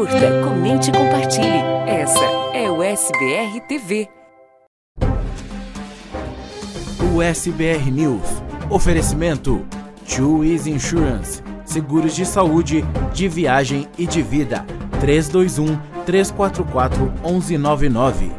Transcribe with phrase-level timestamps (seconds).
[0.00, 1.58] Curta, comente e compartilhe.
[1.86, 2.24] Essa
[2.54, 4.08] é o SBR TV.
[7.14, 8.24] O SBR News.
[8.70, 9.62] Oferecimento:
[10.42, 11.42] Easy Insurance.
[11.66, 14.64] Seguros de saúde, de viagem e de vida.
[15.00, 18.32] 321 344 1199.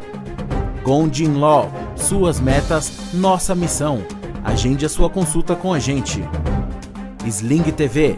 [0.83, 1.71] Gondin Law.
[1.95, 4.03] Suas metas, nossa missão.
[4.43, 6.27] Agende a sua consulta com a gente.
[7.23, 8.17] Sling TV,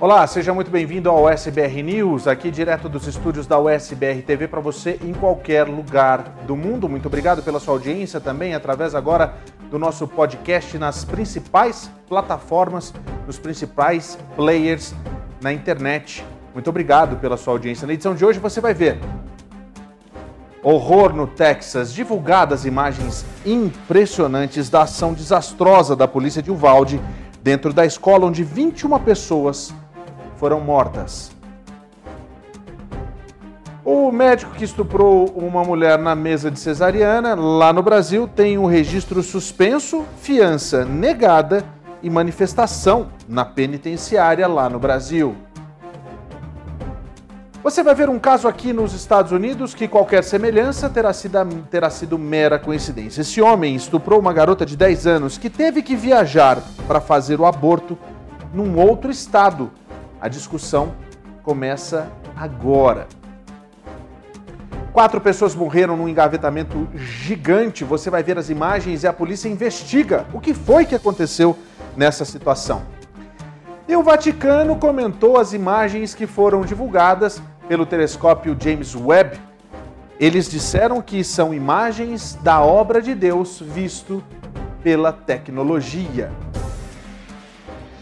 [0.00, 4.58] Olá, seja muito bem-vindo ao SBR News, aqui direto dos estúdios da USBR TV para
[4.58, 6.88] você em qualquer lugar do mundo.
[6.88, 9.34] Muito obrigado pela sua audiência também através agora
[9.70, 12.94] do nosso podcast nas principais plataformas,
[13.26, 14.94] nos principais players
[15.38, 16.24] na internet.
[16.54, 17.86] Muito obrigado pela sua audiência.
[17.86, 18.98] Na edição de hoje você vai ver
[20.62, 26.98] Horror no Texas, divulgadas imagens impressionantes da ação desastrosa da polícia de Uvalde
[27.42, 29.74] dentro da escola onde 21 pessoas
[30.40, 31.30] foram mortas.
[33.84, 38.64] O médico que estuprou uma mulher na mesa de cesariana, lá no Brasil, tem um
[38.64, 41.62] registro suspenso, fiança negada
[42.02, 45.36] e manifestação na penitenciária lá no Brasil.
[47.62, 51.38] Você vai ver um caso aqui nos Estados Unidos que qualquer semelhança terá sido,
[51.70, 53.20] terá sido mera coincidência.
[53.20, 57.44] Esse homem estuprou uma garota de 10 anos que teve que viajar para fazer o
[57.44, 57.98] aborto
[58.54, 59.70] num outro estado
[60.20, 60.94] a discussão
[61.42, 63.08] começa agora.
[64.92, 67.84] Quatro pessoas morreram num engavetamento gigante.
[67.84, 71.56] Você vai ver as imagens e a polícia investiga o que foi que aconteceu
[71.96, 72.82] nessa situação.
[73.88, 79.38] E o Vaticano comentou as imagens que foram divulgadas pelo telescópio James Webb.
[80.18, 84.22] Eles disseram que são imagens da obra de Deus visto
[84.82, 86.30] pela tecnologia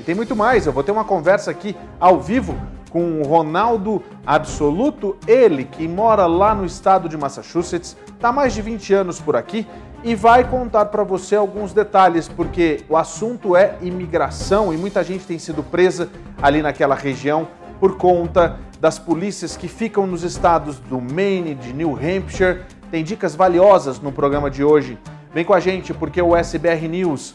[0.09, 0.65] tem muito mais.
[0.65, 2.57] Eu vou ter uma conversa aqui ao vivo
[2.89, 8.63] com o Ronaldo Absoluto, ele que mora lá no estado de Massachusetts, está mais de
[8.63, 9.67] 20 anos por aqui
[10.03, 15.27] e vai contar para você alguns detalhes, porque o assunto é imigração e muita gente
[15.27, 16.09] tem sido presa
[16.41, 17.47] ali naquela região
[17.79, 22.63] por conta das polícias que ficam nos estados do Maine, de New Hampshire.
[22.91, 24.97] Tem dicas valiosas no programa de hoje.
[25.35, 27.35] Vem com a gente porque o SBR News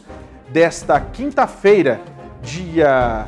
[0.50, 2.00] desta quinta-feira
[2.44, 3.26] dia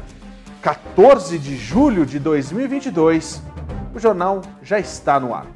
[0.60, 3.42] 14 de julho de 2022,
[3.94, 5.46] o jornal já está no ar.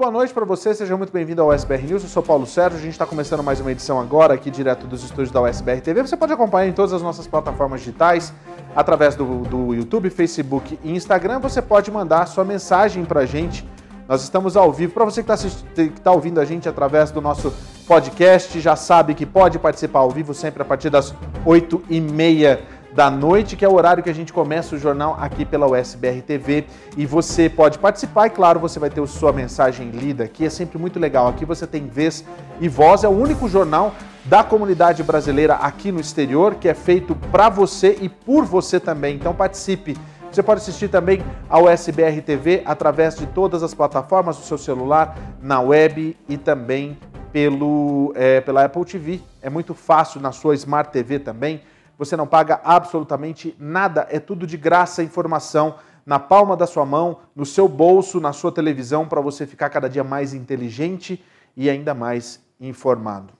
[0.00, 2.02] Boa noite para você, seja muito bem-vindo ao SBR News.
[2.02, 5.04] Eu sou Paulo Sérgio, a gente está começando mais uma edição agora aqui direto dos
[5.04, 6.00] estúdios da USBR TV.
[6.00, 8.32] Você pode acompanhar em todas as nossas plataformas digitais,
[8.74, 11.38] através do, do YouTube, Facebook e Instagram.
[11.40, 13.62] Você pode mandar sua mensagem para a gente.
[14.08, 14.94] Nós estamos ao vivo.
[14.94, 17.52] Para você que está tá ouvindo a gente através do nosso
[17.86, 22.58] podcast, já sabe que pode participar ao vivo sempre a partir das 8 e meia
[22.92, 26.22] da noite, que é o horário que a gente começa o jornal aqui pela USBR
[26.22, 26.64] TV.
[26.96, 30.44] E você pode participar e, claro, você vai ter sua mensagem lida aqui.
[30.44, 31.28] É sempre muito legal.
[31.28, 32.24] Aqui você tem vez
[32.60, 33.04] e voz.
[33.04, 37.96] É o único jornal da comunidade brasileira aqui no exterior que é feito para você
[38.00, 39.16] e por você também.
[39.16, 39.96] Então participe.
[40.30, 45.18] Você pode assistir também ao SBR TV através de todas as plataformas do seu celular,
[45.42, 46.96] na web e também
[47.32, 49.20] pelo, é, pela Apple TV.
[49.42, 51.60] É muito fácil na sua Smart TV também.
[52.00, 55.74] Você não paga absolutamente nada, é tudo de graça, informação
[56.06, 59.86] na palma da sua mão, no seu bolso, na sua televisão, para você ficar cada
[59.86, 61.22] dia mais inteligente
[61.54, 63.34] e ainda mais informado.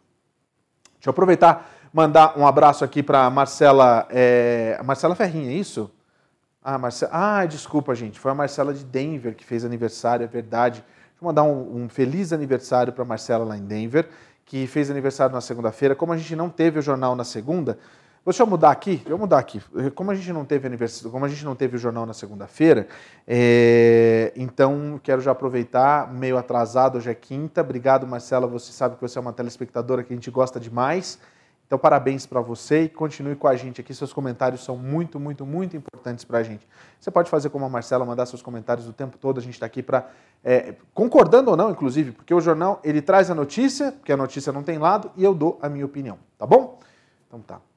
[0.97, 4.79] Deixa eu aproveitar mandar um abraço aqui para Marcela, é...
[4.85, 5.91] Marcela Ferrinha, é isso?
[6.63, 10.85] Ah, Marcela, ah, desculpa, gente, foi a Marcela de Denver que fez aniversário, é verdade.
[10.85, 14.07] Deixa eu mandar um, um feliz aniversário para Marcela lá em Denver,
[14.45, 15.95] que fez aniversário na segunda-feira.
[15.95, 17.79] Como a gente não teve o jornal na segunda,
[18.25, 19.63] Deixa eu mudar aqui, deixa eu mudar aqui.
[19.95, 22.87] Como a gente não teve aniversário, como a gente não teve o jornal na segunda-feira,
[23.27, 27.63] é, então quero já aproveitar, meio atrasado, hoje é quinta.
[27.63, 28.47] Obrigado, Marcela.
[28.47, 31.19] Você sabe que você é uma telespectadora que a gente gosta demais.
[31.67, 33.95] Então, parabéns para você e continue com a gente aqui.
[33.95, 36.69] Seus comentários são muito, muito, muito importantes para a gente.
[36.99, 39.39] Você pode fazer como a Marcela, mandar seus comentários o tempo todo.
[39.39, 40.11] A gente está aqui para,
[40.45, 44.53] é, concordando ou não, inclusive, porque o jornal ele traz a notícia, porque a notícia
[44.53, 46.81] não tem lado, e eu dou a minha opinião, tá bom?
[47.29, 47.70] Então tá.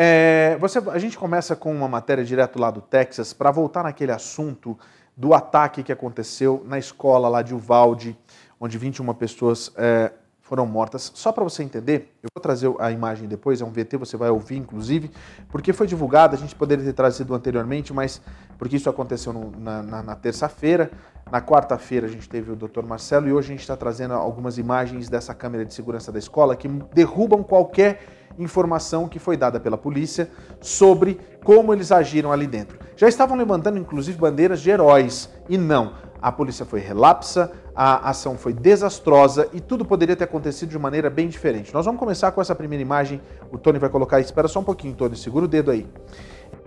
[0.00, 4.12] É, você, a gente começa com uma matéria direto lá do Texas para voltar naquele
[4.12, 4.78] assunto
[5.16, 8.16] do ataque que aconteceu na escola lá de Uvalde,
[8.60, 11.10] onde 21 pessoas é, foram mortas.
[11.16, 14.30] Só para você entender, eu vou trazer a imagem depois, é um VT, você vai
[14.30, 15.10] ouvir inclusive,
[15.48, 18.22] porque foi divulgado, a gente poderia ter trazido anteriormente, mas
[18.56, 20.92] porque isso aconteceu no, na, na, na terça-feira.
[21.28, 22.84] Na quarta-feira a gente teve o Dr.
[22.84, 26.54] Marcelo e hoje a gente está trazendo algumas imagens dessa câmera de segurança da escola
[26.54, 30.30] que derrubam qualquer informação que foi dada pela polícia
[30.60, 32.78] sobre como eles agiram ali dentro.
[32.96, 38.36] Já estavam levantando inclusive bandeiras de heróis e não a polícia foi relapsa, a ação
[38.36, 41.72] foi desastrosa e tudo poderia ter acontecido de maneira bem diferente.
[41.72, 43.20] Nós vamos começar com essa primeira imagem.
[43.52, 45.86] O Tony vai colocar, espera só um pouquinho, Tony, segura o dedo aí.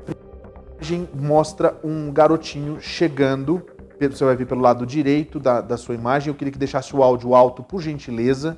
[0.07, 3.61] A imagem mostra um garotinho chegando,
[3.99, 6.29] você vai ver pelo lado direito da, da sua imagem.
[6.29, 8.57] Eu queria que deixasse o áudio alto, por gentileza.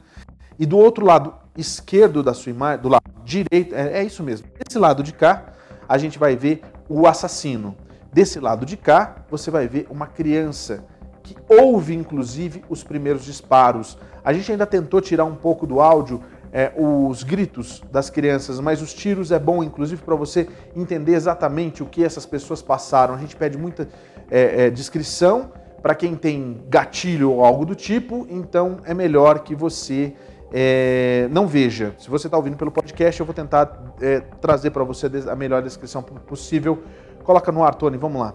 [0.58, 4.48] E do outro lado esquerdo da sua imagem, do lado direito, é, é isso mesmo.
[4.58, 5.54] Desse lado de cá,
[5.88, 7.76] a gente vai ver o assassino.
[8.12, 10.86] Desse lado de cá, você vai ver uma criança
[11.24, 13.98] que ouve, inclusive, os primeiros disparos.
[14.24, 16.22] A gente ainda tentou tirar um pouco do áudio
[16.52, 21.82] é, os gritos das crianças, mas os tiros é bom, inclusive, para você entender exatamente
[21.82, 23.16] o que essas pessoas passaram.
[23.16, 23.88] A gente pede muita
[24.30, 25.52] é, é, descrição
[25.82, 30.14] para quem tem gatilho ou algo do tipo, então é melhor que você
[30.54, 31.96] é, não veja.
[31.98, 35.62] Se você está ouvindo pelo podcast, eu vou tentar é, trazer para você a melhor
[35.64, 36.84] descrição possível
[37.24, 38.34] Coloca no ar, Tony, vamos lá.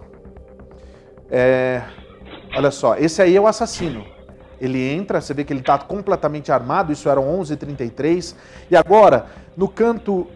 [1.29, 1.83] É,
[2.55, 4.03] olha só, esse aí é o assassino.
[4.59, 8.35] Ele entra, você vê que ele está completamente armado, isso era 11h33.
[8.69, 10.27] E agora, no canto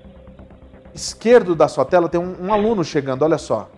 [0.94, 3.70] esquerdo da sua tela, tem um, um aluno chegando, olha só.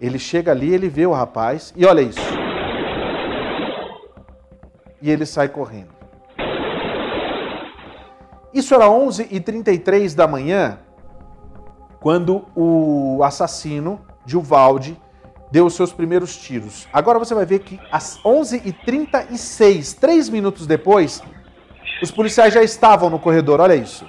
[0.00, 2.20] Ele chega ali, ele vê o rapaz, e olha isso.
[5.00, 5.97] E ele sai correndo.
[8.58, 10.80] Isso era 11h33 da manhã,
[12.00, 15.00] quando o assassino, Gilvaldi,
[15.48, 16.88] deu os seus primeiros tiros.
[16.92, 21.22] Agora você vai ver que às 11h36, três minutos depois,
[22.02, 23.60] os policiais já estavam no corredor.
[23.60, 24.04] Olha isso.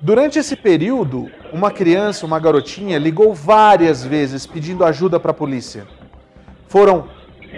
[0.00, 5.99] Durante esse período, uma criança, uma garotinha, ligou várias vezes pedindo ajuda para a polícia.
[6.70, 7.08] Foram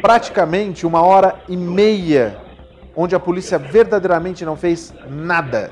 [0.01, 2.39] praticamente uma hora e meia
[2.97, 5.71] onde a polícia verdadeiramente não fez nada.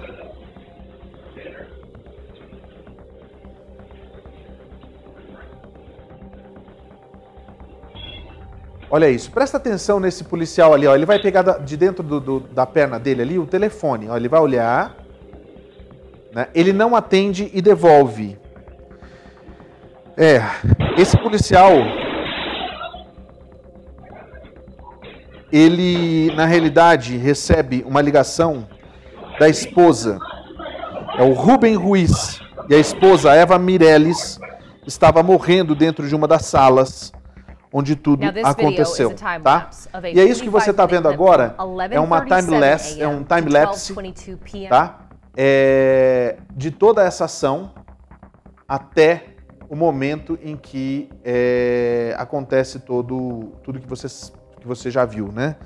[8.91, 10.95] Olha isso, presta atenção nesse policial ali, ó.
[10.95, 14.19] ele vai pegar de dentro do, do, da perna dele ali o telefone, ó.
[14.19, 14.95] ele vai olhar,
[16.35, 16.49] né?
[16.55, 18.37] ele não atende e devolve.
[20.15, 20.43] É,
[20.99, 21.73] esse policial
[25.52, 28.67] ele na realidade recebe uma ligação
[29.38, 30.19] da esposa.
[31.19, 34.38] É o Rubem Ruiz e a esposa Eva Mireles
[34.87, 37.12] estava morrendo dentro de uma das salas
[37.72, 39.70] onde tudo aconteceu, tá?
[40.13, 41.55] E é isso que você está vendo agora
[41.91, 43.94] é uma time lapse, é um time lapse,
[44.69, 45.01] tá?
[45.36, 47.72] É, de toda essa ação
[48.69, 49.27] até
[49.69, 55.56] o momento em que é, acontece todo tudo que vocês que você já viu, né?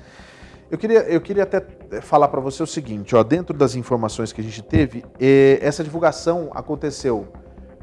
[0.71, 1.61] Eu queria, eu queria até
[2.01, 5.83] falar para você o seguinte, ó, dentro das informações que a gente teve, eh, essa
[5.83, 7.27] divulgação aconteceu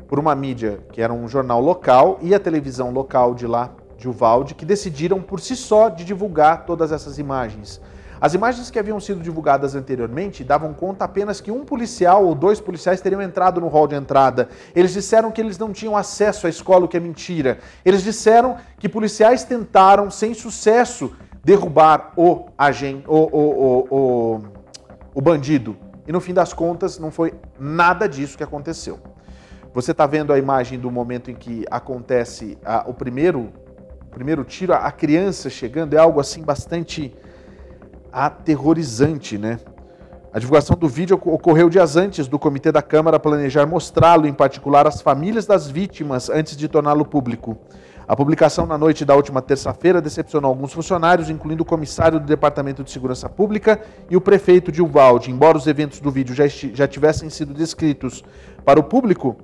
[0.08, 4.08] por uma mídia que era um jornal local e a televisão local de lá, de
[4.08, 7.80] Uvalde, que decidiram por si só de divulgar todas essas imagens.
[8.22, 12.60] As imagens que haviam sido divulgadas anteriormente davam conta apenas que um policial ou dois
[12.60, 14.48] policiais teriam entrado no hall de entrada.
[14.76, 17.58] Eles disseram que eles não tinham acesso à escola, o que é mentira.
[17.84, 21.12] Eles disseram que policiais tentaram, sem sucesso,
[21.42, 24.42] derrubar o agente, o, o, o,
[25.16, 25.76] o, bandido.
[26.06, 29.00] E no fim das contas, não foi nada disso que aconteceu.
[29.74, 33.52] Você está vendo a imagem do momento em que acontece a, o primeiro,
[34.02, 37.12] o primeiro tiro, a criança chegando, é algo assim bastante
[38.12, 39.58] aterrorizante, né?
[40.32, 44.86] A divulgação do vídeo ocorreu dias antes do Comitê da Câmara planejar mostrá-lo, em particular
[44.86, 47.58] às famílias das vítimas, antes de torná-lo público.
[48.08, 52.82] A publicação na noite da última terça-feira decepcionou alguns funcionários, incluindo o comissário do Departamento
[52.82, 55.30] de Segurança Pública e o prefeito de Uvalde.
[55.30, 58.24] Embora os eventos do vídeo já, já tivessem sido descritos
[58.64, 59.36] para o público,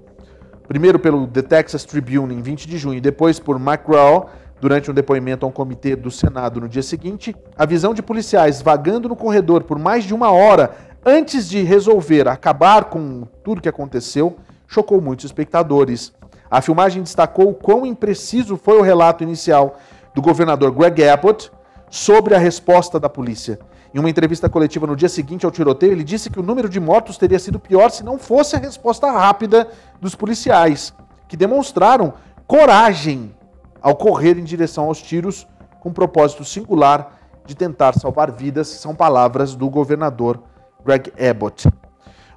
[0.67, 4.29] primeiro pelo The Texas Tribune em 20 de junho e depois por McGraw
[4.61, 8.61] Durante um depoimento a um comitê do Senado no dia seguinte, a visão de policiais
[8.61, 10.73] vagando no corredor por mais de uma hora
[11.07, 14.37] antes de resolver acabar com tudo que aconteceu
[14.67, 16.13] chocou muitos espectadores.
[16.51, 19.77] A filmagem destacou o quão impreciso foi o relato inicial
[20.13, 21.53] do governador Greg Abbott
[21.89, 23.61] sobre a resposta da polícia.
[23.95, 26.81] Em uma entrevista coletiva no dia seguinte ao tiroteio, ele disse que o número de
[26.81, 29.69] mortos teria sido pior se não fosse a resposta rápida
[30.01, 30.93] dos policiais,
[31.29, 32.13] que demonstraram
[32.47, 33.35] coragem
[33.81, 35.47] ao correr em direção aos tiros
[35.81, 40.43] com propósito singular de tentar salvar vidas, são palavras do governador
[40.85, 41.69] Greg Abbott.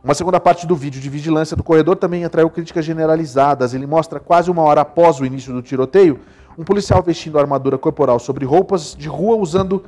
[0.03, 3.73] Uma segunda parte do vídeo de vigilância do corredor também atraiu críticas generalizadas.
[3.73, 6.19] Ele mostra quase uma hora após o início do tiroteio
[6.57, 9.83] um policial vestindo armadura corporal sobre roupas de rua usando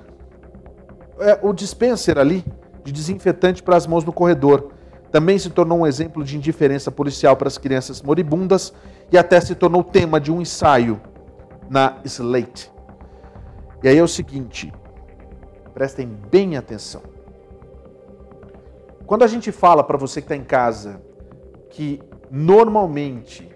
[1.20, 2.46] é, o dispenser ali
[2.84, 4.72] de desinfetante para as mãos no corredor.
[5.12, 8.74] Também se tornou um exemplo de indiferença policial para as crianças moribundas
[9.12, 11.00] e até se tornou tema de um ensaio
[11.70, 12.72] na Slate.
[13.84, 14.74] E aí é o seguinte,
[15.74, 17.02] prestem bem atenção.
[19.06, 21.02] Quando a gente fala para você que está em casa
[21.70, 23.50] que normalmente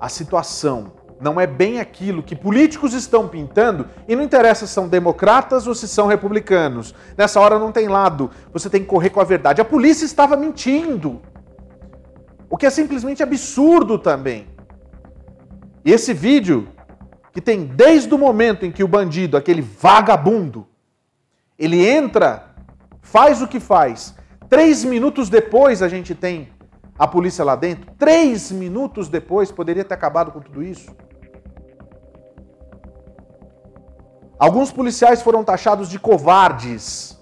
[0.00, 4.88] a situação não é bem aquilo que políticos estão pintando, e não interessa se são
[4.88, 6.94] democratas ou se são republicanos.
[7.16, 9.60] Nessa hora não tem lado, você tem que correr com a verdade.
[9.60, 11.20] A polícia estava mentindo.
[12.48, 14.46] O que é simplesmente absurdo também.
[15.84, 16.68] E esse vídeo,
[17.38, 20.66] que tem desde o momento em que o bandido, aquele vagabundo,
[21.56, 22.52] ele entra,
[23.00, 24.12] faz o que faz,
[24.48, 26.48] três minutos depois a gente tem
[26.98, 30.90] a polícia lá dentro, três minutos depois poderia ter acabado com tudo isso.
[34.36, 37.16] Alguns policiais foram taxados de covardes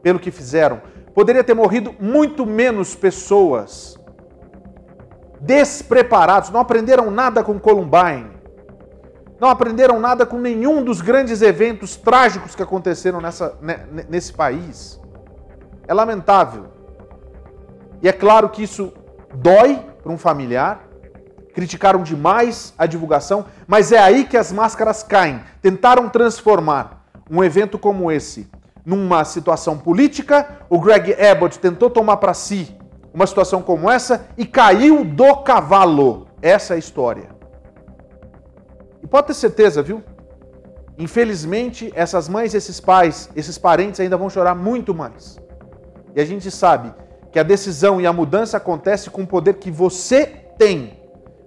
[0.00, 0.80] pelo que fizeram.
[1.12, 3.98] Poderia ter morrido muito menos pessoas.
[5.40, 8.39] Despreparados, não aprenderam nada com Columbine.
[9.40, 13.56] Não aprenderam nada com nenhum dos grandes eventos trágicos que aconteceram nessa,
[14.06, 15.00] nesse país.
[15.88, 16.66] É lamentável.
[18.02, 18.92] E é claro que isso
[19.34, 20.86] dói para um familiar,
[21.54, 25.40] criticaram demais a divulgação, mas é aí que as máscaras caem.
[25.62, 28.46] Tentaram transformar um evento como esse
[28.84, 30.58] numa situação política.
[30.68, 32.76] O Greg Abbott tentou tomar para si
[33.12, 36.26] uma situação como essa e caiu do cavalo.
[36.42, 37.39] Essa é a história.
[39.10, 40.02] Pode ter certeza, viu?
[40.98, 45.38] Infelizmente, essas mães, esses pais, esses parentes ainda vão chorar muito mais.
[46.14, 46.94] E a gente sabe
[47.32, 50.26] que a decisão e a mudança acontece com o poder que você
[50.58, 51.00] tem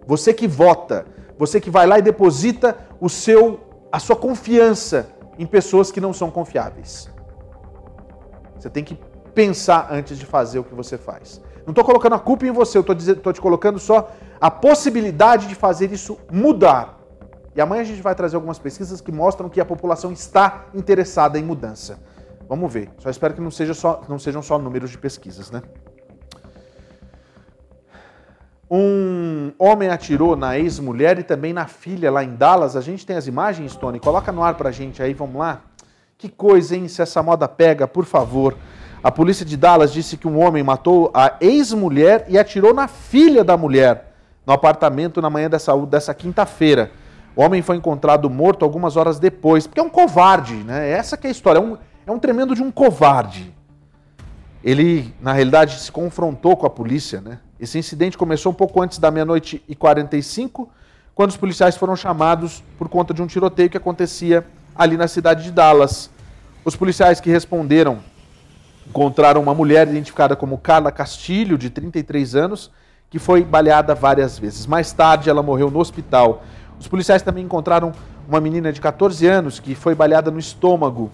[0.05, 1.05] você que vota,
[1.38, 3.60] você que vai lá e deposita o seu,
[3.91, 7.10] a sua confiança em pessoas que não são confiáveis.
[8.58, 8.98] Você tem que
[9.34, 11.41] pensar antes de fazer o que você faz.
[11.65, 15.55] Não estou colocando a culpa em você, eu estou te colocando só a possibilidade de
[15.55, 17.00] fazer isso mudar.
[17.55, 21.38] E amanhã a gente vai trazer algumas pesquisas que mostram que a população está interessada
[21.38, 22.00] em mudança.
[22.50, 22.89] Vamos ver.
[23.00, 25.62] Só espero que não, seja só, não sejam só números de pesquisas, né?
[28.69, 32.75] Um homem atirou na ex-mulher e também na filha lá em Dallas.
[32.75, 34.00] A gente tem as imagens, Tony?
[34.00, 35.62] Coloca no ar pra gente aí, vamos lá.
[36.17, 36.88] Que coisa, hein?
[36.88, 38.57] Se essa moda pega, por favor.
[39.03, 43.43] A polícia de Dallas disse que um homem matou a ex-mulher e atirou na filha
[43.43, 44.13] da mulher
[44.45, 46.91] no apartamento na manhã dessa, dessa quinta-feira.
[47.36, 50.90] O homem foi encontrado morto algumas horas depois, porque é um covarde, né?
[50.90, 53.54] Essa que é a história, é um, é um tremendo de um covarde.
[54.63, 57.40] Ele, na realidade, se confrontou com a polícia, né?
[57.60, 60.70] Esse incidente começou um pouco antes da meia-noite e 45,
[61.16, 65.44] quando os policiais foram chamados por conta de um tiroteio que acontecia ali na cidade
[65.44, 66.10] de Dallas.
[66.63, 68.00] Os policiais que responderam
[68.88, 72.72] encontraram uma mulher identificada como Carla Castilho, de 33 anos,
[73.10, 74.66] que foi baleada várias vezes.
[74.66, 76.44] Mais tarde, ela morreu no hospital.
[76.84, 77.94] Os policiais também encontraram
[78.28, 81.10] uma menina de 14 anos que foi baleada no estômago.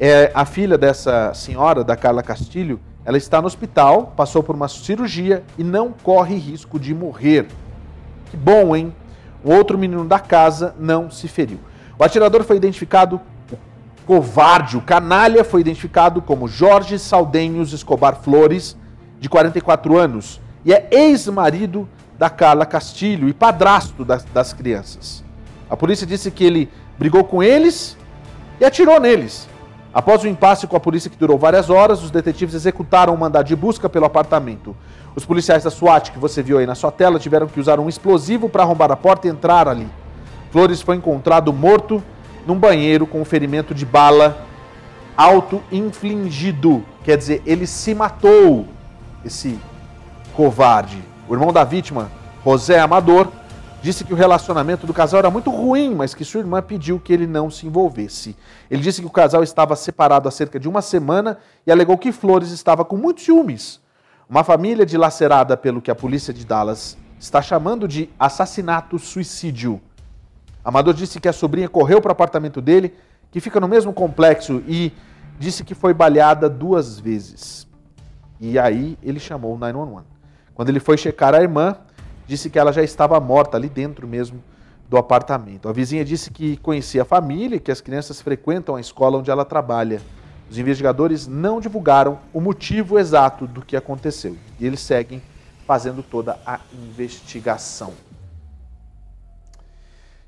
[0.00, 4.66] É, a filha dessa senhora, da Carla Castilho, ela está no hospital, passou por uma
[4.66, 7.46] cirurgia e não corre risco de morrer.
[8.28, 8.92] Que bom, hein?
[9.44, 11.60] O outro menino da casa não se feriu.
[11.96, 13.20] O atirador foi identificado,
[14.04, 18.76] covarde, o canalha foi identificado como Jorge Saldenhos Escobar Flores,
[19.20, 25.24] de 44 anos, e é ex-marido da Carla Castilho e padrasto das, das crianças.
[25.68, 27.96] A polícia disse que ele brigou com eles
[28.60, 29.48] e atirou neles.
[29.92, 33.46] Após o impasse com a polícia que durou várias horas, os detetives executaram um mandado
[33.46, 34.76] de busca pelo apartamento.
[35.14, 37.88] Os policiais da SWAT, que você viu aí na sua tela, tiveram que usar um
[37.88, 39.88] explosivo para arrombar a porta e entrar ali.
[40.50, 42.02] Flores foi encontrado morto
[42.46, 44.44] num banheiro com um ferimento de bala
[45.16, 46.84] auto-infligido.
[47.04, 48.66] Quer dizer, ele se matou,
[49.24, 49.58] esse
[50.34, 51.13] covarde.
[51.28, 52.10] O irmão da vítima,
[52.44, 53.28] José Amador,
[53.84, 57.12] Disse que o relacionamento do casal era muito ruim, mas que sua irmã pediu que
[57.12, 58.34] ele não se envolvesse.
[58.70, 62.10] Ele disse que o casal estava separado há cerca de uma semana e alegou que
[62.10, 63.82] Flores estava com muitos ciúmes.
[64.26, 69.78] Uma família dilacerada pelo que a polícia de Dallas está chamando de assassinato-suicídio.
[70.64, 72.94] Amador disse que a sobrinha correu para o apartamento dele,
[73.30, 74.94] que fica no mesmo complexo, e
[75.38, 77.66] disse que foi baleada duas vezes.
[78.40, 80.13] E aí ele chamou o 911.
[80.54, 81.76] Quando ele foi checar a irmã,
[82.26, 84.42] disse que ela já estava morta ali dentro mesmo
[84.88, 85.68] do apartamento.
[85.68, 89.30] A vizinha disse que conhecia a família e que as crianças frequentam a escola onde
[89.30, 90.00] ela trabalha.
[90.50, 95.22] Os investigadores não divulgaram o motivo exato do que aconteceu e eles seguem
[95.66, 97.94] fazendo toda a investigação.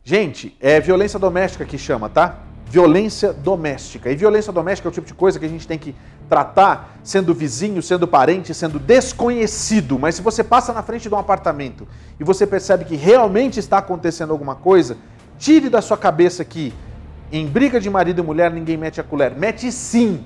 [0.03, 2.39] Gente, é violência doméstica que chama, tá?
[2.69, 4.11] Violência doméstica.
[4.11, 5.95] E violência doméstica é o tipo de coisa que a gente tem que
[6.29, 9.99] tratar sendo vizinho, sendo parente, sendo desconhecido.
[9.99, 11.87] Mas se você passa na frente de um apartamento
[12.19, 14.97] e você percebe que realmente está acontecendo alguma coisa,
[15.39, 16.75] tire da sua cabeça que
[17.31, 19.35] em briga de marido e mulher ninguém mete a colher.
[19.37, 20.25] Mete sim.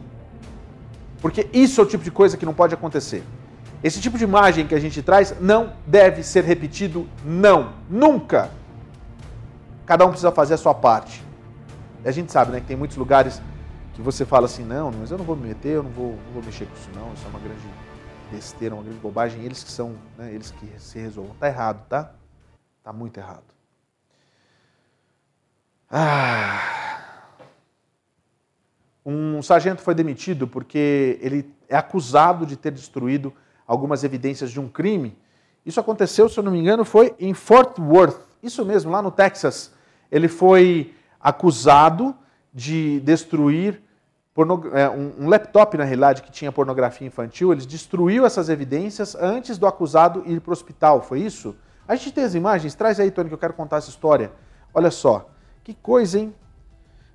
[1.21, 3.23] Porque isso é o tipo de coisa que não pode acontecer.
[3.83, 8.51] Esse tipo de imagem que a gente traz não deve ser repetido, não, nunca.
[9.87, 11.25] Cada um precisa fazer a sua parte.
[12.05, 13.41] A gente sabe, né, que tem muitos lugares
[14.01, 16.33] que você fala assim, não, mas eu não vou me meter, eu não vou, não
[16.33, 17.61] vou mexer com isso não, isso é uma grande
[18.33, 21.37] besteira, uma grande bobagem, eles que são, né, eles que se resolvam.
[21.39, 22.15] Tá errado, tá?
[22.83, 23.45] Tá muito errado.
[25.91, 26.63] Ah.
[29.05, 33.33] Um sargento foi demitido porque ele é acusado de ter destruído
[33.67, 35.15] algumas evidências de um crime.
[35.67, 38.21] Isso aconteceu, se eu não me engano, foi em Fort Worth.
[38.43, 39.75] Isso mesmo, lá no Texas.
[40.11, 42.17] Ele foi acusado
[42.55, 43.83] de destruir
[44.49, 50.23] um, laptop, na realidade, que tinha pornografia infantil, eles destruiu essas evidências antes do acusado
[50.25, 51.57] ir para o hospital, foi isso?
[51.87, 54.31] A gente tem as imagens, traz aí, Tony, que eu quero contar essa história.
[54.73, 55.29] Olha só,
[55.65, 56.35] que coisa, hein?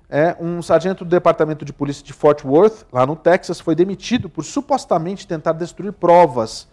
[0.08, 4.28] É, um sargento do Departamento de Polícia de Fort Worth, lá no Texas, foi demitido
[4.28, 6.68] por supostamente tentar destruir provas.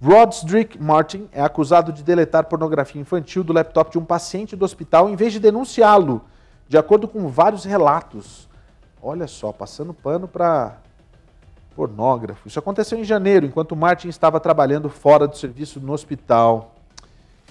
[0.00, 5.08] Rodrick Martin é acusado de deletar pornografia infantil do laptop de um paciente do hospital
[5.10, 6.24] em vez de denunciá-lo,
[6.68, 8.47] de acordo com vários relatos.
[9.02, 10.76] Olha só, passando pano para
[11.76, 12.48] pornógrafo.
[12.48, 16.74] Isso aconteceu em janeiro, enquanto Martin estava trabalhando fora do serviço no hospital.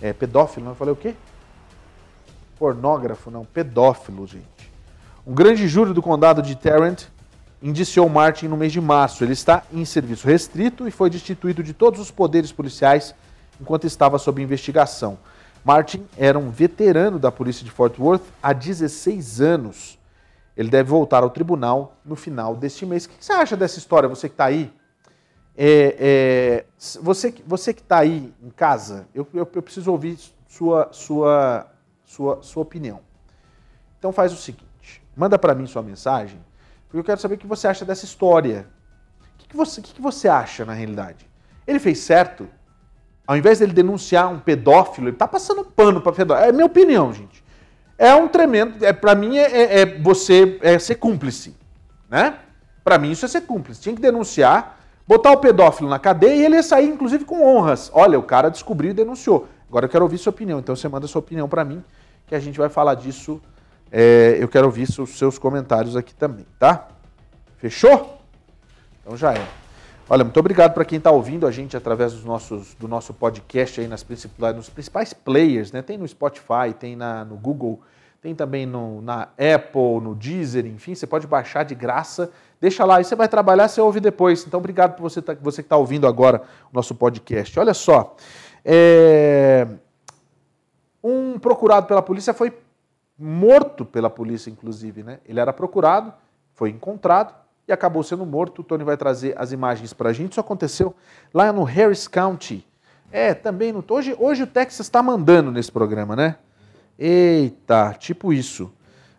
[0.02, 0.72] É pedófilo, não?
[0.74, 1.16] Eu falei o quê?
[2.60, 4.72] Pornógrafo, não, pedófilo, gente.
[5.26, 7.04] Um grande júri do condado de Tarrant
[7.62, 9.24] indiciou Martin no mês de março.
[9.24, 13.16] Ele está em serviço restrito e foi destituído de todos os poderes policiais
[13.60, 15.18] enquanto estava sob investigação.
[15.64, 19.97] Martin era um veterano da polícia de Fort Worth há 16 anos
[20.58, 23.06] ele deve voltar ao tribunal no final deste mês.
[23.06, 24.74] O que você acha dessa história, você que está aí?
[25.56, 26.66] É, é,
[27.00, 30.18] você, você que está aí em casa, eu, eu, eu, preciso ouvir
[30.48, 31.68] sua, sua,
[32.04, 33.02] sua, sua opinião.
[34.00, 36.40] Então faz o seguinte, manda para mim sua mensagem,
[36.86, 38.68] porque eu quero saber o que você acha dessa história.
[39.36, 41.30] O que, que, você, o que, que você acha na realidade?
[41.68, 42.48] Ele fez certo?
[43.28, 46.48] Ao invés dele denunciar um pedófilo, ele está passando pano para pedófilo.
[46.48, 47.37] É minha opinião, gente
[47.98, 48.86] é um tremendo.
[48.86, 51.56] É, para mim, é, é, é, você é ser cúmplice.
[52.10, 52.38] Né?
[52.84, 53.82] Para mim, isso é ser cúmplice.
[53.82, 57.90] Tinha que denunciar, botar o pedófilo na cadeia e ele ia sair, inclusive, com honras.
[57.94, 59.48] Olha, o cara descobriu e denunciou.
[59.68, 60.60] Agora eu quero ouvir sua opinião.
[60.60, 61.84] Então você manda sua opinião para mim,
[62.26, 63.42] que a gente vai falar disso.
[63.92, 66.90] É, eu quero ouvir os seus comentários aqui também, tá?
[67.58, 68.22] Fechou?
[69.02, 69.67] Então já é.
[70.10, 73.82] Olha, muito obrigado para quem está ouvindo a gente através dos nossos, do nosso podcast
[73.82, 75.82] aí nas principais, nos principais players, né?
[75.82, 77.82] Tem no Spotify, tem na, no Google,
[78.22, 82.32] tem também no, na Apple, no Deezer, enfim, você pode baixar de graça.
[82.62, 84.48] Deixa lá, e você vai trabalhar, você ouve depois.
[84.48, 86.42] Então, obrigado por você, tá, você que está ouvindo agora
[86.72, 87.60] o nosso podcast.
[87.60, 88.16] Olha só,
[88.64, 89.68] é...
[91.04, 92.58] um procurado pela polícia foi
[93.20, 95.20] morto pela polícia, inclusive, né?
[95.26, 96.14] Ele era procurado,
[96.54, 97.34] foi encontrado,
[97.68, 98.60] e acabou sendo morto.
[98.60, 100.32] O Tony vai trazer as imagens para a gente.
[100.32, 100.96] Isso aconteceu
[101.34, 102.66] lá no Harris County.
[103.12, 103.84] É, também no.
[103.90, 106.38] Hoje, hoje o Texas está mandando nesse programa, né?
[106.98, 108.72] Eita, tipo isso.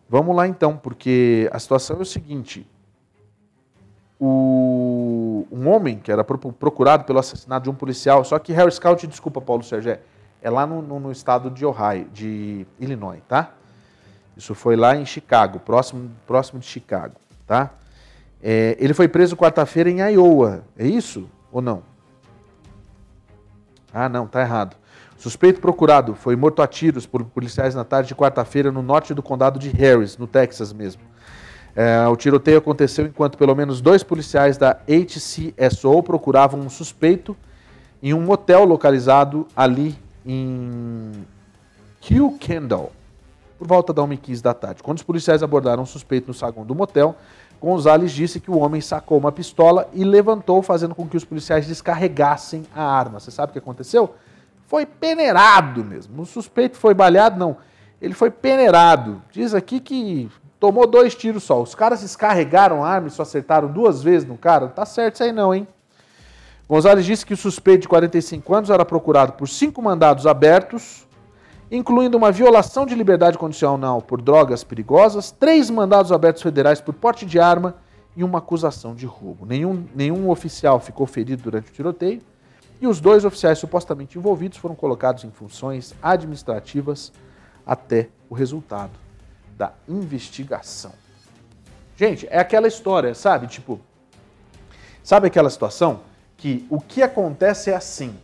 [0.09, 2.67] Vamos lá então, porque a situação é o seguinte:
[4.21, 9.07] o, um homem que era procurado pelo assassinato de um policial, só que Harris County,
[9.07, 10.01] desculpa, Paulo Sérgio, é,
[10.43, 13.53] é lá no, no, no, estado de Ohio, de Illinois, tá?
[14.37, 17.15] Isso foi lá em Chicago, próximo, próximo de Chicago,
[17.47, 17.71] tá?
[18.43, 21.83] É, ele foi preso quarta-feira em Iowa, é isso ou não?
[23.93, 24.77] Ah, não, tá errado.
[25.17, 29.23] suspeito procurado foi morto a tiros por policiais na tarde de quarta-feira no norte do
[29.23, 31.03] condado de Harris, no Texas mesmo.
[31.75, 37.37] É, o tiroteio aconteceu enquanto pelo menos dois policiais da HCSO procuravam um suspeito
[38.03, 41.13] em um motel localizado ali em
[42.01, 42.93] Q Kendall,
[43.59, 44.83] por volta da 1h15 da tarde.
[44.83, 47.17] Quando os policiais abordaram o suspeito no saguão do motel,
[47.61, 51.67] Gonzalez disse que o homem sacou uma pistola e levantou, fazendo com que os policiais
[51.67, 53.19] descarregassem a arma.
[53.19, 54.15] Você sabe o que aconteceu?
[54.67, 56.23] Foi peneirado mesmo.
[56.23, 57.57] O suspeito foi baleado, não.
[58.01, 59.21] Ele foi peneirado.
[59.33, 61.61] Diz aqui que tomou dois tiros só.
[61.61, 64.67] Os caras descarregaram a arma e só acertaram duas vezes no cara.
[64.67, 65.67] Não tá certo isso aí não, hein?
[66.69, 71.08] Gonzalez disse que o suspeito de 45 anos era procurado por cinco mandados abertos
[71.71, 77.27] incluindo uma violação de liberdade condicional por drogas perigosas, três mandados abertos federais por porte
[77.27, 77.77] de arma
[78.17, 79.45] e uma acusação de roubo.
[79.45, 82.23] Nenhum, nenhum oficial ficou ferido durante o tiroteio
[82.81, 87.13] e os dois oficiais supostamente envolvidos foram colocados em funções administrativas
[87.67, 88.93] até o resultado
[89.57, 90.93] da investigação.
[91.97, 93.49] Gente, é aquela história, sabe?
[93.49, 93.81] Tipo,
[95.03, 96.01] sabe aquela situação
[96.37, 98.15] que o que acontece é assim: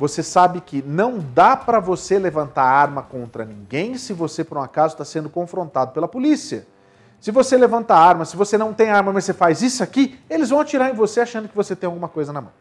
[0.00, 4.62] você sabe que não dá para você levantar arma contra ninguém se você, por um
[4.62, 6.66] acaso, está sendo confrontado pela polícia.
[7.20, 10.48] Se você levanta arma, se você não tem arma, mas você faz isso aqui, eles
[10.48, 12.52] vão atirar em você achando que você tem alguma coisa na mão.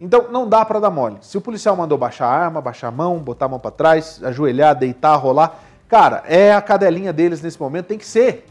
[0.00, 1.18] Então não dá para dar mole.
[1.20, 4.20] Se o policial mandou baixar a arma, baixar a mão, botar a mão para trás,
[4.24, 8.46] ajoelhar, deitar, rolar, cara, é a cadelinha deles nesse momento, tem que ser.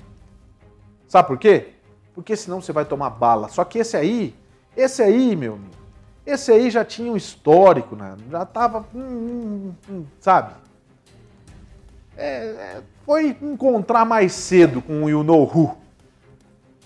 [1.09, 1.73] Sabe por quê?
[2.15, 3.49] Porque senão você vai tomar bala.
[3.49, 4.33] Só que esse aí,
[4.77, 5.82] esse aí, meu amigo,
[6.25, 8.15] esse aí já tinha um histórico, né?
[8.29, 10.53] já estava, hum, hum, hum, sabe?
[12.15, 15.77] É, é, foi encontrar mais cedo com o You Know Who.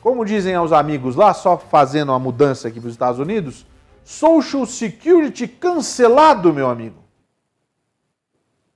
[0.02, 3.65] Como dizem aos amigos lá, só fazendo uma mudança aqui para os Estados Unidos,
[4.04, 7.04] Social Security cancelado, meu amigo.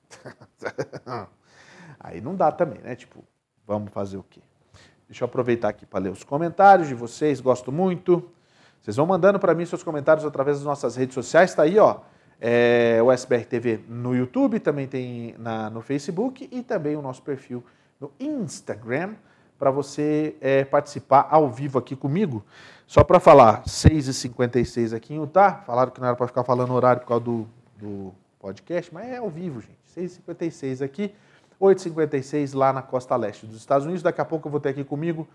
[1.99, 2.95] Aí não dá também, né?
[2.95, 3.23] Tipo,
[3.65, 4.41] vamos fazer o quê?
[5.07, 8.29] Deixa eu aproveitar aqui para ler os comentários de vocês, gosto muito.
[8.81, 11.51] Vocês vão mandando para mim seus comentários através das nossas redes sociais.
[11.51, 11.99] Está aí, ó,
[12.39, 17.21] é, o SBR TV no YouTube, também tem na, no Facebook e também o nosso
[17.21, 17.63] perfil
[17.99, 19.13] no Instagram
[19.59, 22.43] para você é, participar ao vivo aqui comigo.
[22.87, 25.61] Só para falar, 6h56 aqui em Utah.
[25.67, 29.17] Falaram que não era para ficar falando horário por causa do, do podcast, mas é
[29.17, 29.77] ao vivo, gente.
[29.95, 31.13] 6h56 aqui,
[31.61, 34.01] 8h56 lá na costa leste dos Estados Unidos.
[34.01, 35.27] Daqui a pouco eu vou ter aqui comigo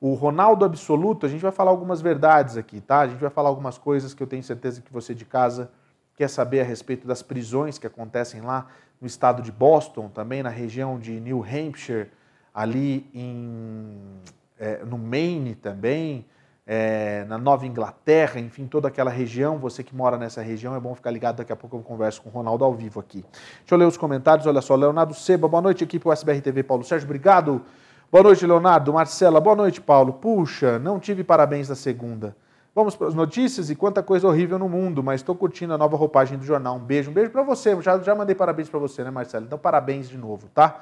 [0.00, 3.00] o Ronaldo Absoluto, a gente vai falar algumas verdades aqui, tá?
[3.00, 5.70] A gente vai falar algumas coisas que eu tenho certeza que você de casa
[6.14, 8.66] quer saber a respeito das prisões que acontecem lá
[9.00, 12.10] no estado de Boston, também na região de New Hampshire,
[12.52, 14.20] ali em,
[14.58, 16.26] é, no Maine também,
[16.66, 19.58] é, na Nova Inglaterra, enfim, toda aquela região.
[19.58, 21.36] Você que mora nessa região, é bom ficar ligado.
[21.36, 23.24] Daqui a pouco eu converso com o Ronaldo ao vivo aqui.
[23.60, 24.46] Deixa eu ler os comentários.
[24.46, 26.62] Olha só, Leonardo Seba, boa noite, equipe USBR TV.
[26.62, 27.62] Paulo Sérgio, obrigado.
[28.10, 28.90] Boa noite, Leonardo.
[28.90, 30.14] Marcela, boa noite, Paulo.
[30.14, 32.34] Puxa, não tive parabéns da segunda.
[32.74, 35.94] Vamos para as notícias e quanta coisa horrível no mundo, mas estou curtindo a nova
[35.94, 36.76] roupagem do jornal.
[36.76, 37.78] Um beijo, um beijo para você.
[37.82, 39.44] Já, já mandei parabéns para você, né, Marcela?
[39.44, 40.80] Então, parabéns de novo, tá?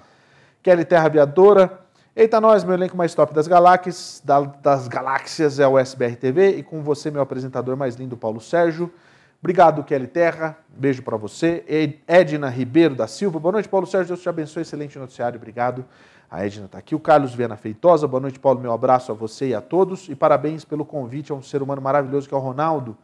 [0.63, 1.81] Kelly Terra Aviadora.
[2.15, 6.51] Eita, nós, meu elenco mais top das galáxias, da, das galáxias é o SBR TV
[6.59, 8.89] e com você, meu apresentador mais lindo, Paulo Sérgio.
[9.41, 10.57] Obrigado, Kelly Terra.
[10.69, 11.65] Beijo para você.
[12.07, 13.41] Edna Ribeiro da Silva.
[13.41, 14.09] Boa noite, Paulo Sérgio.
[14.09, 14.63] Deus te abençoe.
[14.63, 15.37] Excelente noticiário.
[15.37, 15.85] Obrigado.
[16.37, 16.95] A Edna está aqui.
[16.95, 18.07] O Carlos Viana Feitosa.
[18.07, 18.61] Boa noite, Paulo.
[18.61, 20.07] Meu abraço a você e a todos.
[20.11, 22.95] E parabéns pelo convite a um ser humano maravilhoso que é o Ronaldo.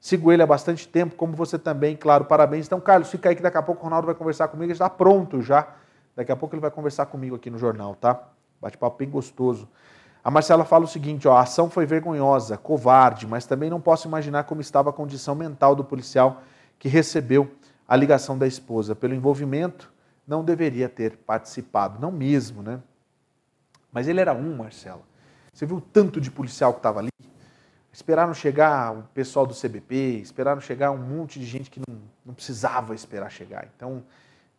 [0.00, 2.24] Sigo ele há bastante tempo, como você também, claro.
[2.24, 2.64] Parabéns.
[2.64, 4.64] Então, Carlos, fica aí que daqui a pouco o Ronaldo vai conversar comigo.
[4.64, 5.68] Ele está pronto já.
[6.16, 8.22] Daqui a pouco ele vai conversar comigo aqui no jornal, tá?
[8.58, 9.68] Bate-papo bem gostoso.
[10.24, 14.08] A Marcela fala o seguinte: ó, a ação foi vergonhosa, covarde, mas também não posso
[14.08, 16.40] imaginar como estava a condição mental do policial
[16.78, 17.50] que recebeu
[17.86, 18.94] a ligação da esposa.
[18.96, 19.92] Pelo envolvimento
[20.28, 22.80] não deveria ter participado, não mesmo, né?
[23.90, 25.02] Mas ele era um, Marcelo.
[25.52, 27.08] Você viu o tanto de policial que estava ali?
[27.90, 32.34] Esperaram chegar o pessoal do CBP, esperaram chegar um monte de gente que não, não
[32.34, 33.66] precisava esperar chegar.
[33.74, 34.04] Então,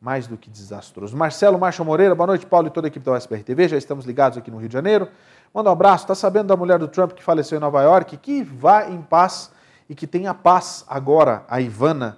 [0.02, 1.16] mais do que desastroso.
[1.16, 3.68] Marcelo Marcha Moreira, boa noite, Paulo e toda a equipe da USBR TV.
[3.68, 5.08] Já estamos ligados aqui no Rio de Janeiro.
[5.54, 6.06] Manda um abraço.
[6.06, 8.18] Está sabendo da mulher do Trump que faleceu em Nova York?
[8.18, 9.52] Que vá em paz
[9.88, 12.18] e que tenha paz agora, a Ivana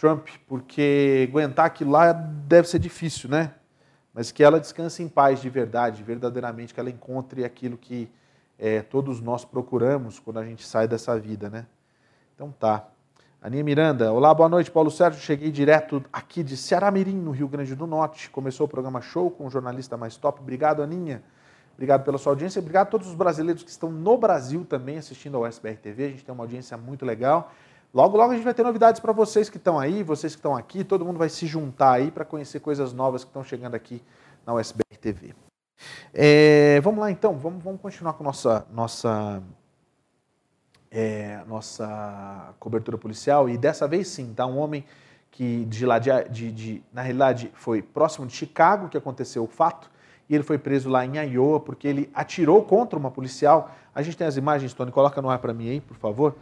[0.00, 3.52] Trump, porque aguentar aquilo lá deve ser difícil, né?
[4.14, 8.10] Mas que ela descanse em paz de verdade, verdadeiramente, que ela encontre aquilo que
[8.58, 11.66] é, todos nós procuramos quando a gente sai dessa vida, né?
[12.34, 12.88] Então tá.
[13.42, 15.20] Aninha Miranda, olá, boa noite, Paulo Sérgio.
[15.20, 18.30] Cheguei direto aqui de Ceará Mirim, no Rio Grande do Norte.
[18.30, 20.40] Começou o programa Show com o jornalista mais top.
[20.40, 21.22] Obrigado, Aninha.
[21.74, 22.58] Obrigado pela sua audiência.
[22.58, 26.04] Obrigado a todos os brasileiros que estão no Brasil também assistindo ao SBR TV.
[26.04, 27.52] A gente tem uma audiência muito legal.
[27.92, 30.56] Logo, logo a gente vai ter novidades para vocês que estão aí, vocês que estão
[30.56, 34.00] aqui, todo mundo vai se juntar aí para conhecer coisas novas que estão chegando aqui
[34.46, 35.34] na USBR TV.
[36.14, 39.42] É, vamos lá então, vamos, vamos continuar com nossa nossa
[40.88, 44.84] é, nossa cobertura policial e dessa vez sim, tá um homem
[45.30, 49.48] que de lá de, de, de, na realidade foi próximo de Chicago que aconteceu o
[49.48, 49.90] fato
[50.28, 53.68] e ele foi preso lá em Iowa porque ele atirou contra uma policial.
[53.92, 56.36] A gente tem as imagens, Tony, coloca no ar para mim aí, por favor.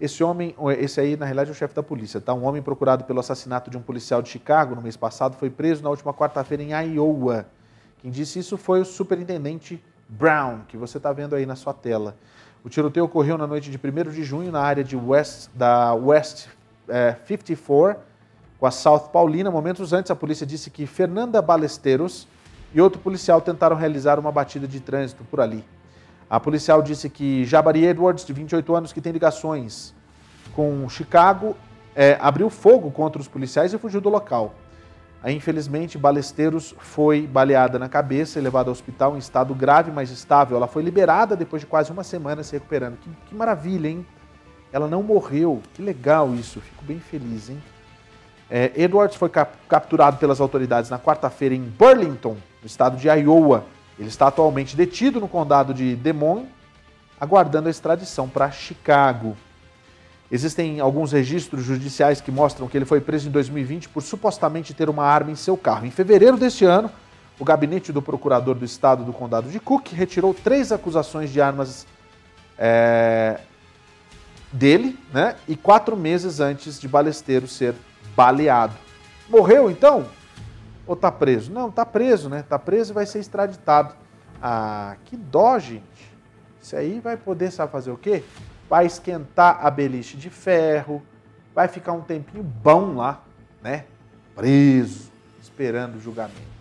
[0.00, 2.34] Esse homem, esse aí na realidade é o chefe da polícia, tá?
[2.34, 5.82] Um homem procurado pelo assassinato de um policial de Chicago no mês passado foi preso
[5.82, 7.46] na última quarta-feira em Iowa.
[7.98, 12.16] Quem disse isso foi o superintendente Brown, que você está vendo aí na sua tela.
[12.64, 16.48] O tiroteio ocorreu na noite de 1 de junho na área de West, da West
[16.88, 18.00] é, 54,
[18.58, 19.50] com a South Paulina.
[19.50, 22.26] Momentos antes, a polícia disse que Fernanda Balesteiros
[22.74, 25.64] e outro policial tentaram realizar uma batida de trânsito por ali.
[26.28, 29.94] A policial disse que Jabari Edwards, de 28 anos, que tem ligações
[30.54, 31.56] com Chicago,
[31.94, 34.54] é, abriu fogo contra os policiais e fugiu do local.
[35.26, 40.56] Infelizmente, Balesteiros foi baleada na cabeça e levada ao hospital em estado grave, mas estável.
[40.56, 42.98] Ela foi liberada depois de quase uma semana se recuperando.
[42.98, 44.06] Que, que maravilha, hein?
[44.70, 45.62] Ela não morreu.
[45.72, 46.60] Que legal isso.
[46.60, 47.62] Fico bem feliz, hein?
[48.50, 53.64] É, Edwards foi cap capturado pelas autoridades na quarta-feira em Burlington, no estado de Iowa.
[53.98, 56.48] Ele está atualmente detido no condado de Des Moines,
[57.20, 59.36] aguardando a extradição para Chicago.
[60.30, 64.88] Existem alguns registros judiciais que mostram que ele foi preso em 2020 por supostamente ter
[64.88, 65.86] uma arma em seu carro.
[65.86, 66.90] Em fevereiro deste ano,
[67.38, 71.86] o gabinete do procurador do estado do condado de Cook retirou três acusações de armas
[72.58, 73.40] é,
[74.52, 75.36] dele, né?
[75.48, 77.74] E quatro meses antes de Balesteiro ser
[78.16, 78.74] baleado.
[79.28, 80.06] Morreu então?
[80.86, 81.52] Ou tá preso?
[81.52, 82.42] Não, tá preso, né?
[82.42, 83.94] Tá preso e vai ser extraditado.
[84.40, 86.12] Ah, que dó, gente.
[86.60, 88.22] Isso aí vai poder, sabe fazer o quê?
[88.68, 91.02] Vai esquentar a beliche de ferro,
[91.54, 93.22] vai ficar um tempinho bom lá,
[93.62, 93.84] né?
[94.34, 96.54] Preso, esperando o julgamento.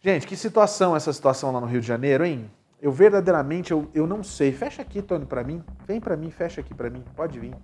[0.00, 2.50] Gente, que situação essa situação lá no Rio de Janeiro, hein?
[2.80, 4.52] Eu verdadeiramente, eu, eu não sei.
[4.52, 5.62] Fecha aqui, Tony, para mim.
[5.86, 7.02] Vem para mim, fecha aqui para mim.
[7.16, 7.54] Pode vir.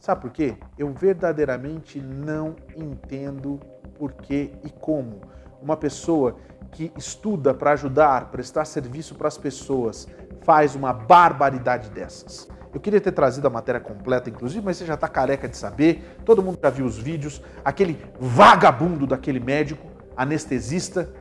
[0.00, 0.56] Sabe por quê?
[0.78, 3.60] Eu verdadeiramente não entendo
[3.98, 5.20] por que e como
[5.60, 6.36] uma pessoa
[6.72, 10.08] que estuda para ajudar, prestar serviço para as pessoas,
[10.40, 12.48] faz uma barbaridade dessas.
[12.72, 16.18] Eu queria ter trazido a matéria completa, inclusive, mas você já está careca de saber.
[16.24, 17.42] Todo mundo já viu os vídeos.
[17.62, 19.86] Aquele vagabundo daquele médico,
[20.16, 21.12] anestesista,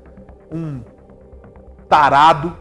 [0.50, 0.82] um
[1.90, 2.56] tarado,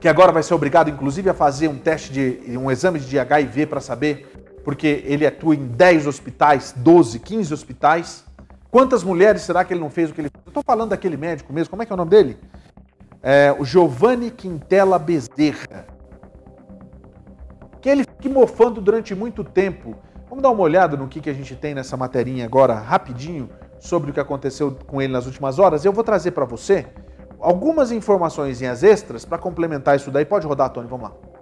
[0.00, 3.66] que agora vai ser obrigado, inclusive, a fazer um teste de um exame de HIV
[3.66, 4.35] para saber
[4.66, 8.24] porque ele atua em 10 hospitais, 12, 15 hospitais.
[8.68, 10.42] Quantas mulheres será que ele não fez o que ele fez?
[10.44, 12.36] Eu estou falando daquele médico mesmo, como é que é o nome dele?
[13.22, 15.86] É, o Giovanni Quintela Bezerra.
[17.80, 19.94] Que ele fique mofando durante muito tempo.
[20.28, 23.48] Vamos dar uma olhada no que, que a gente tem nessa materinha agora, rapidinho,
[23.78, 25.84] sobre o que aconteceu com ele nas últimas horas.
[25.84, 26.86] Eu vou trazer para você
[27.38, 30.24] algumas informações extras para complementar isso daí.
[30.24, 31.35] Pode rodar, Tony, vamos lá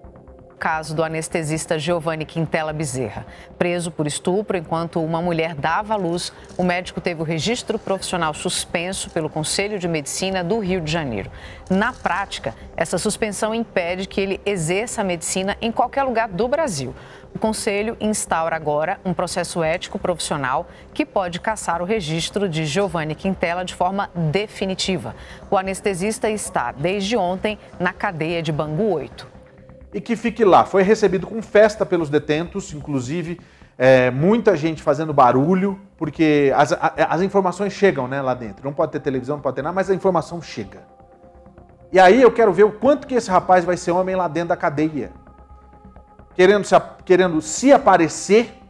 [0.54, 3.26] caso do anestesista Giovanni Quintela Bezerra.
[3.58, 8.32] Preso por estupro enquanto uma mulher dava à luz, o médico teve o registro profissional
[8.32, 11.30] suspenso pelo Conselho de Medicina do Rio de Janeiro.
[11.68, 16.94] Na prática, essa suspensão impede que ele exerça a medicina em qualquer lugar do Brasil.
[17.34, 23.16] O Conselho instaura agora um processo ético profissional que pode caçar o registro de Giovanni
[23.16, 25.16] Quintela de forma definitiva.
[25.50, 29.33] O anestesista está, desde ontem, na cadeia de Bangu 8
[29.94, 30.64] e que fique lá.
[30.64, 33.40] Foi recebido com festa pelos detentos, inclusive
[33.78, 38.64] é, muita gente fazendo barulho, porque as, as informações chegam né, lá dentro.
[38.64, 40.82] Não pode ter televisão, não pode ter nada, mas a informação chega.
[41.92, 44.48] E aí eu quero ver o quanto que esse rapaz vai ser homem lá dentro
[44.48, 45.12] da cadeia.
[46.34, 48.60] Querendo se, querendo se aparecer,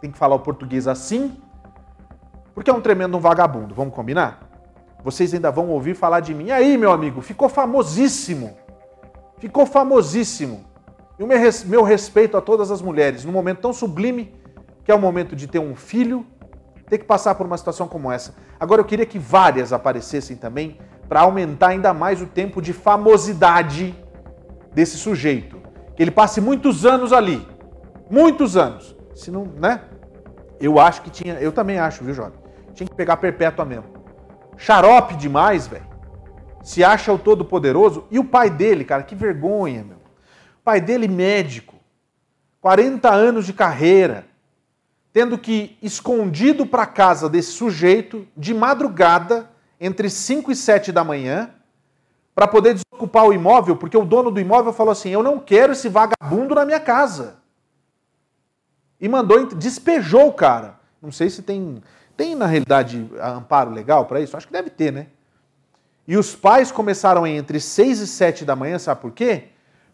[0.00, 1.36] tem que falar o português assim,
[2.54, 4.48] porque é um tremendo vagabundo, vamos combinar?
[5.02, 6.46] Vocês ainda vão ouvir falar de mim.
[6.46, 8.56] E aí, meu amigo, ficou famosíssimo.
[9.38, 10.64] Ficou famosíssimo.
[11.18, 14.34] E o meu respeito a todas as mulheres, num momento tão sublime,
[14.84, 16.24] que é o momento de ter um filho,
[16.88, 18.34] ter que passar por uma situação como essa.
[18.58, 23.94] Agora eu queria que várias aparecessem também, para aumentar ainda mais o tempo de famosidade
[24.72, 25.58] desse sujeito.
[25.96, 27.46] Que ele passe muitos anos ali.
[28.10, 28.94] Muitos anos.
[29.14, 29.80] Se não, né?
[30.60, 32.38] Eu acho que tinha, eu também acho, viu, Jovem?
[32.74, 33.84] Tinha que pegar perpétua mesmo.
[34.56, 35.87] Xarope demais, velho.
[36.62, 39.98] Se acha o todo poderoso e o pai dele, cara, que vergonha, meu
[40.68, 41.76] pai dele médico,
[42.60, 44.26] 40 anos de carreira,
[45.14, 51.48] tendo que escondido para casa desse sujeito de madrugada, entre 5 e 7 da manhã,
[52.34, 55.72] para poder desocupar o imóvel, porque o dono do imóvel falou assim: "Eu não quero
[55.72, 57.38] esse vagabundo na minha casa".
[59.00, 60.78] E mandou despejou o cara.
[61.00, 61.82] Não sei se tem
[62.14, 65.06] tem na realidade amparo legal para isso, acho que deve ter, né?
[66.08, 69.48] E os pais começaram entre 6 e 7 da manhã, sabe por quê?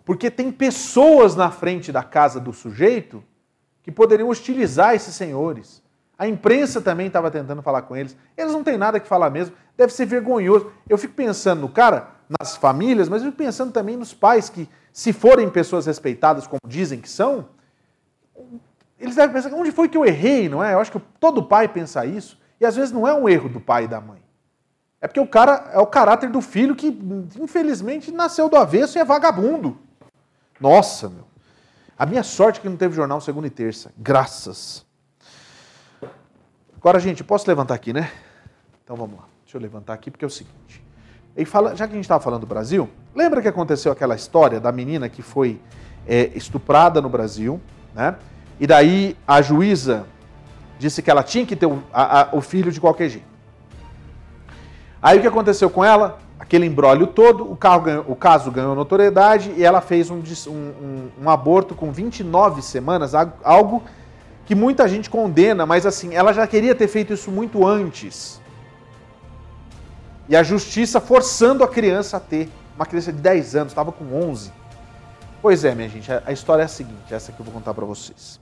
[0.05, 3.25] Porque tem pessoas na frente da casa do sujeito
[3.83, 5.83] que poderiam hostilizar esses senhores.
[6.17, 8.17] A imprensa também estava tentando falar com eles.
[8.37, 9.57] Eles não têm nada que falar mesmo.
[9.77, 10.71] Deve ser vergonhoso.
[10.89, 14.69] Eu fico pensando no cara, nas famílias, mas eu fico pensando também nos pais que,
[14.93, 17.49] se forem pessoas respeitadas, como dizem que são,
[19.01, 20.75] eles devem pensar, onde foi que eu errei, não é?
[20.75, 22.41] Eu acho que todo pai pensa isso.
[22.61, 24.24] E às vezes não é um erro do pai e da mãe.
[25.05, 26.87] É porque o cara é o caráter do filho que,
[27.39, 29.77] infelizmente, nasceu do avesso e é vagabundo.
[30.59, 31.27] Nossa, meu.
[31.99, 33.93] A minha sorte é que não teve jornal segunda e terça.
[33.99, 34.83] Graças.
[36.75, 38.11] Agora, gente, posso levantar aqui, né?
[38.83, 39.27] Então vamos lá.
[39.45, 40.83] Deixa eu levantar aqui porque é o seguinte.
[41.37, 44.59] E fala, já que a gente estava falando do Brasil, lembra que aconteceu aquela história
[44.59, 45.61] da menina que foi
[46.07, 47.61] é, estuprada no Brasil,
[47.95, 48.17] né?
[48.59, 50.07] E daí a juíza
[50.79, 53.34] disse que ela tinha que ter o, a, a, o filho de qualquer jeito.
[55.05, 56.19] Aí o que aconteceu com ela?
[56.39, 61.29] Aquele embrólio todo, o, ganhou, o, caso ganhou notoriedade e ela fez um, um, um,
[61.29, 63.83] aborto com 29 semanas, algo
[64.47, 68.41] que muita gente condena, mas assim, ela já queria ter feito isso muito antes.
[70.27, 72.49] E a justiça forçando a criança a ter.
[72.75, 74.51] Uma criança de 10 anos, estava com 11.
[75.43, 77.85] Pois é, minha gente, a história é a seguinte, essa que eu vou contar para
[77.85, 78.41] vocês.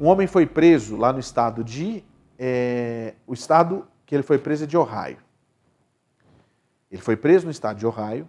[0.00, 2.04] Um homem foi preso lá no estado de...
[2.38, 5.18] É, o estado que ele foi preso é de Ohio.
[6.90, 8.28] Ele foi preso no estado de Ohio.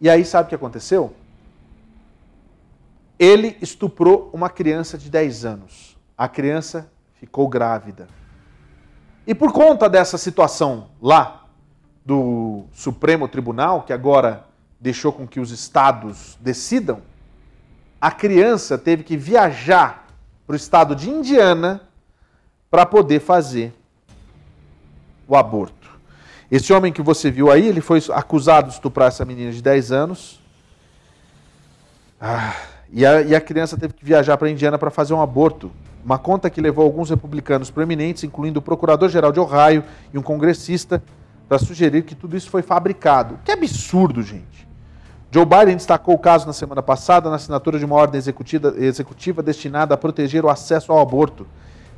[0.00, 1.14] E aí, sabe o que aconteceu?
[3.18, 5.96] Ele estuprou uma criança de 10 anos.
[6.16, 8.08] A criança ficou grávida.
[9.26, 11.46] E por conta dessa situação lá
[12.04, 14.44] do Supremo Tribunal, que agora
[14.78, 17.00] deixou com que os estados decidam,
[18.00, 20.06] a criança teve que viajar
[20.46, 21.80] para o estado de Indiana
[22.70, 23.72] para poder fazer
[25.26, 25.83] o aborto.
[26.50, 29.92] Esse homem que você viu aí, ele foi acusado de estuprar essa menina de 10
[29.92, 30.40] anos.
[32.20, 32.54] Ah,
[32.92, 35.70] e, a, e a criança teve que viajar para a Indiana para fazer um aborto.
[36.04, 41.02] Uma conta que levou alguns republicanos proeminentes, incluindo o procurador-geral de Ohio e um congressista,
[41.48, 43.38] para sugerir que tudo isso foi fabricado.
[43.44, 44.68] Que absurdo, gente.
[45.30, 49.42] Joe Biden destacou o caso na semana passada na assinatura de uma ordem executiva, executiva
[49.42, 51.46] destinada a proteger o acesso ao aborto,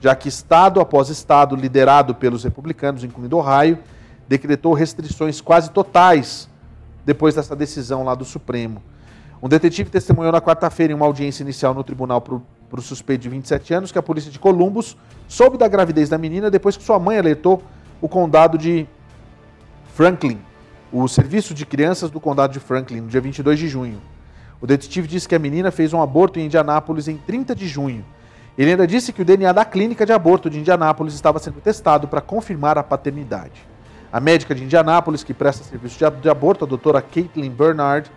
[0.00, 3.78] já que estado após estado, liderado pelos republicanos, incluindo Ohio,
[4.28, 6.48] decretou restrições quase totais
[7.04, 8.82] depois dessa decisão lá do Supremo.
[9.42, 13.28] Um detetive testemunhou na quarta-feira em uma audiência inicial no tribunal para o suspeito de
[13.28, 14.96] 27 anos que a polícia de Columbus
[15.28, 17.62] soube da gravidez da menina depois que sua mãe alertou
[18.00, 18.86] o condado de
[19.94, 20.38] Franklin,
[20.92, 24.00] o serviço de crianças do condado de Franklin, no dia 22 de junho.
[24.60, 28.04] O detetive disse que a menina fez um aborto em Indianápolis em 30 de junho.
[28.56, 32.08] Ele ainda disse que o DNA da clínica de aborto de Indianápolis estava sendo testado
[32.08, 33.75] para confirmar a paternidade.
[34.16, 38.11] A médica de Indianápolis, que presta serviço de aborto, a doutora Caitlin Bernard,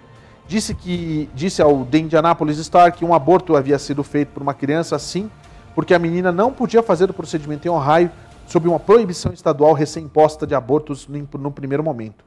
[0.47, 4.53] disse, que, disse ao The Indianapolis Star que um aborto havia sido feito por uma
[4.53, 5.29] criança assim,
[5.75, 8.09] porque a menina não podia fazer o procedimento em Ohio
[8.47, 12.23] sob uma proibição estadual recém-imposta de abortos no primeiro momento.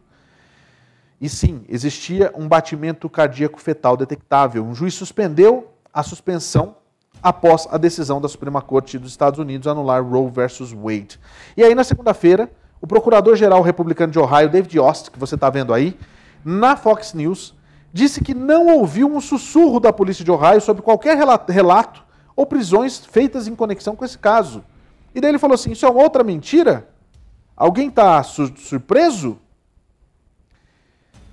[1.19, 4.67] E sim, existia um batimento cardíaco fetal detectável.
[4.67, 6.77] Um juiz suspendeu a suspensão
[7.23, 11.19] após a decisão da Suprema Corte dos Estados Unidos anular Roe versus Wade.
[11.57, 12.51] E aí, na segunda-feira,
[12.83, 15.97] o procurador-geral republicano de Ohio, David Yost, que você está vendo aí,
[16.45, 17.55] na Fox News,
[17.93, 22.03] disse que não ouviu um sussurro da polícia de Ohio sobre qualquer relato
[22.35, 24.65] ou prisões feitas em conexão com esse caso.
[25.15, 26.89] E daí ele falou assim: Isso é outra mentira?
[27.57, 29.39] Alguém está surpreso?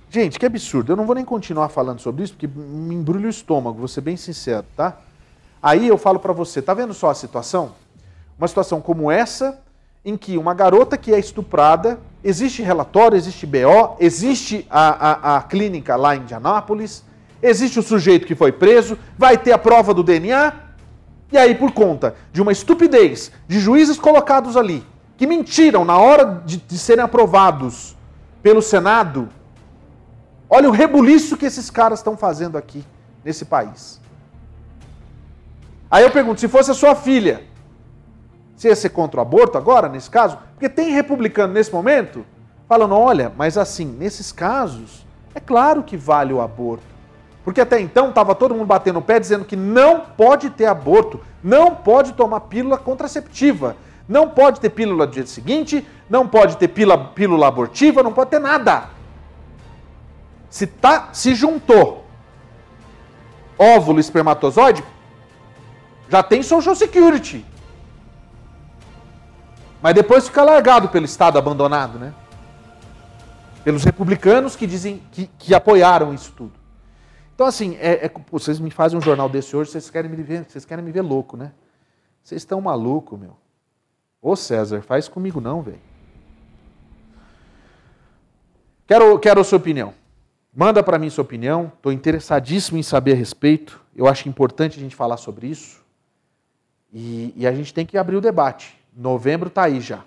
[0.08, 0.92] Gente, que absurdo.
[0.92, 4.02] Eu não vou nem continuar falando sobre isso, porque me embrulha o estômago, vou ser
[4.02, 4.98] bem sincero, tá?
[5.60, 7.72] Aí eu falo para você: tá vendo só a situação?
[8.38, 9.60] Uma situação como essa
[10.04, 15.42] em que uma garota que é estuprada, existe relatório, existe BO, existe a, a, a
[15.42, 17.04] clínica lá em Indianápolis,
[17.42, 20.52] existe o sujeito que foi preso, vai ter a prova do DNA,
[21.32, 24.84] e aí, por conta de uma estupidez de juízes colocados ali,
[25.16, 27.96] que mentiram na hora de, de serem aprovados
[28.42, 29.28] pelo Senado,
[30.48, 32.84] olha o rebuliço que esses caras estão fazendo aqui
[33.24, 34.00] nesse país.
[35.90, 37.44] Aí eu pergunto: se fosse a sua filha,
[38.60, 40.36] se ia ser contra o aborto agora, nesse caso?
[40.52, 42.26] Porque tem republicano nesse momento
[42.68, 46.84] falando: olha, mas assim, nesses casos, é claro que vale o aborto.
[47.42, 51.18] Porque até então estava todo mundo batendo o pé dizendo que não pode ter aborto,
[51.42, 56.68] não pode tomar pílula contraceptiva, não pode ter pílula do dia seguinte, não pode ter
[56.68, 58.90] pílula, pílula abortiva, não pode ter nada.
[60.50, 62.04] Se, tá, se juntou
[63.58, 64.84] óvulo espermatozoide,
[66.10, 67.42] já tem Social Security.
[69.82, 72.12] Mas depois fica largado pelo Estado abandonado, né?
[73.64, 76.52] Pelos republicanos que dizem que, que apoiaram isso tudo.
[77.34, 80.44] Então, assim, é, é, vocês me fazem um jornal desse hoje, vocês querem me ver,
[80.46, 81.52] vocês querem me ver louco, né?
[82.22, 83.36] Vocês estão maluco, meu.
[84.20, 85.80] Ô César, faz comigo não, velho.
[88.86, 89.94] Quero, quero a sua opinião.
[90.54, 91.72] Manda para mim sua opinião.
[91.76, 93.80] Estou interessadíssimo em saber a respeito.
[93.94, 95.80] Eu acho importante a gente falar sobre isso.
[96.92, 98.79] E, e a gente tem que abrir o debate.
[99.00, 100.04] Novembro está aí já.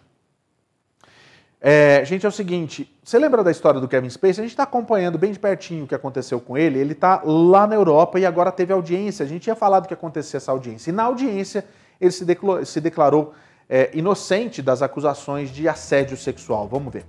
[1.59, 4.41] É, gente, é o seguinte, você lembra da história do Kevin Spacey?
[4.41, 6.77] A gente está acompanhando bem de pertinho o que aconteceu com ele.
[6.77, 9.25] Ele está lá na Europa e agora teve audiência.
[9.25, 10.91] A gente tinha falado que ia acontecer essa audiência.
[10.91, 11.65] E na audiência
[11.99, 13.33] ele se declarou, se declarou
[13.67, 16.67] é, inocente das acusações de assédio sexual.
[16.67, 17.05] Vamos ver.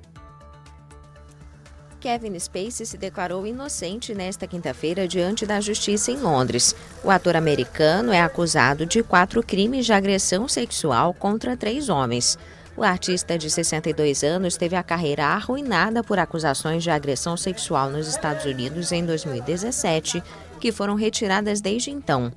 [2.04, 6.76] Kevin Spacey se declarou inocente nesta quinta-feira diante da justiça em Londres.
[7.02, 12.38] O ator americano é acusado de quatro crimes de agressão sexual contra três homens.
[12.76, 18.06] O artista de 62 anos teve a carreira arruinada por acusações de agressão sexual nos
[18.06, 20.22] Estados Unidos em 2017,
[20.60, 22.30] que foram retiradas desde então.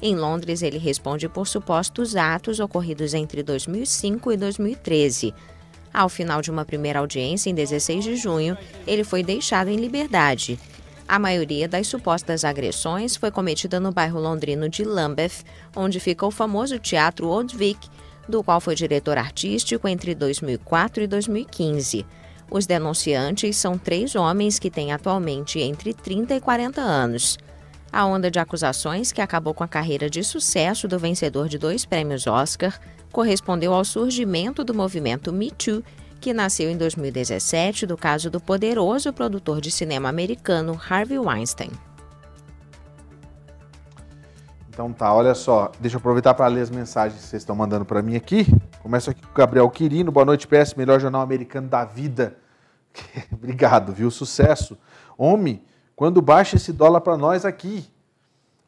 [0.00, 5.34] Em Londres, ele responde por supostos atos ocorridos entre 2005 e 2013.
[5.92, 10.58] Ao final de uma primeira audiência, em 16 de junho, ele foi deixado em liberdade.
[11.06, 15.44] A maioria das supostas agressões foi cometida no bairro londrino de Lambeth,
[15.76, 17.88] onde fica o famoso teatro Old Vic,
[18.26, 22.06] do qual foi diretor artístico entre 2004 e 2015.
[22.50, 27.38] Os denunciantes são três homens que têm atualmente entre 30 e 40 anos.
[27.92, 31.84] A onda de acusações que acabou com a carreira de sucesso do vencedor de dois
[31.84, 32.80] prêmios Oscar
[33.12, 35.84] correspondeu ao surgimento do movimento Me Too,
[36.18, 41.70] que nasceu em 2017 do caso do poderoso produtor de cinema americano Harvey Weinstein.
[44.70, 47.84] Então tá, olha só, deixa eu aproveitar para ler as mensagens que vocês estão mandando
[47.84, 48.46] para mim aqui.
[48.82, 52.38] Começo aqui com o Gabriel Quirino, boa noite PS, melhor jornal americano da vida.
[53.30, 54.10] Obrigado, viu?
[54.10, 54.78] Sucesso.
[55.18, 55.62] Homem,
[55.94, 57.88] quando baixa esse dólar para nós aqui?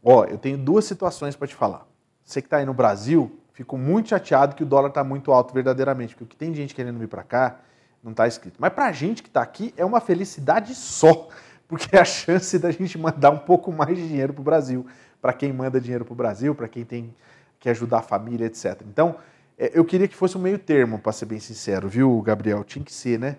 [0.03, 1.87] Ó, eu tenho duas situações para te falar.
[2.25, 5.53] Você que está aí no Brasil, fico muito chateado que o dólar está muito alto
[5.55, 7.61] verdadeiramente, porque o que tem gente querendo vir para cá
[8.03, 8.57] não está escrito.
[8.59, 11.29] Mas para a gente que está aqui é uma felicidade só,
[11.67, 14.87] porque é a chance da gente mandar um pouco mais de dinheiro para o Brasil
[15.25, 17.17] para quem manda dinheiro para o Brasil, para quem tem
[17.59, 18.83] que ajudar a família, etc.
[18.87, 19.17] Então,
[19.57, 22.63] é, eu queria que fosse um meio termo, para ser bem sincero, viu, Gabriel?
[22.63, 23.39] Tinha que ser, né?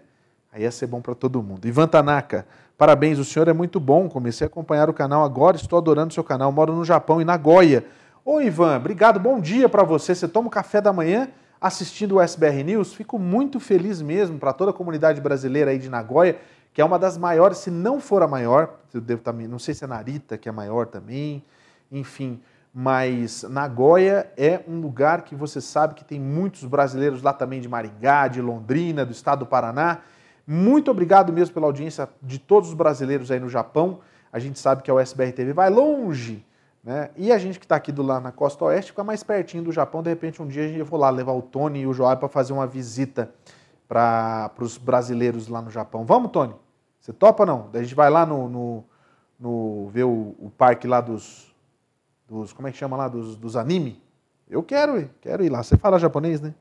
[0.55, 1.67] Aí ia ser bom para todo mundo.
[1.67, 2.47] Ivan Tanaka,
[2.77, 4.07] parabéns, o senhor é muito bom.
[4.07, 6.49] Comecei a acompanhar o canal agora, estou adorando o seu canal.
[6.49, 7.85] Moro no Japão e Nagoya.
[8.23, 10.15] Ô, Ivan, obrigado, bom dia para você.
[10.15, 11.27] Você toma o café da manhã
[11.59, 12.93] assistindo o SBR News?
[12.93, 16.37] Fico muito feliz mesmo para toda a comunidade brasileira aí de Nagoya,
[16.73, 18.75] que é uma das maiores, se não for a maior.
[18.93, 21.43] Eu devo também, não sei se é Narita, que é maior também
[21.91, 22.39] enfim.
[22.73, 27.69] Mas Nagoya é um lugar que você sabe que tem muitos brasileiros lá também de
[27.69, 29.99] Maringá, de Londrina, do estado do Paraná.
[30.47, 33.99] Muito obrigado mesmo pela audiência de todos os brasileiros aí no Japão.
[34.31, 36.45] A gente sabe que a USBR TV vai longe,
[36.83, 37.09] né?
[37.15, 39.71] E a gente que está aqui do lá na costa oeste fica mais pertinho do
[39.71, 40.03] Japão.
[40.03, 42.53] De repente, um dia gente vai lá levar o Tony e o Joab para fazer
[42.53, 43.31] uma visita
[43.87, 46.05] para os brasileiros lá no Japão.
[46.05, 46.53] Vamos, Tony?
[46.99, 47.69] Você topa não?
[47.71, 48.83] Daí a gente vai lá no, no,
[49.39, 51.53] no ver o, o parque lá dos,
[52.27, 54.01] dos como é que chama lá, dos, dos anime.
[54.49, 55.63] Eu quero ir, quero ir lá.
[55.63, 56.53] Você fala japonês, né?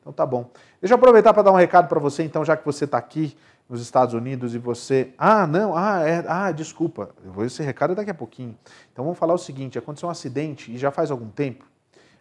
[0.00, 0.50] Então tá bom.
[0.80, 3.36] Deixa eu aproveitar para dar um recado para você, então, já que você está aqui
[3.68, 5.12] nos Estados Unidos e você.
[5.18, 7.10] Ah, não, ah, é, ah, desculpa.
[7.24, 8.56] Eu vou esse recado daqui a pouquinho.
[8.92, 11.64] Então vamos falar o seguinte: aconteceu um acidente e já faz algum tempo.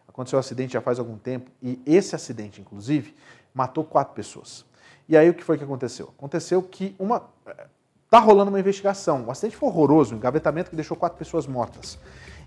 [0.08, 3.16] Aconteceu um acidente já faz algum tempo, e esse acidente, inclusive,
[3.54, 4.66] matou quatro pessoas.
[5.08, 6.12] E aí o que foi que aconteceu?
[6.18, 7.30] Aconteceu que uma.
[8.06, 9.26] Está rolando uma investigação.
[9.26, 12.00] O acidente foi horroroso, um engavetamento que deixou quatro pessoas mortas.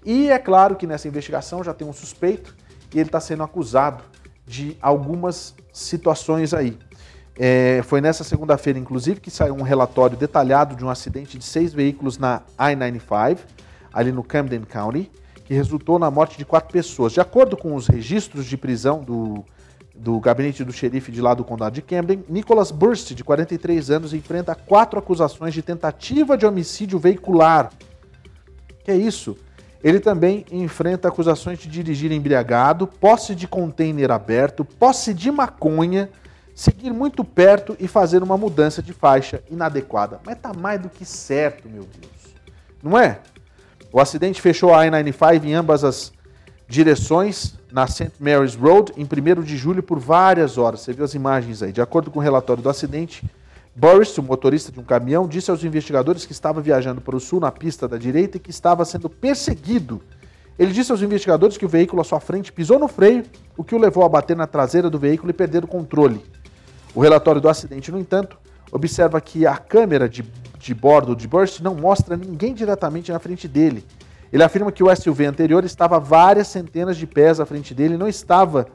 [0.05, 2.57] E é claro que nessa investigação já tem um suspeito
[2.95, 4.03] e ele está sendo acusado
[4.51, 6.77] de algumas situações aí.
[7.39, 11.73] É, foi nessa segunda-feira, inclusive, que saiu um relatório detalhado de um acidente de seis
[11.73, 13.39] veículos na I-95,
[13.93, 15.09] ali no Camden County,
[15.45, 17.13] que resultou na morte de quatro pessoas.
[17.13, 19.45] De acordo com os registros de prisão do,
[19.95, 24.13] do gabinete do xerife de lá do condado de Camden, Nicholas Burst, de 43 anos,
[24.13, 27.71] enfrenta quatro acusações de tentativa de homicídio veicular.
[28.85, 29.37] Que é isso?
[29.83, 36.11] Ele também enfrenta acusações de dirigir embriagado, posse de container aberto, posse de maconha,
[36.55, 40.21] seguir muito perto e fazer uma mudança de faixa inadequada.
[40.25, 42.35] Mas tá mais do que certo, meu Deus.
[42.83, 43.21] Não é?
[43.93, 46.13] O acidente fechou a I-95 em ambas as
[46.69, 48.13] direções na St.
[48.21, 50.81] Mary's Road em 1 de julho por várias horas.
[50.81, 51.73] Você viu as imagens aí.
[51.73, 53.25] De acordo com o relatório do acidente,
[53.75, 57.41] Boris, o motorista de um caminhão, disse aos investigadores que estava viajando para o sul
[57.41, 60.03] na pista da direita e que estava sendo perseguido.
[60.59, 63.25] Ele disse aos investigadores que o veículo à sua frente pisou no freio,
[63.57, 66.23] o que o levou a bater na traseira do veículo e perder o controle.
[66.95, 68.37] O relatório do acidente, no entanto,
[68.71, 70.23] observa que a câmera de,
[70.59, 73.85] de bordo de Burst não mostra ninguém diretamente na frente dele.
[74.33, 77.99] Ele afirma que o SUV anterior estava várias centenas de pés à frente dele e
[77.99, 78.67] não estava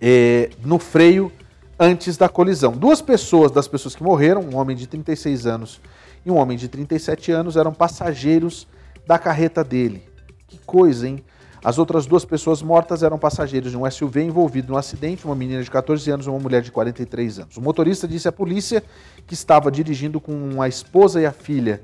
[0.00, 1.32] é, no freio
[1.78, 2.72] antes da colisão.
[2.72, 5.80] Duas pessoas das pessoas que morreram, um homem de 36 anos
[6.24, 8.66] e um homem de 37 anos, eram passageiros
[9.06, 10.02] da carreta dele.
[10.46, 11.22] Que coisa, hein?
[11.64, 15.62] As outras duas pessoas mortas eram passageiros de um SUV envolvido no acidente, uma menina
[15.62, 17.56] de 14 anos e uma mulher de 43 anos.
[17.56, 18.84] O motorista disse à polícia
[19.26, 21.80] que estava dirigindo com a esposa e a filha.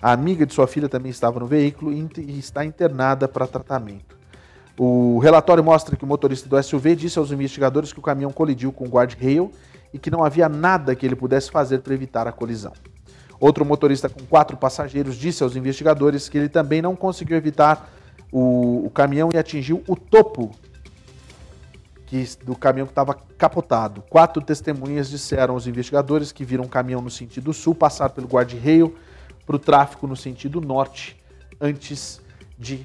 [0.00, 4.14] A amiga de sua filha também estava no veículo e está internada para tratamento.
[4.76, 8.72] O relatório mostra que o motorista do SUV disse aos investigadores que o caminhão colidiu
[8.72, 9.52] com o guard-rail
[9.92, 12.72] e que não havia nada que ele pudesse fazer para evitar a colisão.
[13.38, 17.88] Outro motorista com quatro passageiros disse aos investigadores que ele também não conseguiu evitar
[18.32, 20.50] o, o caminhão e atingiu o topo
[22.06, 24.02] que, do caminhão que estava capotado.
[24.10, 28.96] Quatro testemunhas disseram aos investigadores que viram o caminhão no sentido sul passar pelo guarda-reio
[29.46, 31.16] para o tráfego no sentido norte
[31.60, 32.20] antes
[32.58, 32.84] de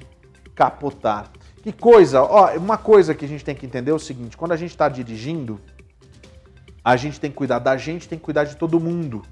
[0.54, 1.30] capotar.
[1.62, 2.22] Que coisa!
[2.22, 4.70] Ó, uma coisa que a gente tem que entender é o seguinte: quando a gente
[4.70, 5.60] está dirigindo,
[6.84, 9.22] a gente tem que cuidar da gente, tem que cuidar de todo mundo.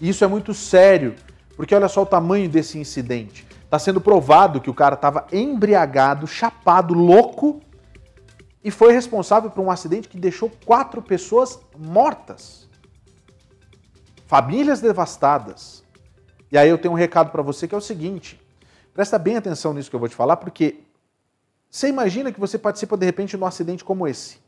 [0.00, 1.14] E isso é muito sério,
[1.56, 3.46] porque olha só o tamanho desse incidente.
[3.64, 7.60] Está sendo provado que o cara estava embriagado, chapado, louco
[8.62, 12.68] e foi responsável por um acidente que deixou quatro pessoas mortas.
[14.26, 15.84] Famílias devastadas.
[16.50, 18.40] E aí eu tenho um recado para você que é o seguinte:
[18.94, 20.85] presta bem atenção nisso que eu vou te falar, porque
[21.76, 24.38] você imagina que você participa de repente de um acidente como esse,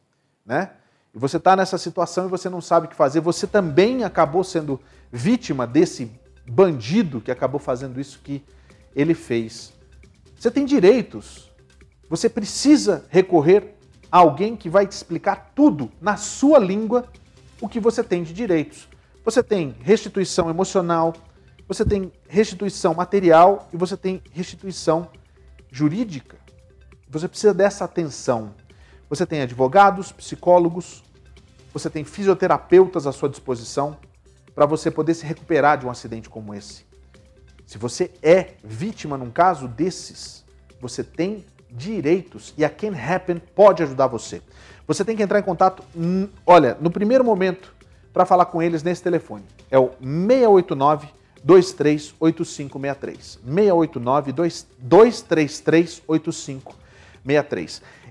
[0.46, 0.70] né?
[1.14, 3.20] E você está nessa situação e você não sabe o que fazer.
[3.20, 4.80] Você também acabou sendo
[5.12, 6.10] vítima desse
[6.48, 8.42] bandido que acabou fazendo isso que
[8.96, 9.74] ele fez.
[10.38, 11.52] Você tem direitos.
[12.08, 13.76] Você precisa recorrer
[14.10, 17.12] a alguém que vai te explicar tudo na sua língua
[17.60, 18.88] o que você tem de direitos.
[19.22, 21.12] Você tem restituição emocional,
[21.66, 25.10] você tem restituição material e você tem restituição
[25.70, 26.47] jurídica.
[27.10, 28.54] Você precisa dessa atenção.
[29.08, 31.02] Você tem advogados, psicólogos,
[31.72, 33.96] você tem fisioterapeutas à sua disposição
[34.54, 36.84] para você poder se recuperar de um acidente como esse.
[37.66, 40.44] Se você é vítima num caso desses,
[40.80, 44.42] você tem direitos e a Can Happen pode ajudar você.
[44.86, 45.82] Você tem que entrar em contato,
[46.46, 47.74] olha, no primeiro momento,
[48.12, 49.44] para falar com eles nesse telefone.
[49.70, 51.08] É o 689
[51.44, 53.38] 238563.
[53.44, 56.87] 689 233 8563.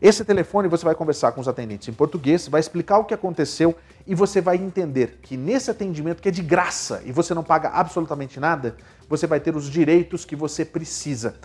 [0.01, 3.75] Esse telefone você vai conversar com os atendentes em português, vai explicar o que aconteceu
[4.05, 7.69] e você vai entender que nesse atendimento que é de graça e você não paga
[7.69, 8.75] absolutamente nada,
[9.09, 11.35] você vai ter os direitos que você precisa.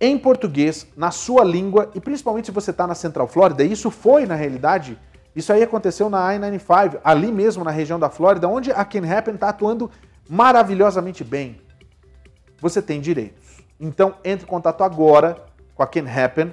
[0.00, 4.26] Em português, na sua língua e principalmente se você está na Central Flórida, isso foi
[4.26, 4.98] na realidade,
[5.34, 9.34] isso aí aconteceu na I-95, ali mesmo na região da Flórida, onde a Can Happen
[9.34, 9.90] está atuando
[10.28, 11.60] maravilhosamente bem.
[12.60, 13.62] Você tem direitos.
[13.80, 15.42] Então entre em contato agora
[15.74, 16.52] com a Can Happen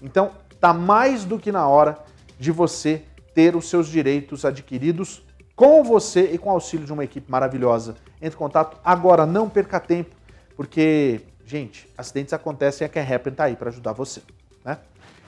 [0.00, 1.98] Então, tá mais do que na hora
[2.38, 3.02] de você
[3.34, 7.96] ter os seus direitos adquiridos com você e com o auxílio de uma equipe maravilhosa.
[8.22, 10.14] Entre em contato agora, não perca tempo,
[10.56, 14.22] porque, gente, acidentes acontecem e a Can Happen tá aí para ajudar você,
[14.64, 14.78] né?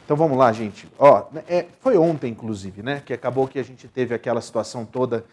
[0.04, 0.88] Então vamos lá, gente.
[0.98, 5.24] Ó, é, foi ontem, inclusive, né, que acabou que a gente teve aquela situação toda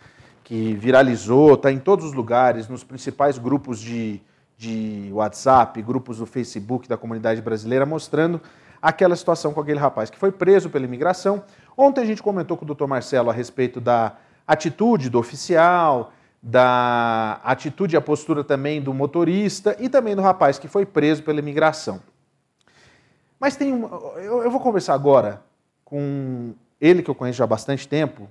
[0.48, 4.22] que viralizou, está em todos os lugares, nos principais grupos de,
[4.58, 8.40] de WhatsApp, grupos do Facebook da comunidade brasileira, mostrando
[8.82, 11.44] aquela situação com aquele rapaz que foi preso pela imigração.
[11.76, 14.16] Ontem a gente comentou com o doutor Marcelo a respeito da
[14.48, 20.58] atitude do oficial, da atitude e a postura também do motorista e também do rapaz
[20.58, 22.02] que foi preso pela imigração.
[23.38, 23.86] Mas tem um,
[24.18, 25.42] eu vou conversar agora
[25.84, 28.30] com ele que eu conheço já há bastante tempo,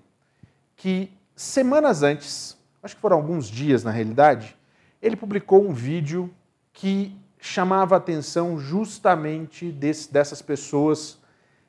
[0.75, 4.57] que Semanas antes, acho que foram alguns dias na realidade,
[5.03, 6.33] ele publicou um vídeo
[6.73, 11.19] que chamava a atenção justamente desse, dessas pessoas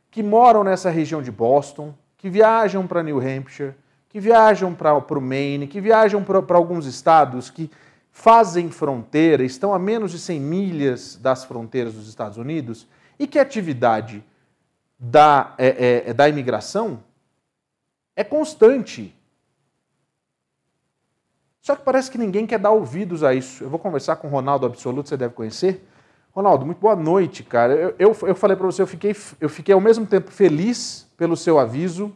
[0.09, 3.75] que moram nessa região de Boston, que viajam para New Hampshire,
[4.07, 7.69] que viajam para o Maine, que viajam para alguns estados que
[8.09, 12.87] fazem fronteira, estão a menos de 100 milhas das fronteiras dos Estados Unidos,
[13.19, 14.23] e que a atividade
[14.97, 17.03] da, é, é, da imigração
[18.15, 19.16] é constante.
[21.67, 23.61] Só que parece que ninguém quer dar ouvidos a isso.
[23.61, 25.85] Eu vou conversar com o Ronaldo Absoluto, você deve conhecer.
[26.31, 27.73] Ronaldo, muito boa noite, cara.
[27.73, 31.35] Eu, eu, eu falei para você, eu fiquei, eu fiquei ao mesmo tempo feliz pelo
[31.35, 32.15] seu aviso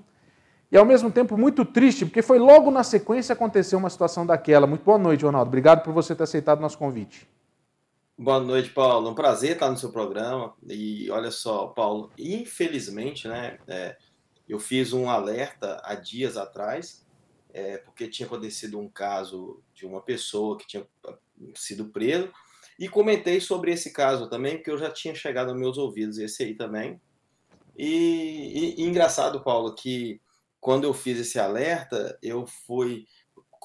[0.72, 4.66] e ao mesmo tempo muito triste, porque foi logo na sequência aconteceu uma situação daquela.
[4.66, 5.50] Muito boa noite, Ronaldo.
[5.50, 7.28] Obrigado por você ter aceitado o nosso convite.
[8.18, 9.10] Boa noite, Paulo.
[9.10, 10.54] Um prazer estar no seu programa.
[10.66, 13.98] E olha só, Paulo, infelizmente, né, é,
[14.48, 17.02] eu fiz um alerta há dias atrás
[17.54, 21.18] é, porque tinha acontecido um caso de uma pessoa que tinha ah,
[21.56, 22.32] sido preso,
[22.80, 26.44] e comentei sobre esse caso também, porque eu já tinha chegado aos meus ouvidos esse
[26.44, 27.00] aí também.
[27.78, 30.20] E, e, e engraçado, Paulo, que
[30.60, 33.06] quando eu fiz esse alerta, eu fui.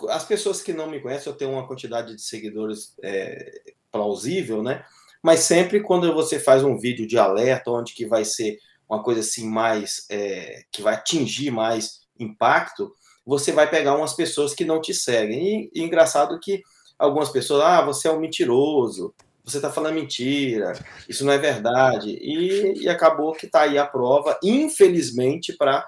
[0.08, 4.84] As pessoas que não me conhecem, eu tenho uma quantidade de seguidores é, plausível, né?
[5.22, 8.58] Mas sempre quando você faz um vídeo de alerta, onde que vai ser
[8.88, 12.92] uma coisa assim mais é, que vai atingir mais impacto,
[13.26, 15.70] você vai pegar umas pessoas que não te seguem.
[15.74, 16.62] E, e engraçado que
[16.96, 19.12] algumas pessoas, ah, você é um mentiroso,
[19.44, 20.72] você está falando mentira,
[21.08, 22.10] isso não é verdade.
[22.10, 25.84] E, e acabou que está aí a prova, infelizmente, para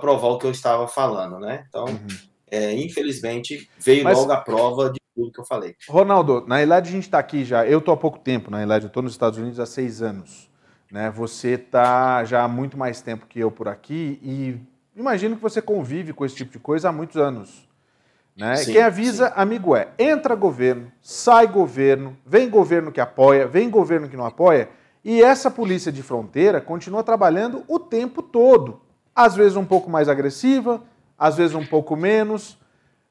[0.00, 1.64] provar o que eu estava falando, né?
[1.68, 2.06] Então, uhum.
[2.50, 4.18] é, infelizmente, veio Mas...
[4.18, 5.74] logo a prova de tudo que eu falei.
[5.88, 8.84] Ronaldo, na realidade a gente está aqui já, eu estou há pouco tempo, na realidade
[8.84, 10.50] eu estou nos Estados Unidos há seis anos.
[10.90, 11.10] Né?
[11.10, 14.60] Você está já há muito mais tempo que eu por aqui e
[14.96, 17.68] imagino que você convive com esse tipo de coisa há muitos anos.
[18.36, 18.56] Né?
[18.56, 19.32] Sim, Quem avisa, sim.
[19.36, 19.88] amigo é.
[19.98, 24.68] Entra governo, sai governo, vem governo que apoia, vem governo que não apoia,
[25.04, 28.80] e essa polícia de fronteira continua trabalhando o tempo todo.
[29.14, 30.82] Às vezes um pouco mais agressiva,
[31.18, 32.58] às vezes um pouco menos,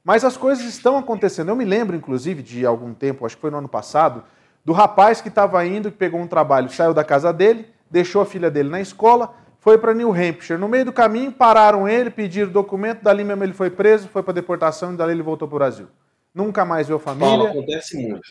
[0.03, 1.49] mas as coisas estão acontecendo.
[1.49, 4.23] Eu me lembro, inclusive, de algum tempo, acho que foi no ano passado,
[4.63, 8.25] do rapaz que estava indo, que pegou um trabalho, saiu da casa dele, deixou a
[8.25, 9.33] filha dele na escola,
[9.65, 10.59] foi para New Hampshire.
[10.59, 14.35] No meio do caminho, pararam ele, pediram documento, dali mesmo ele foi preso, foi para
[14.35, 15.87] deportação e dali ele voltou para o Brasil.
[16.31, 17.27] Nunca mais viu a família.
[17.27, 18.21] Paulo, acontece muito.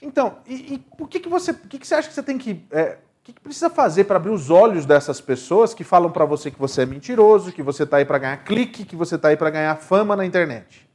[0.00, 2.38] Então, e, e o que, que você, o que, que você acha que você tem
[2.38, 6.12] que, é, o que, que precisa fazer para abrir os olhos dessas pessoas que falam
[6.12, 9.16] para você que você é mentiroso, que você está aí para ganhar clique, que você
[9.16, 10.88] está aí para ganhar fama na internet?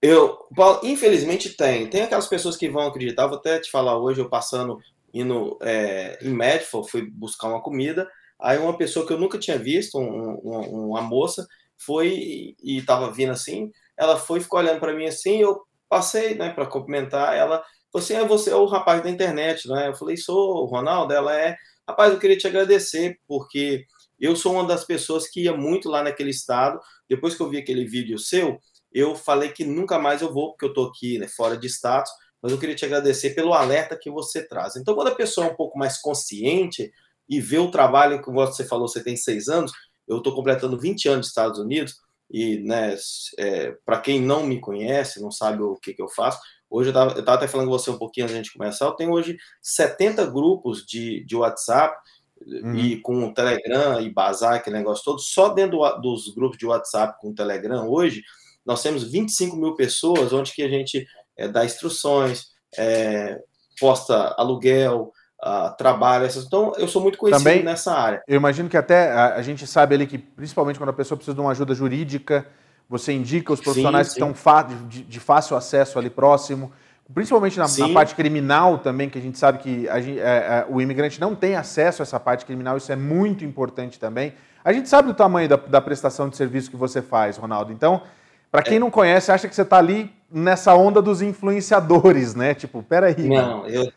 [0.00, 1.90] Eu, Paulo, infelizmente tem.
[1.90, 3.26] Tem aquelas pessoas que vão acreditar.
[3.26, 4.78] Vou até te falar hoje, eu passando
[5.12, 8.08] indo é, em Medford, fui buscar uma comida.
[8.40, 11.46] Aí uma pessoa que eu nunca tinha visto, um, um, uma moça,
[11.78, 13.70] foi e estava vindo assim.
[13.96, 15.40] Ela foi ficou olhando para mim assim.
[15.40, 17.34] Eu passei, né, para cumprimentar.
[17.34, 17.62] Ela
[17.92, 19.88] você é você é o rapaz da internet, né?
[19.88, 21.12] Eu falei sou Ronaldo.
[21.12, 21.56] Ela é
[21.88, 22.12] rapaz.
[22.12, 23.84] Eu queria te agradecer porque
[24.18, 26.78] eu sou uma das pessoas que ia muito lá naquele estado.
[27.08, 28.58] Depois que eu vi aquele vídeo seu,
[28.92, 32.10] eu falei que nunca mais eu vou porque eu tô aqui, né, fora de status.
[32.42, 34.76] Mas eu queria te agradecer pelo alerta que você traz.
[34.76, 36.92] Então, quando a pessoa é um pouco mais consciente,
[37.28, 39.72] e ver o trabalho que você falou, você tem seis anos,
[40.06, 41.96] eu estou completando 20 anos nos Estados Unidos,
[42.30, 42.96] e né,
[43.38, 47.18] é, para quem não me conhece, não sabe o que, que eu faço, hoje eu
[47.18, 50.26] estava até falando com você um pouquinho antes da gente começar, eu tenho hoje 70
[50.26, 51.96] grupos de, de WhatsApp,
[52.44, 52.76] uhum.
[52.76, 56.66] e com o Telegram e Bazar, aquele negócio todo, só dentro do, dos grupos de
[56.66, 58.22] WhatsApp com o Telegram hoje,
[58.64, 61.06] nós temos 25 mil pessoas onde que a gente
[61.36, 63.40] é, dá instruções, é,
[63.78, 65.12] posta aluguel,
[65.46, 66.28] uh, trabalho.
[66.36, 68.22] Então, eu sou muito conhecido Também, nessa área.
[68.26, 71.34] Eu imagino que até a, a, gente sabe ali que, principalmente quando a pessoa precisa
[71.34, 72.46] de uma ajuda jurídica,
[72.88, 74.32] você indica os profissionais sim, sim.
[74.32, 76.72] que estão de, de, fácil acesso ali próximo.
[77.14, 80.80] Principalmente na, na, parte criminal também, que a gente sabe que a é, é, o
[80.80, 84.34] imigrante não tem acesso a essa parte criminal, isso é muito importante também.
[84.64, 87.72] A gente sabe do tamanho da, da prestação de serviço que você faz, Ronaldo.
[87.72, 88.02] Então,
[88.50, 88.80] para quem é.
[88.80, 92.54] não conhece, acha que você está ali nessa onda dos influenciadores, né?
[92.54, 93.28] Tipo, peraí.
[93.28, 93.88] Não, eu,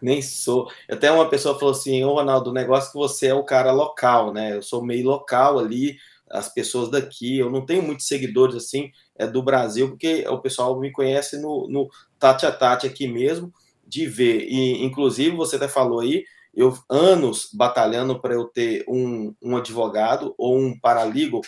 [0.00, 0.70] Nem sou.
[0.90, 3.72] Até uma pessoa falou assim: Ô Ronaldo, o negócio é que você é o cara
[3.72, 4.56] local, né?
[4.56, 5.96] Eu sou meio local ali,
[6.30, 7.38] as pessoas daqui.
[7.38, 11.66] Eu não tenho muitos seguidores assim é do Brasil, porque o pessoal me conhece no,
[11.68, 11.88] no
[12.18, 13.52] Tati a Tati aqui mesmo,
[13.86, 14.46] de ver.
[14.48, 16.24] E, inclusive, você até falou aí,
[16.54, 21.40] eu anos batalhando para eu ter um, um advogado ou um paralegal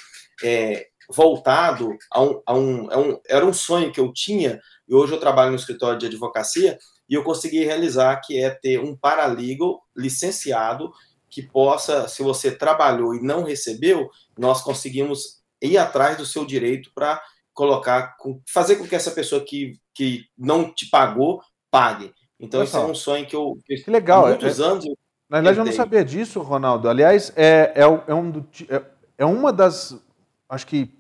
[0.42, 3.20] é, voltado a um, a, um, a um.
[3.28, 6.78] Era um sonho que eu tinha, e hoje eu trabalho no escritório de advocacia
[7.11, 10.93] e eu consegui realizar, que é ter um paralegal licenciado
[11.29, 14.09] que possa, se você trabalhou e não recebeu,
[14.39, 17.21] nós conseguimos ir atrás do seu direito para
[17.53, 18.17] colocar,
[18.49, 22.13] fazer com que essa pessoa que, que não te pagou pague.
[22.39, 24.27] Então, isso é um sonho que eu que legal.
[24.27, 24.85] há muitos é, anos.
[25.29, 26.89] Na verdade, eu não sabia disso, Ronaldo.
[26.89, 28.83] Aliás, é, é, é, um do, é,
[29.19, 29.95] é uma das,
[30.49, 30.91] acho que,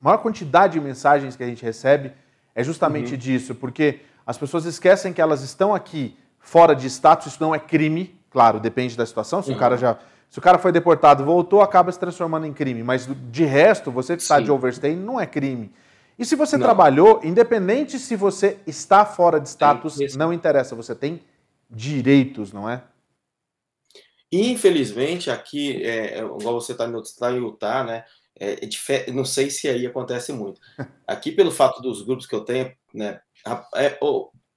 [0.00, 2.12] maior quantidade de mensagens que a gente recebe
[2.54, 3.18] é justamente uhum.
[3.18, 7.58] disso, porque as pessoas esquecem que elas estão aqui fora de status, isso não é
[7.58, 9.42] crime, claro, depende da situação.
[9.42, 9.56] Se uhum.
[9.56, 9.98] o cara já.
[10.30, 12.82] Se o cara foi deportado, voltou, acaba se transformando em crime.
[12.82, 15.72] Mas de resto, você que está de overstay não é crime.
[16.18, 16.64] E se você não.
[16.64, 21.22] trabalhou, independente se você está fora de status, não interessa, você tem
[21.70, 22.82] direitos, não é?
[24.32, 28.04] Infelizmente, aqui, é, é igual você está tá em Utah, né?
[28.38, 30.60] É, é não sei se aí acontece muito.
[31.06, 33.20] Aqui, pelo fato dos grupos que eu tenho, né,
[33.74, 33.98] é,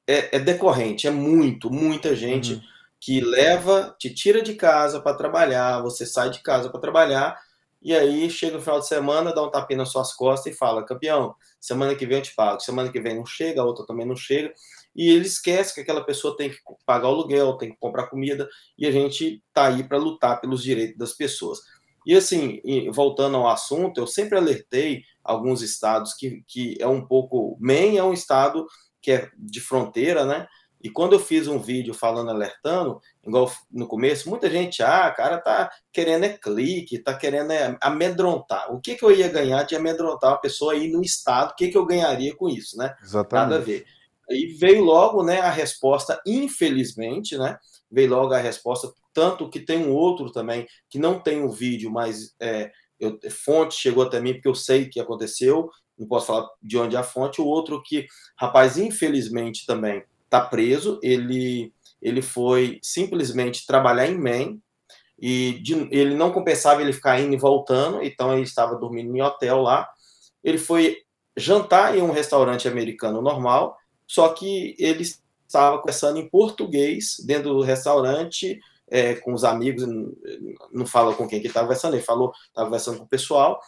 [0.07, 2.61] é, é decorrente, é muito, muita gente uhum.
[2.99, 7.37] que leva, te tira de casa para trabalhar, você sai de casa para trabalhar,
[7.81, 10.85] e aí chega o final de semana, dá um tapinha nas suas costas e fala:
[10.85, 14.05] campeão, semana que vem eu te pago, semana que vem não chega, a outra também
[14.05, 14.53] não chega,
[14.95, 18.49] e ele esquece que aquela pessoa tem que pagar o aluguel, tem que comprar comida,
[18.77, 21.59] e a gente está aí para lutar pelos direitos das pessoas.
[22.07, 22.61] E assim,
[22.93, 27.57] voltando ao assunto, eu sempre alertei alguns estados que, que é um pouco.
[27.59, 28.65] Maine é um estado
[29.01, 30.47] que é de fronteira, né?
[30.81, 35.37] E quando eu fiz um vídeo falando, alertando, igual no começo, muita gente, ah, cara
[35.37, 38.73] tá querendo é clique, tá querendo é amedrontar.
[38.73, 41.51] O que, que eu ia ganhar de amedrontar uma pessoa aí no estado?
[41.51, 42.95] O que, que eu ganharia com isso, né?
[43.03, 43.49] Exatamente.
[43.49, 43.85] Nada a ver.
[44.29, 47.57] E veio logo, né, a resposta, infelizmente, né?
[47.89, 51.49] Veio logo a resposta, tanto que tem um outro também, que não tem o um
[51.49, 56.07] vídeo, mas é, eu, fonte chegou até mim, porque eu sei o que aconteceu, não
[56.07, 58.07] posso falar de onde é a fonte, o outro que,
[58.39, 60.99] rapaz, infelizmente também, está preso.
[61.01, 64.61] Ele, ele foi simplesmente trabalhar em Maine
[65.19, 69.21] e de, ele não compensava ele ficar indo e voltando, então ele estava dormindo em
[69.21, 69.89] hotel lá.
[70.43, 70.97] Ele foi
[71.35, 73.75] jantar em um restaurante americano normal,
[74.05, 75.03] só que ele
[75.47, 79.85] estava conversando em português dentro do restaurante é, com os amigos,
[80.71, 83.59] não fala com quem que estava conversando, ele falou, estava conversando com o pessoal,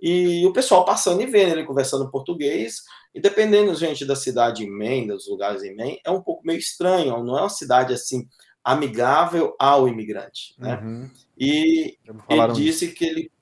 [0.00, 2.82] e o pessoal passando e vendo ele conversando em português,
[3.14, 6.58] e dependendo, gente, da cidade em Maine, dos lugares em Maine, é um pouco meio
[6.58, 8.26] estranho, não é uma cidade assim
[8.62, 10.80] amigável ao imigrante, né?
[10.82, 11.10] Uhum.
[11.38, 11.98] E
[12.28, 12.94] ele disse isso.
[12.94, 13.32] que ele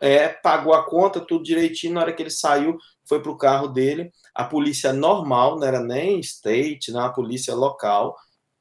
[0.00, 2.76] é, pagou a conta, tudo direitinho, na hora que ele saiu,
[3.06, 7.54] foi para o carro dele, a polícia normal, não era nem state, não, a polícia
[7.54, 8.16] local,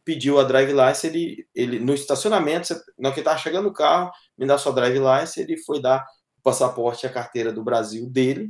[0.05, 4.11] pediu a drive license, ele, ele no estacionamento, na hora que estava chegando no carro,
[4.37, 6.05] me dá sua drive license, ele foi dar
[6.37, 8.49] o passaporte e a carteira do Brasil dele,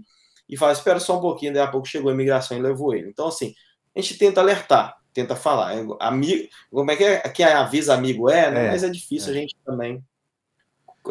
[0.50, 3.10] e fala, espera só um pouquinho, daí a pouco chegou a imigração e levou ele.
[3.10, 3.54] Então, assim,
[3.96, 5.76] a gente tenta alertar, tenta falar.
[5.76, 7.20] É, amigo, como é que é?
[7.30, 8.68] Que avisa amigo é, né?
[8.68, 9.32] É, Mas é difícil é.
[9.32, 10.04] a gente também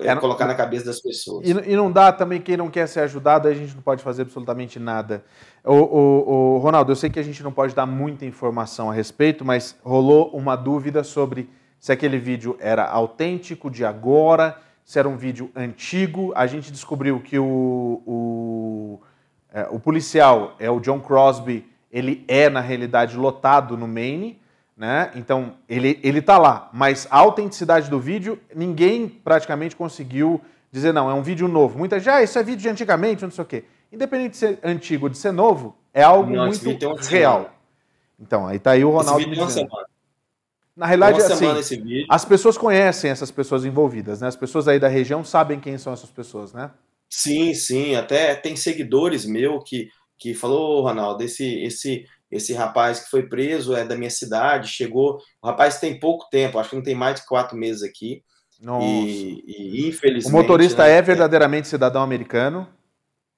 [0.00, 1.46] é, é colocar na cabeça das pessoas.
[1.46, 4.22] E, e, não dá também quem não quer ser ajudado, a gente não pode fazer
[4.22, 5.24] absolutamente nada.
[5.64, 8.94] O, o, o, Ronaldo, eu sei que a gente não pode dar muita informação a
[8.94, 15.08] respeito, mas rolou uma dúvida sobre se aquele vídeo era autêntico de agora, se era
[15.08, 16.32] um vídeo antigo.
[16.34, 19.00] A gente descobriu que o, o
[19.52, 24.40] é, o policial é o John Crosby, ele é, na realidade, lotado no Maine,
[24.76, 25.10] né?
[25.14, 26.70] Então, ele, ele tá lá.
[26.72, 31.78] Mas a autenticidade do vídeo, ninguém praticamente conseguiu dizer, não, é um vídeo novo.
[31.78, 33.64] Muita gente, ah, isso é vídeo de antigamente, não sei o quê.
[33.92, 36.64] Independente de ser antigo ou de ser novo, é algo não, muito
[37.08, 37.50] real.
[38.18, 39.68] Então, aí tá aí o Ronaldo dizendo.
[40.74, 44.28] Na realidade, assim, as pessoas conhecem essas pessoas envolvidas, né?
[44.28, 46.70] As pessoas aí da região sabem quem são essas pessoas, né?
[47.10, 53.00] Sim, sim, até tem seguidores meu que, que falou, oh, Ronaldo, esse, esse, esse rapaz
[53.00, 55.18] que foi preso é da minha cidade, chegou.
[55.42, 58.24] O rapaz tem pouco tempo, acho que não tem mais de quatro meses aqui.
[58.58, 58.86] Nossa.
[58.86, 60.32] E, e infelizmente.
[60.32, 62.66] O motorista né, é verdadeiramente cidadão americano?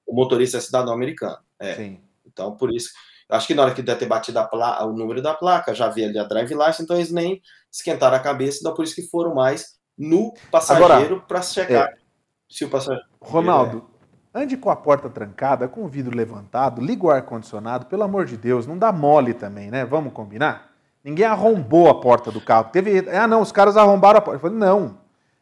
[0.06, 1.38] O motorista é cidadão americano.
[1.58, 1.74] É.
[1.74, 2.00] Sim.
[2.24, 2.90] Então, por isso.
[3.28, 6.04] Acho que na hora que deve ter batido placa, o número da placa, já vi
[6.04, 7.40] ali a drive license, então eles nem
[7.72, 11.88] esquentaram a cabeça, então por isso que foram mais no passageiro para checar.
[11.88, 12.04] É
[12.48, 13.08] se o passageiro.
[13.20, 13.93] Ronaldo, é.
[14.34, 18.36] Ande com a porta trancada, com o vidro levantado, liga o ar-condicionado, pelo amor de
[18.36, 19.84] Deus, não dá mole também, né?
[19.84, 20.72] Vamos combinar?
[21.04, 22.70] Ninguém arrombou a porta do carro.
[22.72, 23.08] Teve.
[23.10, 24.36] Ah, não, os caras arrombaram a porta.
[24.36, 24.96] Eu falei, não.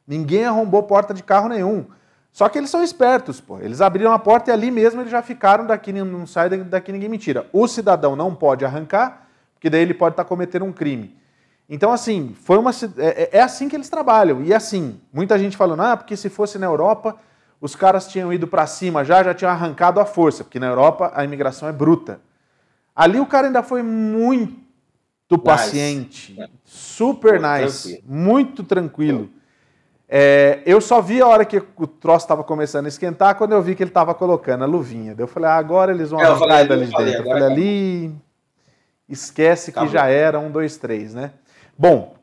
[0.07, 1.87] Ninguém arrombou porta de carro nenhum.
[2.33, 3.61] Só que eles são espertos, pô.
[3.61, 7.09] Eles abriram a porta e ali mesmo eles já ficaram daqui, não sai daqui ninguém
[7.09, 7.47] me tira.
[7.53, 11.17] O cidadão não pode arrancar, porque daí ele pode estar cometendo um crime.
[11.69, 14.43] Então, assim, foi uma, é, é, é, assim que eles trabalham.
[14.43, 17.17] E assim, muita gente falando, ah, porque se fosse na Europa,
[17.63, 21.13] os caras tinham ido para cima já, já tinham arrancado a força, porque na Europa
[21.15, 22.21] a imigração é bruta.
[22.95, 24.57] Ali o cara ainda foi muito
[25.31, 25.45] nice.
[25.45, 28.03] paciente, super nice, tranquilo.
[28.05, 29.31] muito tranquilo.
[30.09, 33.63] É, eu só vi a hora que o troço estava começando a esquentar, quando eu
[33.63, 35.15] vi que ele estava colocando a luvinha.
[35.17, 37.23] Eu falei, ah, agora eles vão arrancar dali de dentro.
[37.23, 38.15] Eu falei, ali,
[39.09, 41.31] esquece que já era um, dois, três, né?
[41.79, 42.17] Bom,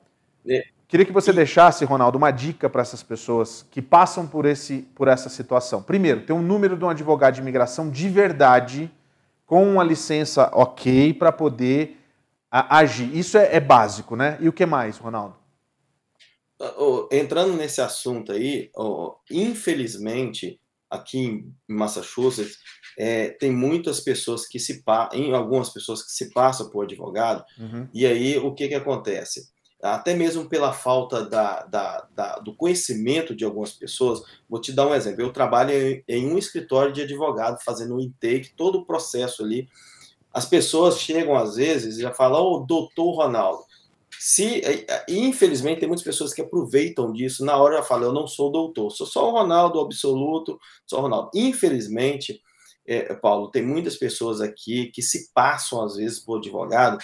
[0.45, 0.65] é.
[0.89, 5.07] Queria que você deixasse, Ronaldo, uma dica para essas pessoas que passam por, esse, por
[5.07, 5.81] essa situação.
[5.81, 8.91] Primeiro, ter um número de um advogado de imigração de verdade,
[9.45, 11.97] com uma licença ok, para poder
[12.51, 13.15] a, agir.
[13.15, 14.37] Isso é, é, básico, né?
[14.41, 15.37] E o que mais, Ronaldo?
[17.11, 18.69] Entrando nesse assunto aí,
[19.31, 20.59] infelizmente,
[20.89, 22.57] aqui em Massachusetts,
[22.97, 24.83] é, tem muitas pessoas que se
[25.13, 27.87] em algumas pessoas que se passam por advogado, uhum.
[27.93, 29.47] e aí o que, que acontece?
[29.81, 34.87] Até mesmo pela falta da, da, da, do conhecimento de algumas pessoas, vou te dar
[34.87, 35.21] um exemplo.
[35.21, 35.71] Eu trabalho
[36.05, 39.69] em, um escritório de advogado, fazendo um intake, todo o processo ali.
[40.33, 43.63] As pessoas chegam às vezes e já falam, ô, oh, doutor Ronaldo,
[44.19, 44.61] Se,
[45.07, 47.45] infelizmente, tem muitas pessoas que aproveitam disso.
[47.45, 51.01] Na hora eu falo, eu não sou doutor, sou só o Ronaldo absoluto, sou o
[51.03, 51.29] Ronaldo.
[51.33, 52.41] Infelizmente,
[52.85, 56.97] é, Paulo, tem muitas pessoas aqui que se passam, às vezes, por advogado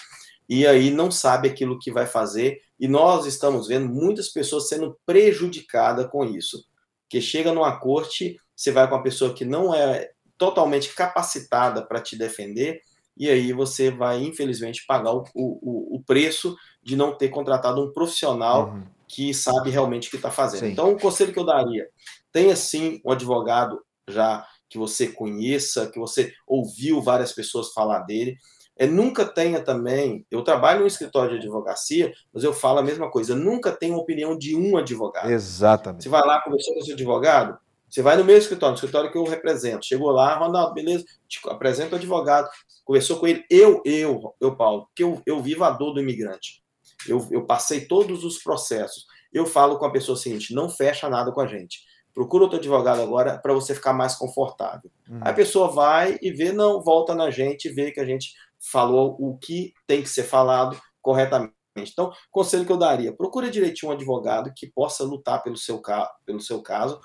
[0.47, 2.59] e aí não sabe aquilo que vai fazer.
[2.79, 6.63] E nós estamos vendo muitas pessoas sendo prejudicadas com isso.
[7.09, 12.01] Que chega numa corte, você vai com uma pessoa que não é totalmente capacitada para
[12.01, 12.81] te defender,
[13.17, 17.91] e aí você vai, infelizmente, pagar o, o, o preço de não ter contratado um
[17.91, 18.83] profissional uhum.
[19.07, 20.65] que sabe realmente o que está fazendo.
[20.65, 20.71] Sim.
[20.71, 21.87] Então, o conselho que eu daria:
[22.31, 28.35] tenha sim um advogado já que você conheça, que você ouviu várias pessoas falar dele.
[28.77, 30.25] É, nunca tenha também.
[30.29, 33.35] Eu trabalho no escritório de advocacia, mas eu falo a mesma coisa.
[33.35, 35.31] Nunca tenha opinião de um advogado.
[35.31, 36.03] Exatamente.
[36.03, 37.57] Você vai lá conversar com o seu advogado,
[37.89, 39.85] você vai no meu escritório, no escritório que eu represento.
[39.85, 41.05] Chegou lá, Ronaldo, beleza?
[41.27, 42.49] Te apresento o advogado.
[42.83, 43.45] Conversou com ele.
[43.49, 46.61] Eu, eu, eu, Paulo, porque eu, eu vivo a dor do imigrante.
[47.07, 49.05] Eu, eu passei todos os processos.
[49.31, 52.57] Eu falo com a pessoa o seguinte: não fecha nada com a gente procura outro
[52.57, 54.89] advogado agora para você ficar mais confortável.
[55.07, 55.19] Uhum.
[55.21, 58.33] Aí a pessoa vai e vê, não, volta na gente, vê que a gente
[58.71, 61.53] falou o que tem que ser falado corretamente.
[61.77, 65.81] Então, conselho que eu daria: procure direitinho um advogado que possa lutar pelo seu,
[66.25, 66.99] pelo seu caso,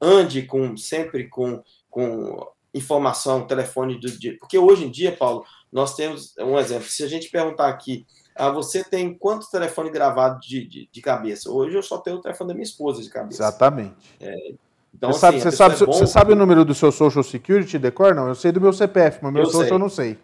[0.00, 4.36] ande com sempre com, com informação, telefone do dia.
[4.38, 6.88] Porque hoje em dia, Paulo, nós temos um exemplo.
[6.88, 11.50] Se a gente perguntar aqui, ah, você tem quantos telefones gravados de, de, de, cabeça?
[11.50, 13.42] Hoje eu só tenho o telefone da minha esposa de cabeça.
[13.42, 13.96] Exatamente.
[14.20, 14.52] É,
[14.94, 17.78] então, você, assim, sabe, você, sabe, é você sabe o número do seu Social Security,
[17.78, 18.14] decor?
[18.14, 19.72] Não, eu sei do meu CPF, mas meu eu Social sei.
[19.72, 20.18] eu não sei.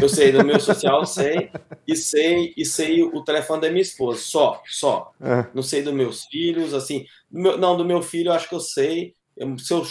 [0.00, 1.50] Eu sei do meu social, sei,
[1.86, 5.12] e sei, e sei o telefone da minha esposa, só, só.
[5.20, 5.46] É.
[5.54, 7.06] Não sei dos meus filhos, assim.
[7.30, 9.14] Do meu, não, do meu filho eu acho que eu sei.
[9.36, 9.82] Eu, se eu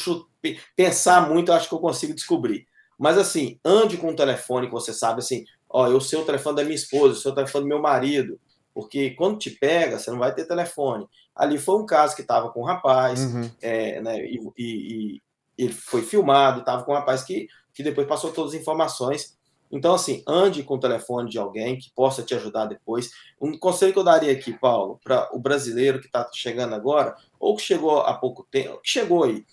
[0.76, 2.68] pensar muito, eu acho que eu consigo descobrir.
[3.00, 6.58] Mas assim, ande com um telefone que você sabe assim, ó, eu sei o telefone
[6.58, 8.40] da minha esposa, eu sei o telefone do meu marido.
[8.74, 11.08] Porque quando te pega, você não vai ter telefone.
[11.36, 13.50] Ali foi um caso que estava com um rapaz, uhum.
[13.62, 15.22] é, né, e, e, e,
[15.58, 19.39] ele foi filmado, estava com um rapaz que, que depois passou todas as informações
[19.72, 23.12] então, assim, ande com o telefone de alguém que possa te ajudar depois.
[23.40, 27.56] Um conselho que eu daria aqui, Paulo, para o brasileiro que está chegando agora, ou
[27.56, 29.46] que chegou há pouco tempo, que chegou aí,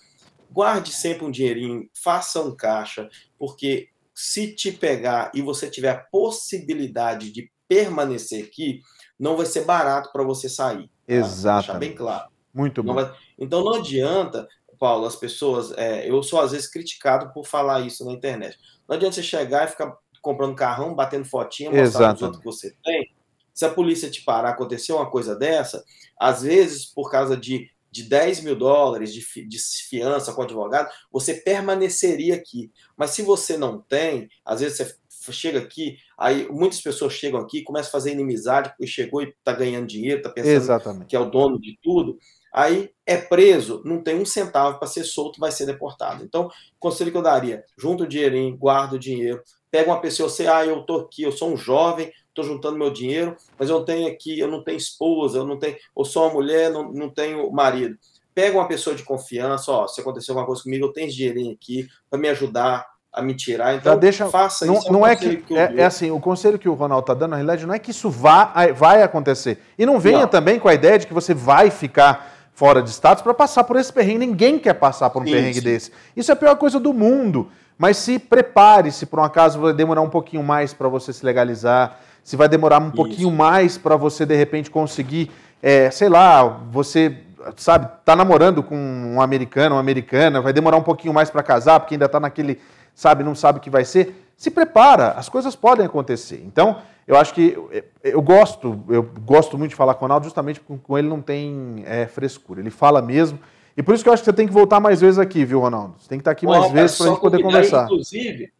[0.51, 5.99] guarde sempre um dinheirinho, faça um caixa, porque se te pegar e você tiver a
[5.99, 8.81] possibilidade de permanecer aqui,
[9.19, 10.87] não vai ser barato para você sair.
[10.87, 11.13] Tá?
[11.13, 11.67] Exato.
[11.67, 12.29] Deixar bem claro.
[12.53, 12.95] Muito bom.
[12.95, 13.13] Vai...
[13.37, 14.47] Então não adianta,
[14.79, 15.71] Paulo, as pessoas.
[15.77, 18.57] É, eu sou às vezes criticado por falar isso na internet.
[18.87, 19.95] Não adianta você chegar e ficar
[20.27, 23.11] comprando carrão, batendo fotinha, mostrando os outros que você tem.
[23.53, 25.83] Se a polícia te parar, aconteceu uma coisa dessa,
[26.19, 29.57] às vezes, por causa de, de 10 mil dólares de, de
[29.89, 32.71] fiança com advogado, você permaneceria aqui.
[32.95, 34.97] Mas se você não tem, às vezes você
[35.31, 39.53] chega aqui, aí muitas pessoas chegam aqui, começam a fazer inimizade, porque chegou e está
[39.53, 41.07] ganhando dinheiro, está pensando Exatamente.
[41.07, 42.17] que é o dono de tudo.
[42.53, 46.23] Aí é preso, não tem um centavo para ser solto, vai ser deportado.
[46.23, 46.49] Então,
[46.79, 49.41] conselho que eu daria: junta o dinheirinho, guarda o dinheiro,
[49.77, 52.91] pega uma pessoa, você, ah, eu tô aqui, eu sou um jovem, estou juntando meu
[52.91, 56.33] dinheiro, mas eu tenho aqui, eu não tenho esposa, eu não tenho, ou sou uma
[56.33, 57.95] mulher, não, não tenho marido.
[58.33, 61.53] Pega uma pessoa de confiança, ó, se aconteceu alguma coisa comigo, eu tenho esse dinheirinho
[61.53, 63.75] aqui para me ajudar a me tirar.
[63.75, 64.87] Então, Já deixa, faça não, isso.
[64.87, 67.31] É não é que, que é, é, assim, o conselho que o Ronaldo está dando,
[67.31, 69.59] na realidade, não é que isso vá, vai acontecer.
[69.77, 70.27] E não venha não.
[70.27, 73.75] também com a ideia de que você vai ficar fora de status para passar por
[73.75, 74.25] esse perrengue.
[74.25, 75.35] Ninguém quer passar por um isso.
[75.35, 75.91] perrengue desse.
[76.15, 77.51] Isso é a pior coisa do mundo.
[77.77, 81.25] Mas se prepare, se por um acaso vai demorar um pouquinho mais para você se
[81.25, 82.95] legalizar, se vai demorar um Isso.
[82.95, 87.17] pouquinho mais para você de repente conseguir, é, sei lá, você
[87.55, 91.79] sabe, tá namorando com um americano, uma americana, vai demorar um pouquinho mais para casar,
[91.79, 92.59] porque ainda está naquele,
[92.93, 94.31] sabe, não sabe o que vai ser.
[94.35, 96.43] Se prepara, as coisas podem acontecer.
[96.45, 97.57] Então, eu acho que
[98.03, 101.21] eu gosto, eu gosto muito de falar com o Ronaldo, justamente porque com ele não
[101.21, 102.59] tem é, frescura.
[102.59, 103.39] Ele fala mesmo.
[103.77, 105.59] E por isso que eu acho que você tem que voltar mais vezes aqui, viu,
[105.59, 105.95] Ronaldo?
[105.99, 107.85] Você tem que estar aqui mais vezes para a gente poder conversar.
[107.85, 108.51] Inclusive,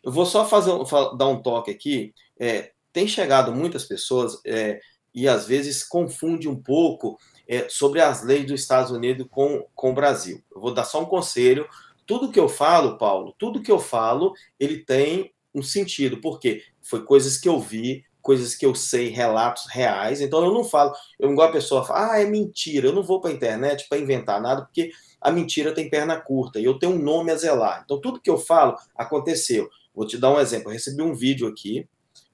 [0.00, 0.70] eu vou só fazer
[1.18, 2.14] dar um toque aqui.
[2.38, 4.78] É, tem chegado muitas pessoas é,
[5.12, 9.90] e às vezes confunde um pouco é, sobre as leis dos Estados Unidos com, com
[9.90, 10.40] o Brasil.
[10.54, 11.66] Eu vou dar só um conselho.
[12.06, 17.02] Tudo que eu falo, Paulo, tudo que eu falo, ele tem um sentido, porque foi
[17.02, 20.22] coisas que eu vi, coisas que eu sei, relatos reais.
[20.22, 22.88] Então eu não falo, eu igual a pessoa fala, ah, é mentira.
[22.88, 26.58] Eu não vou para a internet para inventar nada, porque a mentira tem perna curta
[26.58, 27.82] e eu tenho um nome a zelar.
[27.84, 29.68] Então tudo que eu falo aconteceu.
[29.94, 30.70] Vou te dar um exemplo.
[30.70, 31.86] Eu recebi um vídeo aqui,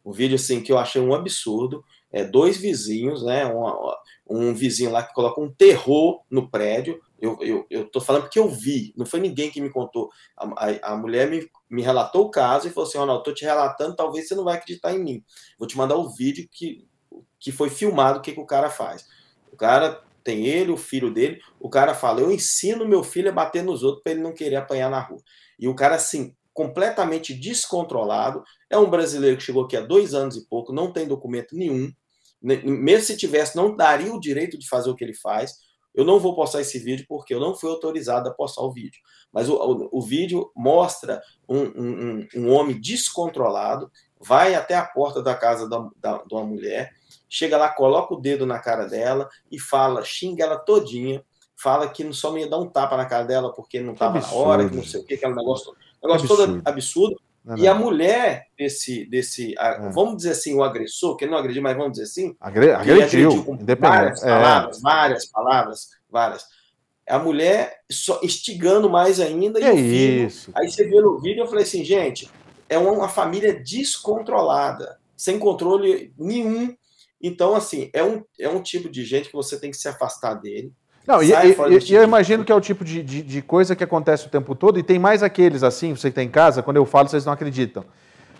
[0.04, 1.84] um vídeo assim que eu achei um absurdo.
[2.12, 3.46] É, dois vizinhos, né?
[3.46, 3.92] Um,
[4.28, 7.00] um vizinho lá que coloca um terror no prédio.
[7.20, 10.08] Eu, eu, eu tô falando porque eu vi, não foi ninguém que me contou.
[10.36, 13.44] A, a, a mulher me, me relatou o caso e falou assim: Ronaldo, tô te
[13.44, 15.24] relatando, talvez você não vai acreditar em mim.
[15.58, 16.88] Vou te mandar o vídeo que
[17.38, 19.06] que foi filmado o que, que o cara faz.
[19.52, 23.32] O cara tem ele, o filho dele, o cara fala: Eu ensino meu filho a
[23.32, 25.20] bater nos outros para ele não querer apanhar na rua.
[25.58, 28.44] E o cara, assim, completamente descontrolado.
[28.68, 31.90] É um brasileiro que chegou aqui há dois anos e pouco, não tem documento nenhum.
[32.42, 35.54] Mesmo se tivesse, não daria o direito de fazer o que ele faz.
[35.94, 39.00] Eu não vou postar esse vídeo porque eu não fui autorizado a postar o vídeo.
[39.32, 45.22] Mas o, o, o vídeo mostra um, um, um, homem descontrolado, vai até a porta
[45.22, 46.92] da casa da, da, de uma mulher,
[47.28, 51.24] chega lá, coloca o dedo na cara dela e fala, xinga ela todinha,
[51.56, 54.32] fala que só não ia dar um tapa na cara dela porque não estava na
[54.32, 56.54] hora, que não sei o que, aquele negócio, negócio absurdo.
[56.54, 57.19] todo absurdo.
[57.44, 57.62] Não, não.
[57.62, 59.90] E a mulher desse, desse é.
[59.90, 63.04] vamos dizer assim, o agressor, que ele não agrediu, mas vamos dizer assim, Agre agrediu,
[63.04, 64.26] agrediu com várias é.
[64.26, 66.44] palavras, várias palavras, várias.
[67.08, 69.58] A mulher só instigando mais ainda.
[69.58, 70.50] e filho, isso.
[70.54, 72.30] Aí você vê no vídeo, eu falei assim, gente,
[72.68, 76.76] é uma família descontrolada, sem controle nenhum.
[77.20, 80.34] Então, assim, é um, é um tipo de gente que você tem que se afastar
[80.34, 80.72] dele.
[81.10, 83.74] Não, e, e, e tipo eu imagino que é o tipo de, de, de, coisa
[83.74, 86.62] que acontece o tempo todo, e tem mais aqueles assim, você que tem em casa,
[86.62, 87.84] quando eu falo, vocês não acreditam.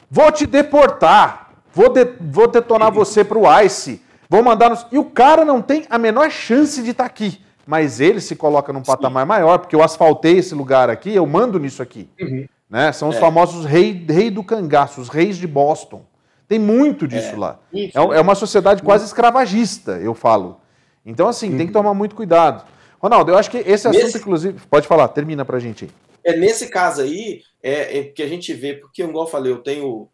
[0.09, 4.71] Vou te deportar, vou, de, vou detonar você pro ICE, vou mandar.
[4.71, 4.87] Nos...
[4.93, 7.41] E o cara não tem a menor chance de estar tá aqui.
[7.67, 9.29] Mas ele se coloca num patamar Sim.
[9.29, 12.09] maior, porque eu asfaltei esse lugar aqui, eu mando nisso aqui.
[12.21, 12.47] Uhum.
[12.69, 12.91] Né?
[12.93, 13.21] São os é.
[13.21, 16.03] famosos rei, rei do cangaço, os reis de Boston.
[16.49, 17.39] Tem muito disso é.
[17.39, 17.59] lá.
[17.73, 20.61] Isso, é, é, uma sociedade quase escravagista, eu falo.
[21.05, 21.57] Então, assim, uhum.
[21.57, 21.83] tem que uhum.
[21.83, 22.67] tomar muito cuidado.
[23.01, 24.19] Ronaldo, eu acho que esse assunto, nesse...
[24.19, 24.61] inclusive.
[24.69, 25.91] Pode falar, termina pra gente aí.
[26.23, 29.63] É, nesse caso aí, é, é que a gente vê, porque, igual eu falei, eu
[29.63, 30.09] tenho.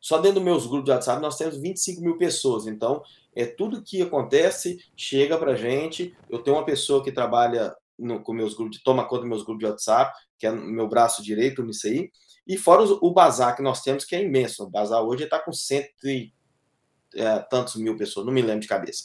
[0.00, 2.66] Só dentro dos meus grupos de WhatsApp nós temos 25 mil pessoas.
[2.66, 3.02] Então,
[3.34, 6.14] é tudo que acontece chega pra gente.
[6.28, 9.60] Eu tenho uma pessoa que trabalha no, com meus grupos, toma conta dos meus grupos
[9.60, 12.10] de WhatsApp, que é meu braço direito nisso aí.
[12.46, 14.62] E fora o, o bazar que nós temos, que é imenso.
[14.62, 16.32] O bazar hoje está com cento e
[17.14, 19.04] é, tantos mil pessoas, não me lembro de cabeça.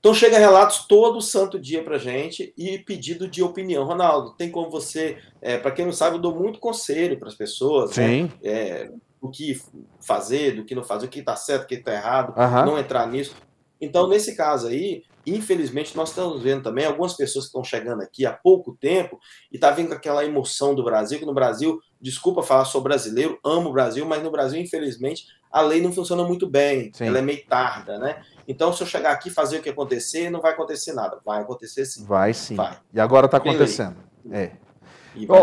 [0.00, 3.84] Então chega relatos todo santo dia para gente e pedido de opinião.
[3.84, 7.34] Ronaldo, tem como você, é, para quem não sabe, eu dou muito conselho para as
[7.34, 8.08] pessoas, né?
[8.08, 8.22] Sim.
[8.22, 8.30] Né?
[8.42, 8.90] É,
[9.20, 9.60] o que
[10.00, 12.72] fazer, do que não fazer, o que está certo, o que está errado, uhum.
[12.72, 13.36] não entrar nisso.
[13.78, 18.24] Então nesse caso aí, infelizmente nós estamos vendo também algumas pessoas que estão chegando aqui
[18.24, 19.18] há pouco tempo
[19.52, 23.38] e tá vindo com aquela emoção do Brasil, que no Brasil, desculpa falar, sou brasileiro,
[23.44, 27.06] amo o Brasil, mas no Brasil infelizmente a lei não funciona muito bem, Sim.
[27.06, 28.22] ela é meio tarda, né?
[28.50, 31.18] Então, se eu chegar aqui e fazer o que acontecer, não vai acontecer nada.
[31.24, 32.04] Vai acontecer sim.
[32.04, 32.56] Vai sim.
[32.56, 32.76] Vai.
[32.92, 33.94] E agora está acontecendo.
[34.28, 34.50] É.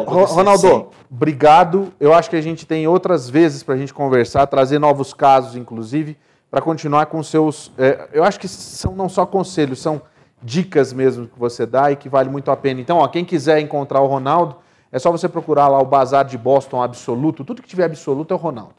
[0.05, 0.85] Ronaldo, sim.
[1.09, 1.93] obrigado.
[2.01, 5.55] Eu acho que a gente tem outras vezes para a gente conversar, trazer novos casos,
[5.55, 6.17] inclusive,
[6.51, 7.71] para continuar com seus.
[7.77, 10.01] É, eu acho que são não só conselhos, são
[10.43, 12.81] dicas mesmo que você dá e que vale muito a pena.
[12.81, 14.57] Então, ó, quem quiser encontrar o Ronaldo,
[14.91, 17.45] é só você procurar lá o Bazar de Boston Absoluto.
[17.45, 18.75] Tudo que tiver absoluto é o Ronaldo.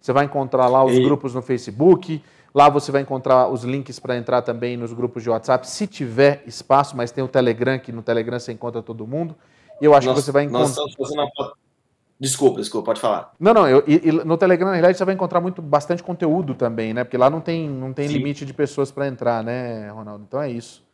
[0.00, 1.02] Você vai encontrar lá os e...
[1.02, 2.22] grupos no Facebook.
[2.54, 6.42] Lá você vai encontrar os links para entrar também nos grupos de WhatsApp, se tiver
[6.46, 9.34] espaço, mas tem o Telegram, que no Telegram você encontra todo mundo.
[9.80, 10.60] E eu acho nós, que você vai encontrar.
[10.60, 11.52] Nós estamos fazendo uma...
[12.20, 13.32] Desculpa, desculpa, pode falar.
[13.40, 16.94] Não, não, eu, e, no Telegram, na realidade, você vai encontrar muito, bastante conteúdo também,
[16.94, 17.02] né?
[17.02, 20.24] Porque lá não tem, não tem limite de pessoas para entrar, né, Ronaldo?
[20.28, 20.84] Então é isso.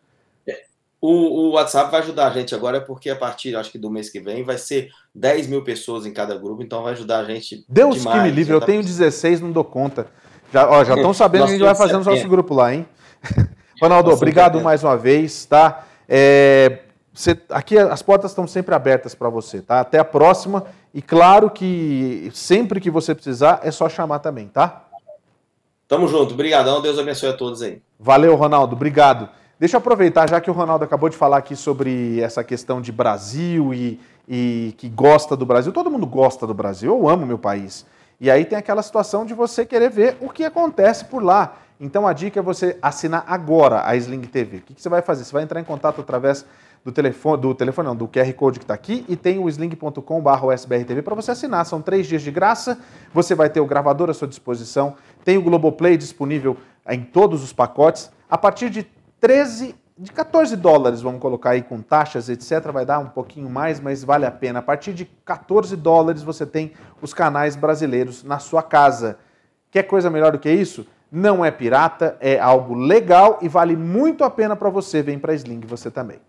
[0.47, 0.63] É.
[1.03, 4.09] O, o, WhatsApp vai ajudar a gente agora, porque a partir, acho que do mês
[4.09, 7.63] que vem, vai ser 10 mil pessoas em cada grupo, então vai ajudar a gente.
[7.69, 8.67] Deus demais, que me livre, eu tá...
[8.67, 10.07] tenho 16, não dou conta.
[10.53, 12.87] Já, ó, já estão sabendo que a gente vai fazer no nosso grupo lá, hein?
[13.81, 15.85] Ronaldo, obrigado mais uma vez, tá?
[16.09, 16.81] É,
[17.13, 19.81] você, aqui as portas estão sempre abertas para você, tá?
[19.81, 20.65] Até a próxima.
[20.95, 24.85] E claro que sempre que você precisar, é só chamar também, tá?
[25.87, 27.81] Tamo junto, obrigadão, Deus abençoe a todos aí.
[27.99, 29.29] Valeu, Ronaldo, obrigado.
[29.59, 32.93] Deixa eu aproveitar, já que o Ronaldo acabou de falar aqui sobre essa questão de
[32.93, 35.73] Brasil e, e que gosta do Brasil.
[35.73, 37.85] Todo mundo gosta do Brasil, eu amo meu país.
[38.21, 41.57] E aí tem aquela situação de você querer ver o que acontece por lá.
[41.81, 44.59] Então a dica é você assinar agora a Sling TV.
[44.59, 45.25] O que, você vai fazer?
[45.25, 46.45] Você vai entrar em contato através
[46.85, 51.03] do telefone, do telefone não, do QR Code que está aqui e tem o sling.com.br
[51.05, 51.65] para você assinar.
[51.67, 52.79] São três dias de graça.
[53.15, 54.97] Você vai ter o gravador à sua disposição.
[55.25, 56.57] Tem o Globoplay disponível
[56.89, 58.11] em todos os pacotes.
[58.29, 58.85] A partir de
[59.21, 63.81] 13 de 14 dólares, vamos colocar aí com taxas, etc., vai dar um pouquinho mais,
[63.81, 64.61] mas vale a pena.
[64.61, 66.73] A partir de 14 dólares você tem
[67.03, 69.19] os canais brasileiros na sua casa.
[69.73, 70.87] Quer coisa melhor do que isso?
[71.11, 75.03] Não é pirata, é algo legal e vale muito a pena para você.
[75.03, 76.21] Vem para Sling você também.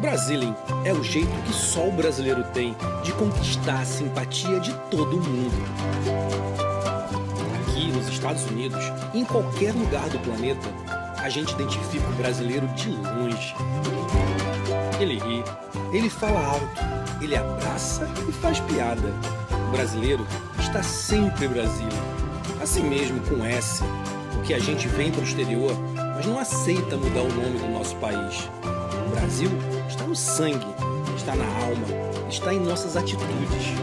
[0.00, 0.54] Brasilim
[0.84, 5.54] é o jeito que só o brasileiro tem de conquistar a simpatia de todo mundo.
[7.60, 8.82] Aqui nos Estados Unidos,
[9.14, 10.68] em qualquer lugar do planeta,
[11.22, 13.54] a gente identifica o brasileiro de longe.
[14.98, 15.44] Ele ri,
[15.92, 16.80] ele fala alto,
[17.20, 19.14] ele abraça e faz piada.
[19.68, 20.26] O brasileiro
[20.58, 21.98] está sempre Brasília,
[22.60, 23.82] assim mesmo com S,
[24.34, 25.72] porque a gente vem para o exterior,
[26.14, 28.48] mas não aceita mudar o nome do nosso país.
[29.06, 29.50] O Brasil
[29.88, 30.66] está no sangue,
[31.16, 33.74] está na alma, está em nossas atitudes.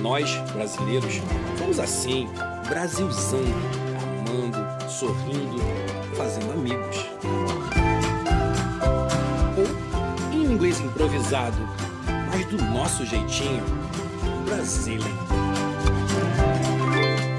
[0.00, 1.20] Nós, brasileiros,
[1.58, 2.28] somos assim,
[2.68, 3.40] Brasilzão,
[4.28, 5.60] amando, sorrindo,
[6.16, 7.06] fazendo amigos.
[9.56, 11.56] Ou, em inglês improvisado,
[12.30, 13.62] mas do nosso jeitinho,
[14.46, 15.06] Brasília.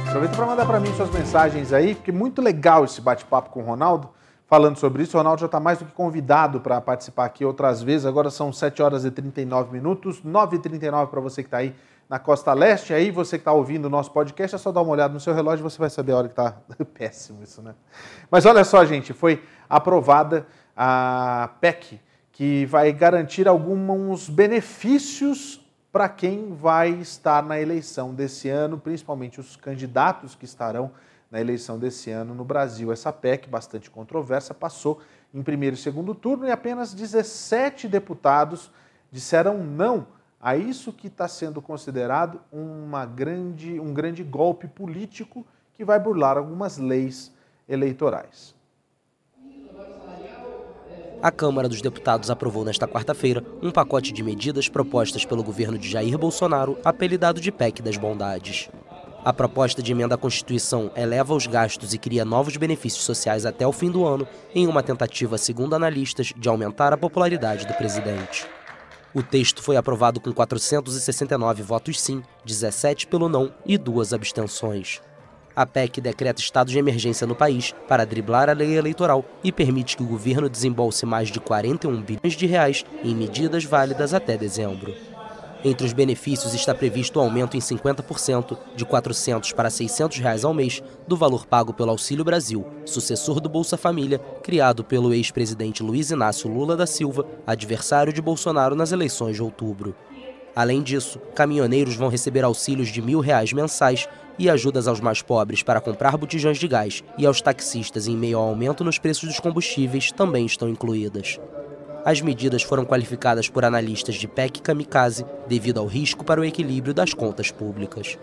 [0.08, 3.66] Aproveita para mandar para mim suas mensagens aí, porque muito legal esse bate-papo com o
[3.66, 4.10] Ronaldo,
[4.48, 5.18] falando sobre isso.
[5.18, 8.06] O Ronaldo já está mais do que convidado para participar aqui outras vezes.
[8.06, 11.76] Agora são 7 horas e 39 minutos, 9h39 para você que está aí
[12.10, 12.94] na Costa Leste.
[12.94, 15.34] Aí você que está ouvindo o nosso podcast, é só dar uma olhada no seu
[15.34, 16.58] relógio e você vai saber a hora que está.
[16.94, 17.76] Péssimo isso, né?
[18.30, 22.00] Mas olha só, gente, foi aprovada a PEC,
[22.32, 29.56] que vai garantir alguns benefícios para quem vai estar na eleição desse ano, principalmente os
[29.56, 30.92] candidatos que estarão
[31.32, 32.92] na eleição desse ano no Brasil.
[32.92, 35.02] Essa PEC, bastante controversa, passou
[35.34, 38.72] em primeiro e segundo turno e apenas 17 deputados
[39.12, 40.08] disseram não
[40.40, 46.38] a isso que está sendo considerado uma grande, um grande golpe político que vai burlar
[46.38, 47.32] algumas leis
[47.68, 48.56] eleitorais.
[51.22, 55.90] A Câmara dos Deputados aprovou nesta quarta-feira um pacote de medidas propostas pelo governo de
[55.90, 58.70] Jair Bolsonaro, apelidado de PEC das Bondades.
[59.26, 63.66] A proposta de emenda à Constituição eleva os gastos e cria novos benefícios sociais até
[63.66, 68.48] o fim do ano, em uma tentativa, segundo analistas, de aumentar a popularidade do presidente.
[69.18, 75.02] O texto foi aprovado com 469 votos sim, 17 pelo não e duas abstenções.
[75.56, 79.98] A PEC decreta estado de emergência no país para driblar a lei eleitoral e permite
[79.98, 84.94] que o governo desembolse mais de 41 bilhões de reais em medidas válidas até dezembro.
[85.64, 90.46] Entre os benefícios está previsto o aumento em 50%, de R$ 400 para 600 reais
[90.46, 95.82] ao mês, do valor pago pelo Auxílio Brasil, sucessor do Bolsa Família, criado pelo ex-presidente
[95.82, 99.96] Luiz Inácio Lula da Silva, adversário de Bolsonaro nas eleições de outubro.
[100.56, 104.08] Além disso, caminhoneiros vão receber auxílios de mil reais mensais
[104.40, 108.38] e ajudas aos mais pobres para comprar botijões de gás e aos taxistas em meio
[108.38, 111.40] ao aumento nos preços dos combustíveis também estão incluídas.
[112.08, 116.94] As medidas foram qualificadas por analistas de PEC kamikaze devido ao risco para o equilíbrio
[116.94, 118.18] das contas públicas.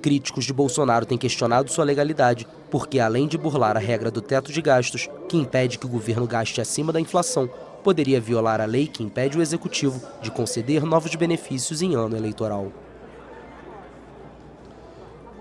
[0.00, 4.52] Críticos de Bolsonaro têm questionado sua legalidade, porque além de burlar a regra do teto
[4.52, 7.50] de gastos, que impede que o governo gaste acima da inflação,
[7.82, 12.70] poderia violar a lei que impede o executivo de conceder novos benefícios em ano eleitoral.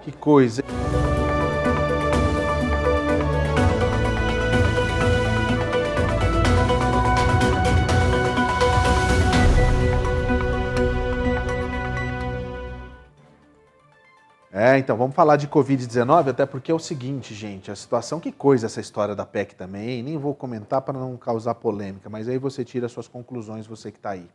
[0.02, 0.64] Que coisa.
[14.76, 18.30] É, então vamos falar de Covid-19, até porque é o seguinte, gente, a situação, que
[18.30, 22.38] coisa essa história da PEC também, nem vou comentar para não causar polêmica, mas aí
[22.38, 24.28] você tira suas conclusões, você que está aí.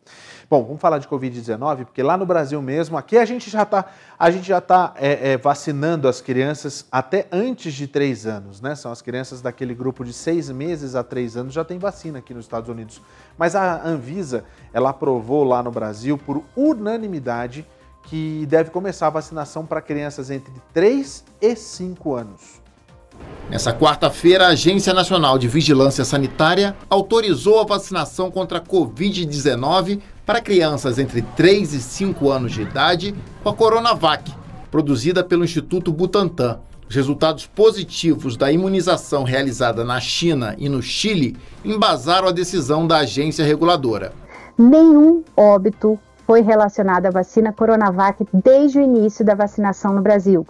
[0.48, 3.84] Bom, vamos falar de Covid-19, porque lá no Brasil mesmo, aqui a gente já está
[4.18, 8.74] está é, é, vacinando as crianças até antes de três anos, né?
[8.74, 12.32] São as crianças daquele grupo de seis meses a três anos, já tem vacina aqui
[12.32, 13.02] nos Estados Unidos.
[13.36, 17.66] Mas a Anvisa, ela aprovou lá no Brasil, por unanimidade,
[18.04, 22.60] que deve começar a vacinação para crianças entre 3 e 5 anos.
[23.48, 30.40] Nessa quarta-feira, a Agência Nacional de Vigilância Sanitária autorizou a vacinação contra a Covid-19 para
[30.40, 34.32] crianças entre 3 e 5 anos de idade com a Coronavac,
[34.70, 36.60] produzida pelo Instituto Butantan.
[36.88, 42.98] Os resultados positivos da imunização realizada na China e no Chile embasaram a decisão da
[42.98, 44.12] agência reguladora.
[44.58, 45.98] Nenhum óbito
[46.30, 50.46] foi relacionada à vacina Coronavac desde o início da vacinação no Brasil,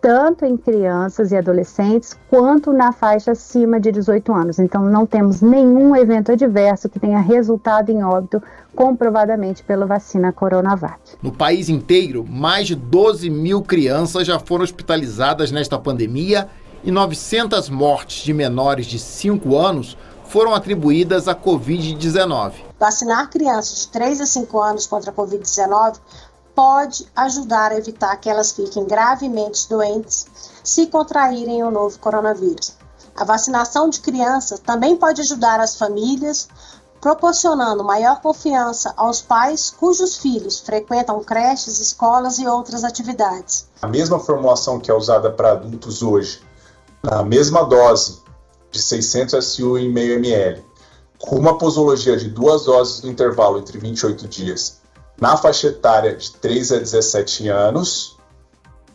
[0.00, 4.58] tanto em crianças e adolescentes quanto na faixa acima de 18 anos.
[4.58, 8.42] Então, não temos nenhum evento adverso que tenha resultado em óbito
[8.74, 10.98] comprovadamente pela vacina Coronavac.
[11.22, 16.48] No país inteiro, mais de 12 mil crianças já foram hospitalizadas nesta pandemia
[16.82, 19.96] e 900 mortes de menores de 5 anos
[20.30, 22.52] foram atribuídas à Covid-19.
[22.78, 25.96] Vacinar crianças de 3 a 5 anos contra a Covid-19
[26.54, 30.26] pode ajudar a evitar que elas fiquem gravemente doentes
[30.62, 32.74] se contraírem o novo coronavírus.
[33.16, 36.48] A vacinação de crianças também pode ajudar as famílias,
[37.00, 43.66] proporcionando maior confiança aos pais cujos filhos frequentam creches, escolas e outras atividades.
[43.82, 46.40] A mesma formulação que é usada para adultos hoje,
[47.02, 48.29] na mesma dose,
[48.70, 50.64] de 600 SU em meio ml,
[51.18, 54.80] com uma posologia de duas doses no intervalo entre 28 dias,
[55.20, 58.18] na faixa etária de 3 a 17 anos,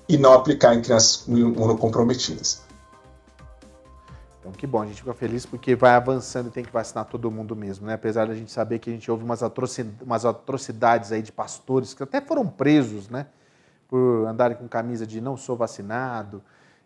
[0.08, 2.64] e não aplicar em crianças imunocomprometidas.
[4.40, 7.32] Então, que bom, a gente fica feliz porque vai avançando e tem que vacinar todo
[7.32, 7.96] mundo mesmo, né?
[7.96, 11.96] Apesar da gente saber que a gente ouve umas atrocidades, umas atrocidades aí de pastores
[11.96, 13.26] que até foram presos, né?
[13.88, 16.44] Por andarem com camisa de não sou vacinado,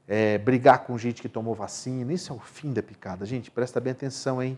[0.10, 2.12] é, brigar com gente que tomou vacina.
[2.12, 3.28] Isso é o fim da picada.
[3.28, 4.58] Gente, presta bem atenção, hein?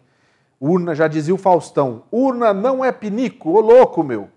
[0.61, 4.29] Urna, já dizia o Faustão, urna não é pinico, ô louco, meu.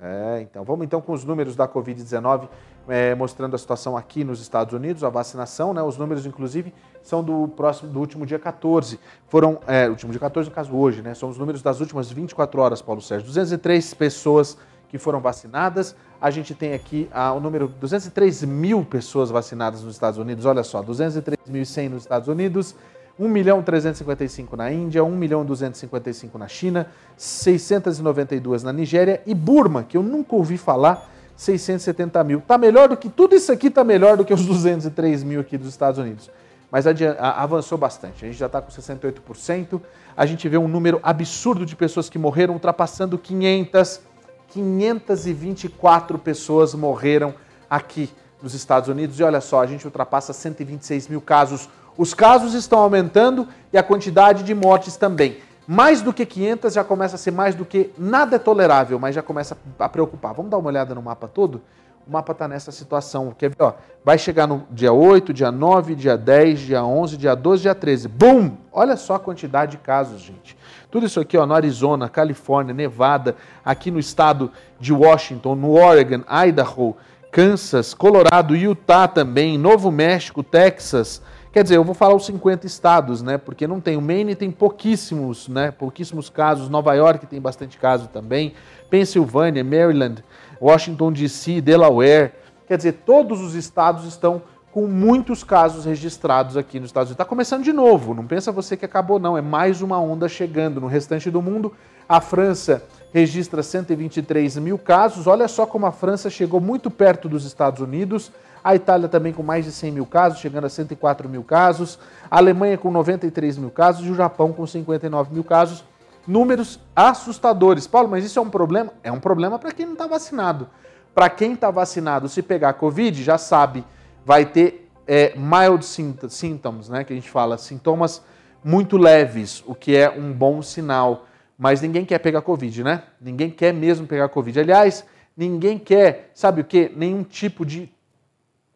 [0.00, 2.48] É, então, vamos então com os números da Covid-19,
[2.88, 5.80] é, mostrando a situação aqui nos Estados Unidos, a vacinação, né?
[5.80, 8.98] Os números, inclusive, são do próximo, do último dia 14.
[9.28, 11.14] Foram, é, último dia 14, no caso hoje, né?
[11.14, 13.28] São os números das últimas 24 horas, Paulo Sérgio.
[13.28, 14.58] 203 pessoas
[14.92, 15.96] que foram vacinadas.
[16.20, 20.44] A gente tem aqui ah, o número 203 mil pessoas vacinadas nos Estados Unidos.
[20.44, 22.76] Olha só, 203.100 nos Estados Unidos,
[23.18, 29.82] 1 milhão 355 na Índia, 1 milhão 255 na China, 692 na Nigéria e Burma,
[29.82, 32.42] que eu nunca ouvi falar, 670 mil.
[32.42, 35.56] Tá melhor do que tudo isso aqui, tá melhor do que os 203 mil aqui
[35.56, 36.30] dos Estados Unidos.
[36.70, 36.84] Mas
[37.18, 38.24] avançou bastante.
[38.24, 39.80] A gente já está com 68%.
[40.14, 44.11] A gente vê um número absurdo de pessoas que morreram, ultrapassando 500.
[44.52, 47.34] 524 pessoas morreram
[47.68, 48.10] aqui
[48.42, 49.18] nos Estados Unidos.
[49.18, 53.82] E olha só, a gente ultrapassa 126 mil casos os casos estão aumentando e a
[53.82, 55.38] quantidade de mortes também.
[55.66, 59.14] Mais do que 500 já começa a ser mais do que nada é tolerável, mas
[59.14, 60.34] já começa a preocupar.
[60.34, 61.60] Vamos dar uma olhada no mapa todo?
[62.06, 63.32] O mapa está nessa situação.
[63.36, 63.56] Quer ver?
[63.60, 63.74] Ó,
[64.04, 68.08] vai chegar no dia 8, dia 9, dia 10, dia 11, dia 12, dia 13.
[68.08, 68.56] Bum!
[68.72, 70.56] Olha só a quantidade de casos, gente.
[70.92, 76.22] Tudo isso aqui ó, no Arizona, Califórnia, Nevada, aqui no estado de Washington, no Oregon,
[76.46, 76.94] Idaho,
[77.32, 83.20] Kansas, Colorado, Utah também, Novo México, Texas, Quer dizer, eu vou falar os 50 estados,
[83.20, 83.36] né?
[83.36, 83.94] Porque não tem.
[83.94, 85.70] O Maine tem pouquíssimos, né?
[85.70, 86.70] Pouquíssimos casos.
[86.70, 88.54] Nova York tem bastante caso também.
[88.88, 90.24] Pensilvânia, Maryland,
[90.58, 92.32] Washington DC, Delaware.
[92.66, 94.40] Quer dizer, todos os estados estão
[94.72, 97.20] com muitos casos registrados aqui nos Estados Unidos.
[97.22, 99.36] Está começando de novo, não pensa você que acabou, não.
[99.36, 100.80] É mais uma onda chegando.
[100.80, 101.74] No restante do mundo,
[102.08, 102.82] a França
[103.12, 105.26] registra 123 mil casos.
[105.26, 108.32] Olha só como a França chegou muito perto dos Estados Unidos.
[108.64, 111.98] A Itália também com mais de 100 mil casos, chegando a 104 mil casos.
[112.30, 115.84] A Alemanha com 93 mil casos e o Japão com 59 mil casos.
[116.26, 117.86] Números assustadores.
[117.86, 118.90] Paulo, mas isso é um problema?
[119.02, 120.66] É um problema para quem não está vacinado.
[121.14, 123.84] Para quem está vacinado, se pegar Covid, já sabe,
[124.24, 127.04] vai ter é, mild symptoms, né?
[127.04, 128.22] Que a gente fala, sintomas
[128.64, 131.26] muito leves, o que é um bom sinal.
[131.58, 133.04] Mas ninguém quer pegar Covid, né?
[133.20, 134.60] Ninguém quer mesmo pegar Covid.
[134.60, 135.04] Aliás,
[135.36, 136.90] ninguém quer, sabe o que?
[136.94, 137.92] Nenhum tipo de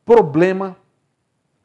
[0.04, 0.76] problema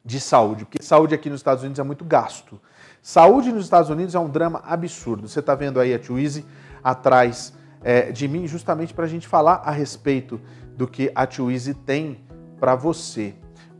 [0.04, 2.60] de saúde, porque saúde aqui nos Estados Unidos é muito gasto.
[3.00, 5.28] Saúde nos Estados Unidos é um drama absurdo.
[5.28, 6.44] Você está vendo aí a Twizy
[6.82, 7.52] atrás
[7.82, 10.40] é, de mim, justamente para a gente falar a respeito
[10.76, 12.20] do que a Twizy tem
[12.58, 13.34] para você.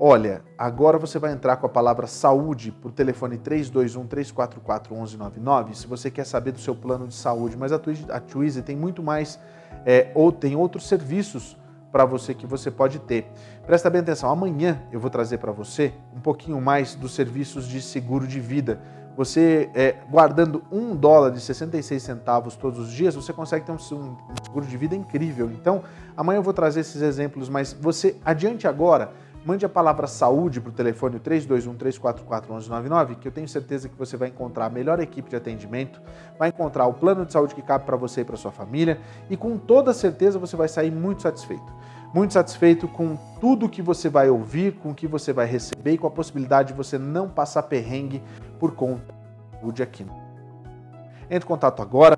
[0.05, 5.87] Olha, agora você vai entrar com a palavra saúde por telefone 321 344 1199 se
[5.87, 7.57] você quer saber do seu plano de saúde.
[7.57, 9.39] Mas a Twizy tem muito mais,
[9.87, 11.57] é, ou tem outros serviços
[11.93, 13.31] para você que você pode ter.
[13.65, 17.81] Presta bem atenção, amanhã eu vou trazer para você um pouquinho mais dos serviços de
[17.81, 18.81] seguro de vida.
[19.17, 23.77] Você, é, guardando um dólar e 66 centavos todos os dias, você consegue ter um,
[23.77, 25.49] um seguro de vida incrível.
[25.53, 25.85] Então,
[26.17, 29.13] amanhã eu vou trazer esses exemplos, mas você adiante agora
[29.45, 34.29] Mande a palavra saúde para o telefone 321-344-1199, que eu tenho certeza que você vai
[34.29, 36.01] encontrar a melhor equipe de atendimento,
[36.39, 39.37] vai encontrar o plano de saúde que cabe para você e para sua família, e
[39.37, 41.73] com toda certeza você vai sair muito satisfeito.
[42.15, 45.99] Muito satisfeito com tudo que você vai ouvir, com o que você vai receber e
[45.99, 48.23] com a possibilidade de você não passar perrengue
[48.61, 49.13] por conta
[49.51, 50.07] da saúde aqui.
[51.25, 52.17] Entre em contato agora.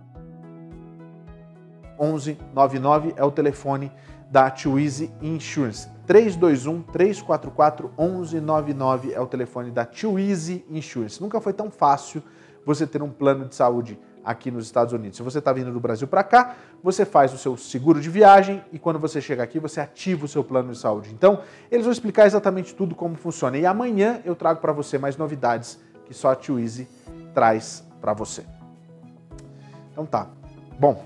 [1.99, 3.91] 1199 é o telefone
[4.31, 5.94] da Twizy Insurance.
[6.07, 11.21] 321 344 1199 é o telefone da Too Easy Insurance.
[11.21, 12.23] Nunca foi tão fácil
[12.65, 15.17] você ter um plano de saúde aqui nos Estados Unidos.
[15.17, 18.65] Se você está vindo do Brasil para cá, você faz o seu seguro de viagem
[18.73, 21.11] e quando você chega aqui, você ativa o seu plano de saúde.
[21.13, 21.41] Então,
[21.71, 23.59] eles vão explicar exatamente tudo como funciona.
[23.59, 26.89] E amanhã eu trago para você mais novidades que só a Too Easy
[27.35, 28.45] traz para você.
[29.93, 30.29] Então tá.
[30.79, 31.05] Bom,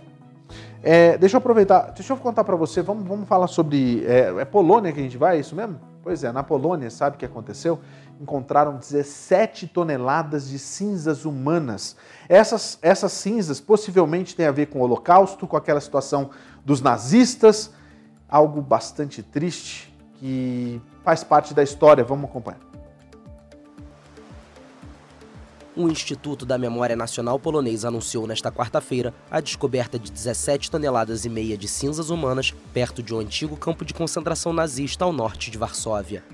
[0.91, 4.07] é, deixa eu aproveitar, deixa eu contar para você, vamos, vamos falar sobre.
[4.07, 5.79] É, é, Polônia que a gente vai, é isso mesmo?
[6.03, 7.79] Pois é, na Polônia, sabe o que aconteceu?
[8.19, 11.95] Encontraram 17 toneladas de cinzas humanas.
[12.27, 16.31] Essas, essas cinzas possivelmente têm a ver com o Holocausto, com aquela situação
[16.65, 17.71] dos nazistas,
[18.27, 22.03] algo bastante triste que faz parte da história.
[22.03, 22.68] Vamos acompanhar.
[25.79, 31.29] O Instituto da Memória Nacional Polonês anunciou nesta quarta-feira a descoberta de 17 toneladas e
[31.29, 35.57] meia de cinzas humanas perto de um antigo campo de concentração nazista ao norte de
[35.57, 36.25] Varsóvia.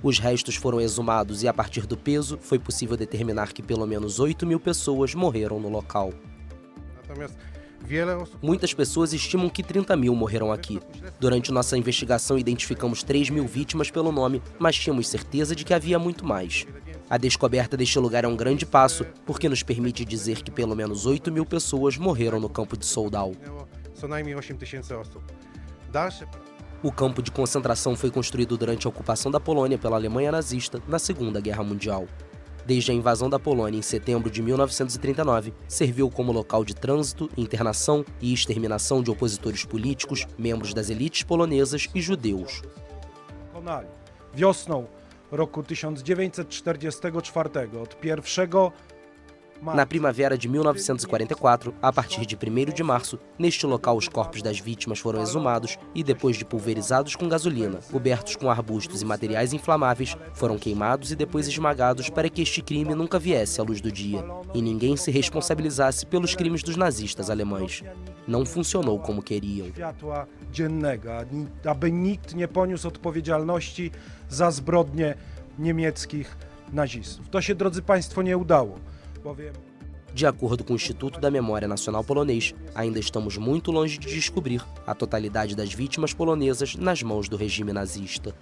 [0.00, 4.20] Os restos foram exumados e, a partir do peso, foi possível determinar que pelo menos
[4.20, 6.12] 8 mil pessoas morreram no local.
[8.40, 10.80] Muitas pessoas estimam que 30 mil morreram aqui.
[11.18, 15.98] Durante nossa investigação, identificamos 3 mil vítimas pelo nome, mas tínhamos certeza de que havia
[15.98, 16.64] muito mais.
[17.08, 21.06] A descoberta deste lugar é um grande passo, porque nos permite dizer que pelo menos
[21.06, 23.32] 8 mil pessoas morreram no campo de Soldau.
[26.82, 30.98] O campo de concentração foi construído durante a ocupação da Polônia pela Alemanha nazista na
[30.98, 32.06] Segunda Guerra Mundial
[32.66, 38.04] desde a invasão da Polônia em setembro de 1939, serviu como local de trânsito, internação
[38.20, 42.62] e exterminação de opositores políticos, membros das elites polonesas e judeus.
[45.34, 48.72] Roku 1944 od pierwszego
[49.62, 54.58] na primavera de 1944, a partir de 1 de março, neste local os corpos das
[54.58, 60.16] vítimas foram exumados e, depois de pulverizados com gasolina, cobertos com arbustos e materiais inflamáveis,
[60.34, 64.24] foram queimados e depois esmagados para que este crime nunca viesse à luz do dia
[64.52, 67.82] e ninguém se responsabilizasse pelos crimes dos nazistas alemães.
[68.26, 69.68] Não funcionou como queriam.
[71.64, 73.90] aby nikt nie poniósł odpowiedzialności
[74.34, 75.14] za zbrodnie
[75.58, 76.36] niemieckich
[76.72, 77.28] nazistów.
[77.28, 78.78] To się, drodzy Państwo, nie udało.
[80.14, 84.62] De acordo com o Instituto da Memória Nacional Polonês, ainda estamos muito longe de descobrir
[84.86, 88.32] a totalidade das vítimas polonesas nas mãos do regime nazista.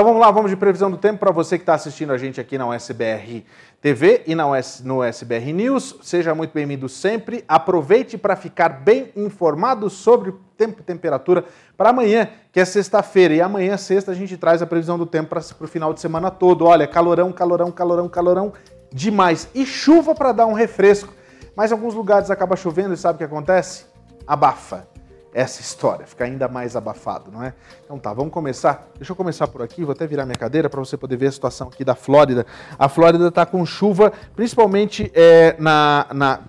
[0.00, 2.40] Então vamos lá, vamos de previsão do tempo para você que está assistindo a gente
[2.40, 3.44] aqui na USBR
[3.82, 5.94] TV e na US, no USBR News.
[6.00, 7.44] Seja muito bem-vindo sempre.
[7.46, 11.44] Aproveite para ficar bem informado sobre tempo e temperatura
[11.76, 13.34] para amanhã, que é sexta-feira.
[13.34, 16.30] E amanhã, sexta, a gente traz a previsão do tempo para o final de semana
[16.30, 16.64] todo.
[16.64, 18.52] Olha, calorão, calorão, calorão, calorão
[18.90, 19.50] demais.
[19.54, 21.12] E chuva para dar um refresco.
[21.54, 23.84] Mas em alguns lugares acaba chovendo e sabe o que acontece?
[24.26, 24.89] Abafa
[25.32, 27.54] essa história, fica ainda mais abafado, não é?
[27.84, 28.88] Então tá, vamos começar.
[28.96, 31.32] Deixa eu começar por aqui, vou até virar minha cadeira para você poder ver a
[31.32, 32.44] situação aqui da Flórida.
[32.78, 36.40] A Flórida está com chuva, principalmente é, na, na,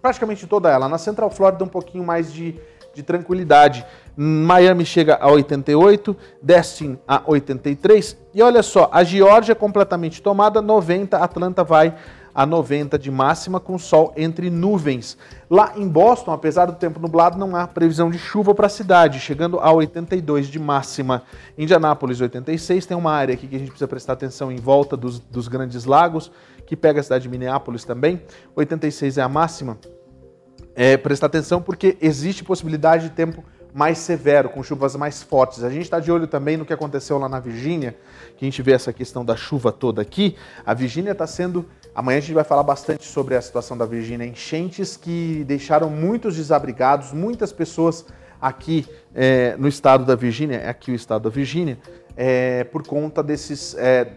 [0.00, 0.88] praticamente toda ela.
[0.88, 2.58] Na Central Flórida um pouquinho mais de,
[2.94, 3.84] de tranquilidade.
[4.16, 11.16] Miami chega a 88, Destin a 83 e olha só, a Geórgia completamente tomada, 90,
[11.16, 11.94] Atlanta vai
[12.34, 15.16] a 90 de máxima, com sol entre nuvens.
[15.48, 19.18] Lá em Boston, apesar do tempo nublado, não há previsão de chuva para a cidade,
[19.20, 21.22] chegando a 82 de máxima.
[21.58, 25.18] Indianápolis, 86, tem uma área aqui que a gente precisa prestar atenção em volta dos,
[25.18, 26.30] dos grandes lagos,
[26.66, 28.22] que pega a cidade de Minneapolis também.
[28.54, 29.78] 86 é a máxima.
[30.74, 35.62] É, prestar atenção porque existe possibilidade de tempo mais severo, com chuvas mais fortes.
[35.62, 37.96] A gente está de olho também no que aconteceu lá na Virgínia,
[38.36, 40.36] que a gente vê essa questão da chuva toda aqui.
[40.64, 44.24] A Virgínia está sendo Amanhã a gente vai falar bastante sobre a situação da Virgínia,
[44.24, 48.06] enchentes que deixaram muitos desabrigados, muitas pessoas
[48.40, 51.78] aqui é, no estado da Virgínia, é aqui o estado da Virgínia,
[52.16, 54.12] é, por conta desses, é,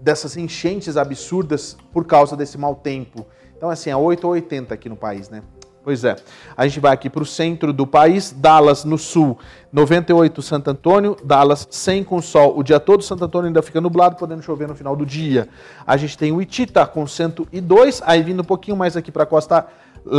[0.00, 3.24] dessas enchentes absurdas por causa desse mau tempo.
[3.56, 5.42] Então, assim, é 8 ou 80 aqui no país, né?
[5.84, 6.14] Pois é.
[6.56, 9.36] A gente vai aqui para o centro do país, Dallas no sul,
[9.72, 12.56] 98 Santo Antônio, Dallas 100 com sol.
[12.56, 15.48] O dia todo Santo Antônio ainda fica nublado, podendo chover no final do dia.
[15.84, 19.26] A gente tem o Itita com 102, aí vindo um pouquinho mais aqui para a
[19.26, 19.66] costa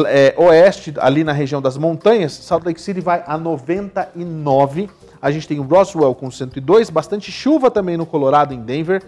[0.07, 4.89] é, oeste, ali na região das montanhas, Salt Lake City vai a 99.
[5.21, 9.01] A gente tem o Roswell com 102, bastante chuva também no Colorado, em Denver.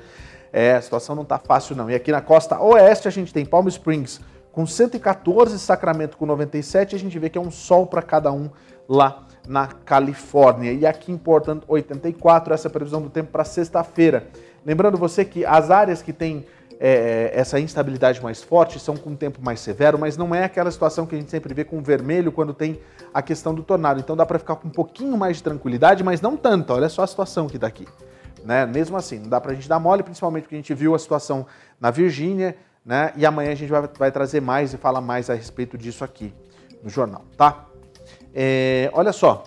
[0.54, 1.90] É, a situação não está fácil não.
[1.90, 4.22] E aqui na costa oeste a gente tem Palm Springs
[4.56, 8.50] com 114, Sacramento com 97, a gente vê que é um sol para cada um
[8.88, 10.72] lá na Califórnia.
[10.72, 14.28] E aqui em Portland, 84, essa é previsão do tempo para sexta-feira.
[14.66, 16.46] Lembrando você que as áreas que têm
[16.80, 21.06] é, essa instabilidade mais forte são com tempo mais severo, mas não é aquela situação
[21.06, 22.80] que a gente sempre vê com vermelho quando tem
[23.14, 24.00] a questão do tornado.
[24.00, 26.72] Então dá para ficar com um pouquinho mais de tranquilidade, mas não tanto.
[26.72, 27.86] Olha só a situação que daqui.
[28.46, 28.66] Né?
[28.66, 31.00] Mesmo assim, não dá para a gente dar mole, principalmente porque a gente viu a
[31.00, 31.46] situação
[31.78, 33.12] na Virgínia, né?
[33.16, 36.34] E amanhã a gente vai, vai trazer mais e falar mais a respeito disso aqui
[36.84, 37.66] no jornal, tá?
[38.34, 39.44] É, olha só,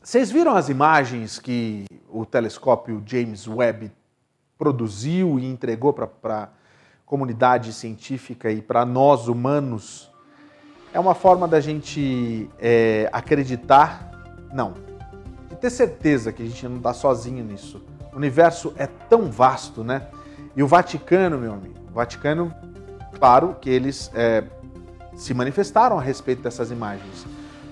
[0.00, 3.90] vocês viram as imagens que o telescópio James Webb
[4.56, 6.50] produziu e entregou para
[7.04, 10.10] comunidade científica e para nós humanos?
[10.92, 14.12] É uma forma da gente é, acreditar,
[14.52, 14.74] não,
[15.48, 17.82] de ter certeza que a gente não está sozinho nisso.
[18.12, 20.06] O universo é tão vasto, né?
[20.54, 22.52] E o Vaticano, meu amigo, o Vaticano,
[23.16, 24.42] claro que eles é,
[25.14, 27.24] se manifestaram a respeito dessas imagens.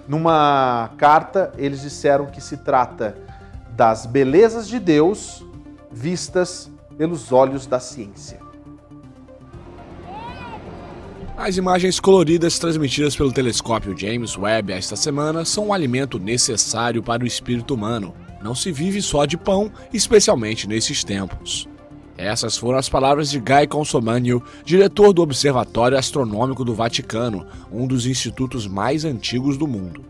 [0.07, 3.17] Numa carta, eles disseram que se trata
[3.71, 5.45] das belezas de Deus
[5.91, 8.39] vistas pelos olhos da ciência.
[11.37, 17.25] As imagens coloridas transmitidas pelo telescópio James Webb esta semana são um alimento necessário para
[17.25, 18.15] o espírito humano.
[18.41, 21.72] Não se vive só de pão, especialmente nesses tempos.
[22.17, 28.07] Essas foram as palavras de Guy Consomanio, diretor do Observatório Astronômico do Vaticano, um dos
[28.07, 30.05] institutos mais antigos do mundo.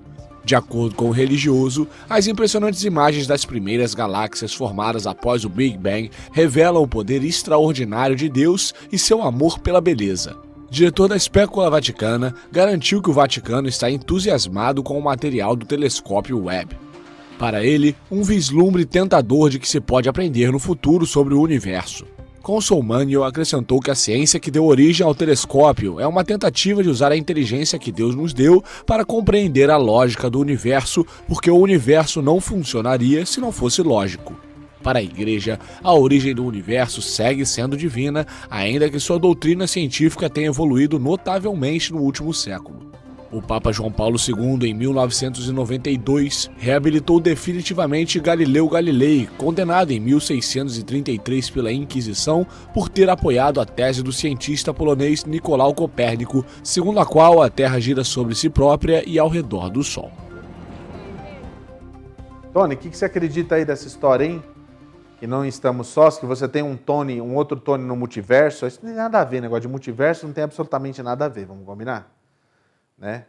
[0.45, 5.79] De acordo com o religioso, as impressionantes imagens das primeiras galáxias formadas após o Big
[5.79, 10.37] Bang revelam o poder extraordinário de Deus e seu amor pela beleza.
[10.69, 16.45] Diretor da Espécula Vaticana, garantiu que o Vaticano está entusiasmado com o material do telescópio
[16.45, 16.77] Webb.
[17.43, 22.07] Para ele, um vislumbre tentador de que se pode aprender no futuro sobre o universo.
[22.41, 27.11] Consolmânio acrescentou que a ciência que deu origem ao telescópio é uma tentativa de usar
[27.11, 32.23] a inteligência que Deus nos deu para compreender a lógica do universo, porque o universo
[32.23, 34.41] não funcionaria se não fosse lógico.
[34.81, 40.31] Para a Igreja, a origem do universo segue sendo divina, ainda que sua doutrina científica
[40.31, 42.92] tenha evoluído notavelmente no último século.
[43.33, 51.73] O Papa João Paulo II, em 1992, reabilitou definitivamente Galileu Galilei, condenado em 1633 pela
[51.73, 57.49] Inquisição por ter apoiado a tese do cientista polonês Nicolau Copérnico, segundo a qual a
[57.49, 60.13] Terra gira sobre si própria e ao redor do Sol.
[62.53, 64.43] Tony, o que, você acredita aí dessa história, hein?
[65.19, 68.67] Que não estamos sós, que você tem um Tony, um outro Tony no multiverso.
[68.67, 71.47] Isso não tem nada a ver, negócio de multiverso não tem absolutamente nada a ver,
[71.47, 72.22] vamos combinar?
[72.97, 73.27] Né?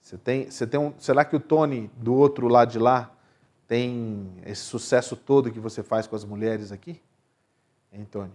[0.00, 3.10] Você tem, você tem um, será que o Tony do outro lado de lá
[3.66, 7.00] tem esse sucesso todo que você faz com as mulheres aqui?
[7.92, 8.32] Hein, Tony?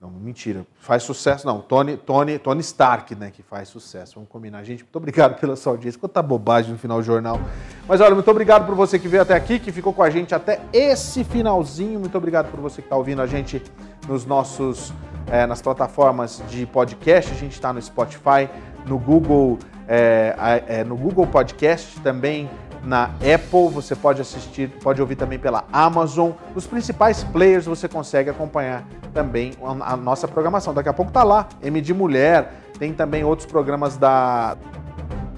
[0.00, 0.66] Não, mentira.
[0.78, 1.60] Faz sucesso, não.
[1.60, 4.14] Tony, Tony, Tony Stark, né, que faz sucesso.
[4.14, 4.64] Vamos combinar.
[4.64, 6.00] Gente, muito obrigado pela sua audiência.
[6.00, 7.38] Quanta bobagem no final do jornal.
[7.86, 10.34] Mas olha, muito obrigado por você que veio até aqui, que ficou com a gente
[10.34, 12.00] até esse finalzinho.
[12.00, 13.62] Muito obrigado por você que está ouvindo a gente
[14.08, 14.90] nos nossos,
[15.30, 17.30] é, nas plataformas de podcast.
[17.30, 18.48] A gente está no Spotify,
[18.86, 19.58] no Google,
[19.88, 22.48] é, é, no Google Podcast, também
[22.84, 26.30] na Apple, você pode assistir, pode ouvir também pela Amazon.
[26.54, 30.72] Nos principais players você consegue acompanhar também a, a nossa programação.
[30.72, 34.56] Daqui a pouco tá lá, M de Mulher, tem também outros programas da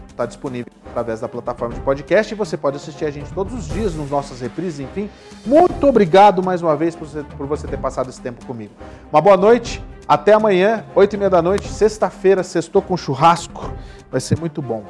[0.08, 3.66] está disponível através da plataforma de podcast e você pode assistir a gente todos os
[3.66, 5.08] dias nos nossos reprises, enfim.
[5.44, 8.72] Muito obrigado mais uma vez por você, por você ter passado esse tempo comigo.
[9.10, 9.82] Uma boa noite,
[10.12, 13.72] até amanhã, 8 e meia da noite, sexta-feira, sextou com churrasco.
[14.10, 14.84] Vai ser muito bom.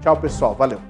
[0.00, 0.54] Tchau, pessoal.
[0.54, 0.80] Valeu.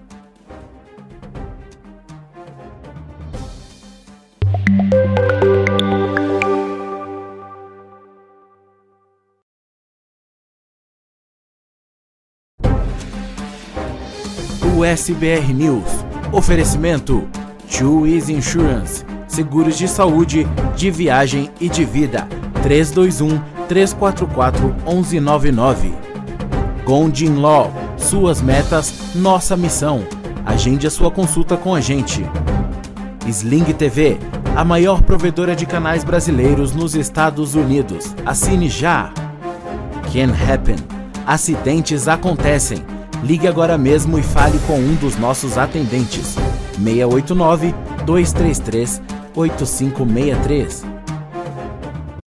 [14.77, 15.89] USBR News.
[16.31, 17.27] Oferecimento:
[18.07, 19.03] Easy Insurance.
[19.27, 20.47] Seguros de saúde,
[20.77, 22.29] de viagem e de vida.
[22.63, 25.95] 321 344 1199.
[26.85, 27.71] Gondin Law.
[27.99, 30.05] Suas metas, nossa missão.
[30.45, 32.25] Agende a sua consulta com a gente.
[33.27, 34.19] Sling TV,
[34.57, 38.15] a maior provedora de canais brasileiros nos Estados Unidos.
[38.25, 39.13] Assine já.
[40.11, 40.77] Can Happen.
[41.27, 42.83] Acidentes acontecem.
[43.23, 46.37] Ligue agora mesmo e fale com um dos nossos atendentes.
[46.83, 47.75] 689
[48.07, 49.03] 233
[49.35, 50.98] 8563